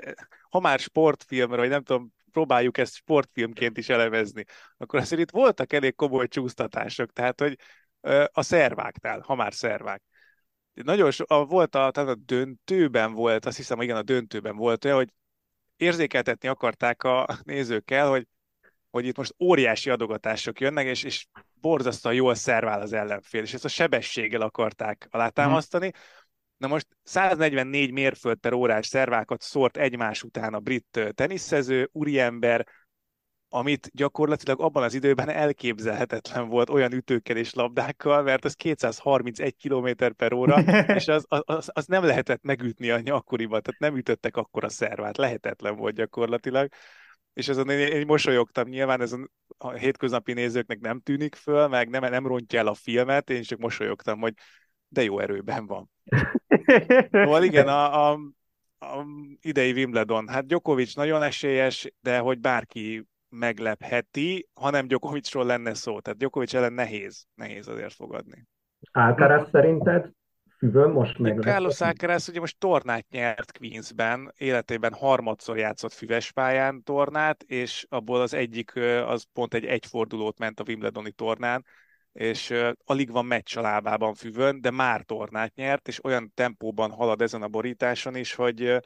ha 0.51 0.61
már 0.61 0.78
sportfilmről, 0.78 1.59
vagy 1.59 1.68
nem 1.68 1.82
tudom, 1.82 2.12
próbáljuk 2.32 2.78
ezt 2.78 2.95
sportfilmként 2.95 3.78
is 3.78 3.88
elemezni, 3.88 4.45
akkor 4.76 4.99
azért 4.99 5.22
itt 5.22 5.30
voltak 5.30 5.72
elég 5.72 5.95
komoly 5.95 6.28
csúsztatások, 6.28 7.12
tehát 7.12 7.41
hogy 7.41 7.57
a 8.32 8.43
szerváknál, 8.43 9.20
ha 9.20 9.34
már 9.34 9.55
szervák 9.55 10.03
nagyon 10.74 11.10
so, 11.10 11.24
a, 11.26 11.44
volt 11.44 11.74
a, 11.74 11.90
tehát 11.90 12.10
a 12.10 12.14
döntőben 12.14 13.12
volt, 13.12 13.46
azt 13.46 13.56
hiszem, 13.56 13.80
igen, 13.80 13.96
a 13.96 14.02
döntőben 14.02 14.56
volt 14.56 14.84
olyan, 14.84 14.96
hogy 14.96 15.12
érzékeltetni 15.76 16.48
akarták 16.48 17.02
a 17.02 17.26
nézőkkel, 17.42 18.08
hogy, 18.08 18.26
hogy 18.90 19.06
itt 19.06 19.16
most 19.16 19.34
óriási 19.38 19.90
adogatások 19.90 20.60
jönnek, 20.60 20.86
és, 20.86 21.02
és 21.02 21.26
borzasztóan 21.54 22.14
jól 22.14 22.34
szervál 22.34 22.80
az 22.80 22.92
ellenfél, 22.92 23.42
és 23.42 23.54
ezt 23.54 23.64
a 23.64 23.68
sebességgel 23.68 24.40
akarták 24.40 25.08
alátámasztani. 25.10 25.92
Na 26.56 26.66
most 26.66 26.86
144 27.02 27.92
mérföld 27.92 28.38
per 28.38 28.52
órás 28.52 28.86
szervákat 28.86 29.42
szórt 29.42 29.76
egymás 29.76 30.22
után 30.22 30.54
a 30.54 30.60
brit 30.60 31.12
teniszező, 31.14 31.88
úriember, 31.92 32.66
amit 33.53 33.90
gyakorlatilag 33.94 34.61
abban 34.61 34.82
az 34.82 34.94
időben 34.94 35.28
elképzelhetetlen 35.28 36.48
volt 36.48 36.70
olyan 36.70 36.92
ütőkkel 36.92 37.36
és 37.36 37.55
labdákkal, 37.55 38.22
mert 38.22 38.44
az 38.44 38.55
231 38.55 39.57
km 39.62 39.88
per 40.16 40.32
óra, 40.32 40.61
és 40.96 41.09
az, 41.09 41.24
az, 41.28 41.70
az 41.72 41.86
nem 41.86 42.05
lehetett 42.05 42.42
megütni 42.42 42.90
a 42.90 43.01
akkoriban, 43.05 43.62
tehát 43.62 43.80
nem 43.80 43.96
ütöttek 43.96 44.36
akkor 44.36 44.64
a 44.64 44.68
szervát, 44.68 45.16
lehetetlen 45.16 45.76
volt 45.76 45.94
gyakorlatilag. 45.94 46.68
És 47.32 47.48
azon 47.48 47.68
én, 47.70 47.78
én 47.78 48.07
mosolyogtam, 48.07 48.68
nyilván 48.68 49.01
ez 49.01 49.12
a, 49.12 49.28
a 49.59 49.70
hétköznapi 49.70 50.32
nézőknek 50.32 50.80
nem 50.80 51.01
tűnik 51.01 51.34
föl, 51.34 51.68
meg 51.68 51.88
nem, 51.88 52.11
nem 52.11 52.26
rontja 52.26 52.59
el 52.59 52.66
a 52.66 52.74
filmet, 52.74 53.30
én 53.30 53.42
csak 53.42 53.59
mosolyogtam, 53.59 54.20
hogy 54.20 54.34
de 54.88 55.03
jó 55.03 55.18
erőben 55.18 55.66
van. 55.66 55.90
Szóval 57.11 57.44
igen, 57.44 57.68
a, 57.68 58.11
a, 58.11 58.18
a 58.78 59.07
idei 59.40 59.72
Wimbledon, 59.72 60.28
hát 60.28 60.46
Djokovic 60.46 60.94
nagyon 60.94 61.22
esélyes, 61.22 61.92
de 62.01 62.18
hogy 62.18 62.38
bárki 62.38 63.05
meglepheti, 63.31 64.49
hanem 64.55 64.87
Djokovicról 64.87 65.45
lenne 65.45 65.74
szó. 65.74 66.01
Tehát 66.01 66.18
Djokovic 66.18 66.55
ellen 66.55 66.72
nehéz, 66.72 67.26
nehéz 67.35 67.68
azért 67.68 67.95
fogadni. 67.95 68.47
Alcaraz 68.93 69.49
szerinted 69.51 70.11
füvön 70.59 70.91
most 70.91 71.18
meg 71.18 71.39
Carlos 71.41 71.81
Alcaraz 71.81 72.28
ugye 72.28 72.41
most 72.41 72.59
tornát 72.59 73.07
nyert 73.11 73.59
Queensben, 73.59 74.33
életében 74.37 74.93
harmadszor 74.93 75.59
játszott 75.59 75.93
füves 75.93 76.33
pályán 76.33 76.83
tornát, 76.83 77.43
és 77.43 77.87
abból 77.89 78.20
az 78.20 78.35
egyik 78.35 78.76
az 79.07 79.26
pont 79.33 79.55
egy 79.55 79.64
egyfordulót 79.64 80.39
ment 80.39 80.61
a 80.61 80.64
Wimbledoni 80.66 81.11
tornán, 81.11 81.64
és 82.12 82.55
alig 82.85 83.11
van 83.11 83.26
meccs 83.26 83.57
a 83.57 83.61
lábában 83.61 84.14
füvön, 84.14 84.61
de 84.61 84.70
már 84.70 85.03
tornát 85.03 85.55
nyert, 85.55 85.89
és 85.89 86.05
olyan 86.05 86.33
tempóban 86.35 86.91
halad 86.91 87.22
ezen 87.22 87.43
a 87.43 87.49
borításon 87.49 88.16
is, 88.16 88.35
hogy 88.35 88.81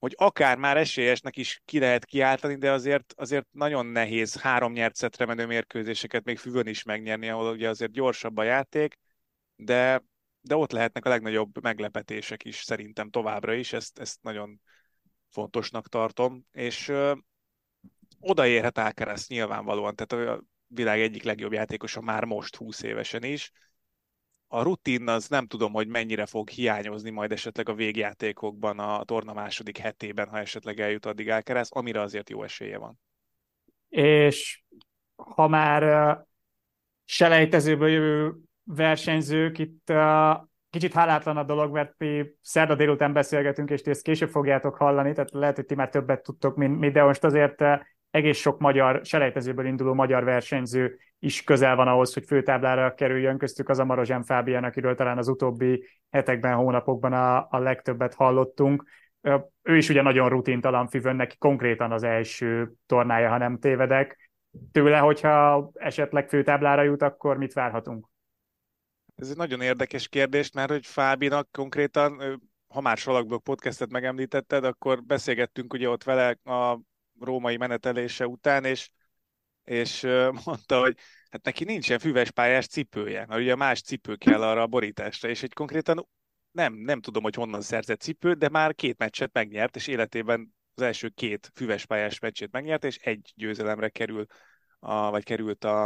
hogy 0.00 0.14
akár 0.18 0.56
már 0.56 0.76
esélyesnek 0.76 1.36
is 1.36 1.62
ki 1.64 1.78
lehet 1.78 2.04
kiáltani, 2.04 2.56
de 2.56 2.70
azért, 2.70 3.14
azért 3.16 3.46
nagyon 3.50 3.86
nehéz 3.86 4.40
három 4.40 4.72
nyert 4.72 5.24
menő 5.26 5.46
mérkőzéseket 5.46 6.24
még 6.24 6.38
füvön 6.38 6.66
is 6.66 6.82
megnyerni, 6.82 7.28
ahol 7.28 7.52
ugye 7.52 7.68
azért 7.68 7.92
gyorsabb 7.92 8.36
a 8.36 8.42
játék, 8.42 8.98
de 9.56 10.02
de 10.40 10.56
ott 10.56 10.70
lehetnek 10.72 11.04
a 11.04 11.08
legnagyobb 11.08 11.62
meglepetések 11.62 12.44
is 12.44 12.56
szerintem 12.56 13.10
továbbra 13.10 13.54
is, 13.54 13.72
ezt, 13.72 13.98
ezt 13.98 14.22
nagyon 14.22 14.60
fontosnak 15.28 15.88
tartom, 15.88 16.44
és 16.52 16.88
ö, 16.88 17.14
odaérhet 18.20 18.78
Alcaraz 18.78 19.28
nyilvánvalóan, 19.28 19.94
tehát 19.94 20.28
a 20.28 20.44
világ 20.66 21.00
egyik 21.00 21.22
legjobb 21.22 21.52
játékosa 21.52 22.00
már 22.00 22.24
most 22.24 22.56
20 22.56 22.82
évesen 22.82 23.22
is. 23.22 23.52
A 24.52 24.62
rutin 24.62 25.08
az 25.08 25.28
nem 25.28 25.46
tudom, 25.46 25.72
hogy 25.72 25.88
mennyire 25.88 26.26
fog 26.26 26.48
hiányozni 26.48 27.10
majd 27.10 27.32
esetleg 27.32 27.68
a 27.68 27.74
végjátékokban 27.74 28.78
a 28.78 29.04
torna 29.04 29.32
második 29.32 29.78
hetében, 29.78 30.28
ha 30.28 30.38
esetleg 30.38 30.80
eljut 30.80 31.06
addig 31.06 31.30
Alcaraz, 31.30 31.70
amire 31.70 32.00
azért 32.00 32.30
jó 32.30 32.42
esélye 32.42 32.78
van. 32.78 32.98
És 33.88 34.62
ha 35.16 35.48
már 35.48 36.18
selejtezőből 37.04 37.88
jövő 37.88 38.34
versenyzők, 38.64 39.58
itt 39.58 39.90
uh, 39.90 40.36
kicsit 40.70 40.92
hálátlan 40.92 41.36
a 41.36 41.44
dolog, 41.44 41.72
mert 41.72 41.94
mi 41.98 42.26
szerda 42.40 42.74
délután 42.74 43.12
beszélgetünk, 43.12 43.70
és 43.70 43.80
ti 43.80 43.90
ezt 43.90 44.02
később 44.02 44.30
fogjátok 44.30 44.74
hallani, 44.74 45.12
tehát 45.12 45.30
lehet, 45.30 45.56
hogy 45.56 45.66
ti 45.66 45.74
már 45.74 45.88
többet 45.88 46.22
tudtok, 46.22 46.56
mint 46.56 46.78
mi, 46.78 46.90
de 46.90 47.02
most 47.02 47.24
azért 47.24 47.60
uh, 47.60 47.80
egész 48.10 48.38
sok 48.38 48.58
magyar, 48.58 49.00
selejtezőből 49.04 49.66
induló 49.66 49.94
magyar 49.94 50.24
versenyző 50.24 50.98
is 51.18 51.44
közel 51.44 51.76
van 51.76 51.88
ahhoz, 51.88 52.14
hogy 52.14 52.24
főtáblára 52.26 52.94
kerüljön, 52.94 53.38
köztük 53.38 53.68
az 53.68 53.78
a 53.78 53.84
Marozsán 53.84 54.22
Fábián, 54.22 54.64
akiről 54.64 54.94
talán 54.94 55.18
az 55.18 55.28
utóbbi 55.28 55.84
hetekben, 56.10 56.54
hónapokban 56.54 57.12
a, 57.12 57.46
a 57.50 57.58
legtöbbet 57.58 58.14
hallottunk. 58.14 58.84
Ő 59.62 59.76
is 59.76 59.88
ugye 59.88 60.02
nagyon 60.02 60.28
rutintalan 60.28 60.88
fivön, 60.88 61.16
neki 61.16 61.36
konkrétan 61.38 61.92
az 61.92 62.02
első 62.02 62.72
tornája, 62.86 63.28
ha 63.28 63.38
nem 63.38 63.58
tévedek. 63.58 64.30
Tőle, 64.72 64.98
hogyha 64.98 65.70
esetleg 65.74 66.28
főtáblára 66.28 66.82
jut, 66.82 67.02
akkor 67.02 67.36
mit 67.36 67.52
várhatunk? 67.52 68.08
Ez 69.16 69.30
egy 69.30 69.36
nagyon 69.36 69.60
érdekes 69.60 70.08
kérdés, 70.08 70.52
mert 70.52 70.70
hogy 70.70 70.86
Fábinak 70.86 71.48
konkrétan, 71.52 72.40
ha 72.68 72.80
már 72.80 72.96
Salakblog 72.96 73.42
podcastet 73.42 73.90
megemlítetted, 73.90 74.64
akkor 74.64 75.02
beszélgettünk 75.02 75.72
ugye 75.72 75.88
ott 75.88 76.04
vele 76.04 76.36
a 76.44 76.80
római 77.20 77.56
menetelése 77.56 78.26
után, 78.26 78.64
és, 78.64 78.90
és 79.64 80.02
mondta, 80.44 80.80
hogy 80.80 80.96
hát 81.30 81.44
neki 81.44 81.64
nincsen 81.64 81.98
füves 81.98 82.30
pályás 82.30 82.66
cipője, 82.66 83.26
mert 83.26 83.40
ugye 83.40 83.54
más 83.54 83.80
cipő 83.80 84.16
kell 84.16 84.42
arra 84.42 84.62
a 84.62 84.66
borításra, 84.66 85.28
és 85.28 85.42
egy 85.42 85.52
konkrétan 85.52 86.08
nem, 86.50 86.74
nem 86.74 87.00
tudom, 87.00 87.22
hogy 87.22 87.34
honnan 87.34 87.60
szerzett 87.60 88.00
cipőt, 88.00 88.38
de 88.38 88.48
már 88.48 88.74
két 88.74 88.98
meccset 88.98 89.32
megnyert, 89.32 89.76
és 89.76 89.86
életében 89.86 90.54
az 90.74 90.82
első 90.82 91.08
két 91.08 91.50
füves 91.54 91.86
pályás 91.86 92.18
meccsét 92.18 92.52
megnyert, 92.52 92.84
és 92.84 92.96
egy 92.96 93.32
győzelemre 93.36 93.88
kerül, 93.88 94.26
a, 94.78 95.10
vagy 95.10 95.24
került 95.24 95.64
a, 95.64 95.84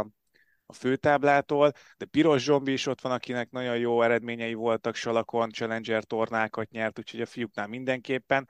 a 0.65 0.73
főtáblától, 0.73 1.71
de 1.97 2.05
Piros 2.05 2.43
Zsombi 2.43 2.71
is 2.71 2.85
ott 2.85 3.01
van, 3.01 3.11
akinek 3.11 3.49
nagyon 3.49 3.77
jó 3.77 4.01
eredményei 4.01 4.53
voltak, 4.53 4.95
Salakon, 4.95 5.49
Challenger 5.49 6.03
tornákat 6.03 6.69
nyert, 6.69 6.99
úgyhogy 6.99 7.21
a 7.21 7.25
fiúknál 7.25 7.67
mindenképpen. 7.67 8.49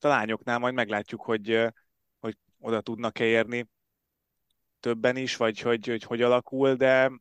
A 0.00 0.06
lányoknál 0.06 0.58
majd 0.58 0.74
meglátjuk, 0.74 1.22
hogy 1.22 1.66
oda 2.64 2.80
tudnak-e 2.80 3.24
érni 3.24 3.68
többen 4.80 5.16
is, 5.16 5.36
vagy 5.36 5.60
hogy, 5.60 5.86
hogy 5.86 6.02
hogy 6.02 6.22
alakul, 6.22 6.74
de 6.74 7.12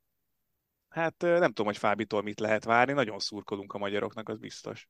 hát 0.89 1.15
nem 1.17 1.47
tudom, 1.47 1.65
hogy 1.65 1.77
Fábitól 1.77 2.21
mit 2.21 2.39
lehet 2.39 2.63
várni, 2.63 2.93
nagyon 2.93 3.19
szurkolunk 3.19 3.73
a 3.73 3.77
magyaroknak, 3.77 4.29
az 4.29 4.39
biztos. 4.39 4.87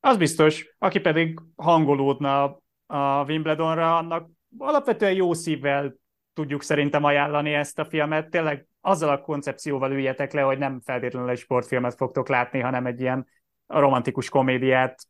Az 0.00 0.16
biztos, 0.16 0.74
aki 0.78 1.00
pedig 1.00 1.40
hangolódna 1.56 2.60
a 2.86 3.24
Wimbledonra, 3.24 3.96
annak 3.96 4.30
alapvetően 4.58 5.12
jó 5.12 5.32
szívvel 5.32 5.94
tudjuk 6.32 6.62
szerintem 6.62 7.04
ajánlani 7.04 7.52
ezt 7.52 7.78
a 7.78 7.84
filmet. 7.84 8.30
Tényleg 8.30 8.66
azzal 8.80 9.08
a 9.08 9.20
koncepcióval 9.20 9.92
üljetek 9.92 10.32
le, 10.32 10.40
hogy 10.40 10.58
nem 10.58 10.80
feltétlenül 10.80 11.30
egy 11.30 11.38
sportfilmet 11.38 11.94
fogtok 11.94 12.28
látni, 12.28 12.60
hanem 12.60 12.86
egy 12.86 13.00
ilyen 13.00 13.26
romantikus 13.66 14.28
komédiát, 14.28 15.02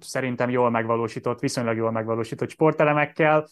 szerintem 0.00 0.50
jól 0.50 0.70
megvalósított, 0.70 1.40
viszonylag 1.40 1.76
jól 1.76 1.90
megvalósított 1.90 2.50
sportelemekkel. 2.50 3.48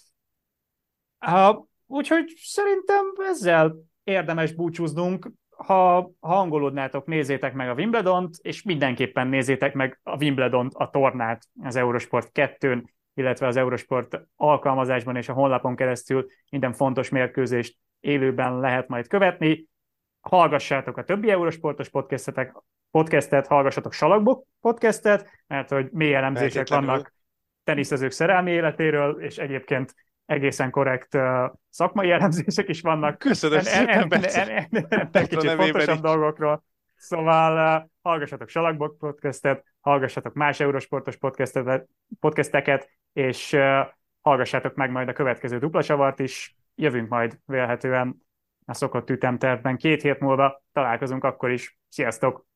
Uh, 1.26 1.64
úgyhogy 1.86 2.32
szerintem 2.36 3.04
ezzel 3.30 3.74
érdemes 4.04 4.52
búcsúznunk. 4.52 5.30
Ha, 5.56 6.10
hangolódnátok, 6.20 7.06
nézzétek 7.06 7.54
meg 7.54 7.68
a 7.68 7.74
Wimbledont, 7.74 8.36
és 8.42 8.62
mindenképpen 8.62 9.26
nézzétek 9.26 9.74
meg 9.74 10.00
a 10.02 10.16
Wimbledont, 10.16 10.74
a 10.74 10.90
tornát 10.90 11.42
az 11.62 11.76
Eurosport 11.76 12.30
2-n, 12.34 12.82
illetve 13.14 13.46
az 13.46 13.56
Eurosport 13.56 14.20
alkalmazásban 14.36 15.16
és 15.16 15.28
a 15.28 15.32
honlapon 15.32 15.76
keresztül 15.76 16.26
minden 16.50 16.72
fontos 16.72 17.08
mérkőzést 17.08 17.76
élőben 18.00 18.58
lehet 18.58 18.88
majd 18.88 19.06
követni. 19.06 19.66
Hallgassátok 20.20 20.96
a 20.96 21.04
többi 21.04 21.30
Eurosportos 21.30 21.88
podcastetek, 21.88 22.54
podcastet, 22.90 23.46
hallgassatok 23.46 23.92
Salakbok 23.92 24.46
podcastet, 24.60 25.30
mert 25.46 25.68
hogy 25.68 25.88
mély 25.90 26.14
elemzések 26.14 26.68
vannak 26.68 27.12
teniszezők 27.64 28.10
szerelmi 28.10 28.50
életéről, 28.50 29.22
és 29.22 29.38
egyébként 29.38 29.94
egészen 30.28 30.70
korrekt 30.70 31.18
szakmai 31.68 32.10
elemzések 32.10 32.68
is 32.68 32.80
vannak. 32.80 33.18
Köszönöm 33.18 33.60
szépen, 33.60 34.08
Kicsit 35.28 35.50
fontosabb 35.50 36.00
dolgokról. 36.00 36.64
Szóval 36.96 37.80
uh, 37.80 37.88
hallgassatok 38.02 38.48
Salakbok 38.48 38.98
podcastet, 38.98 39.64
hallgassatok 39.80 40.34
más 40.34 40.60
Eurosportos 40.60 41.18
podcasteket, 42.20 42.90
és 43.12 43.52
uh, 43.52 43.86
hallgassátok 44.20 44.74
meg 44.74 44.90
majd 44.90 45.08
a 45.08 45.12
következő 45.12 45.58
duplasavart 45.58 46.18
is. 46.18 46.56
Jövünk 46.74 47.08
majd 47.08 47.38
vélhetően 47.44 48.26
a 48.66 48.74
szokott 48.74 49.10
ütemtervben 49.10 49.76
két 49.76 50.02
hét 50.02 50.20
múlva. 50.20 50.62
Találkozunk 50.72 51.24
akkor 51.24 51.50
is. 51.50 51.78
Sziasztok! 51.88 52.47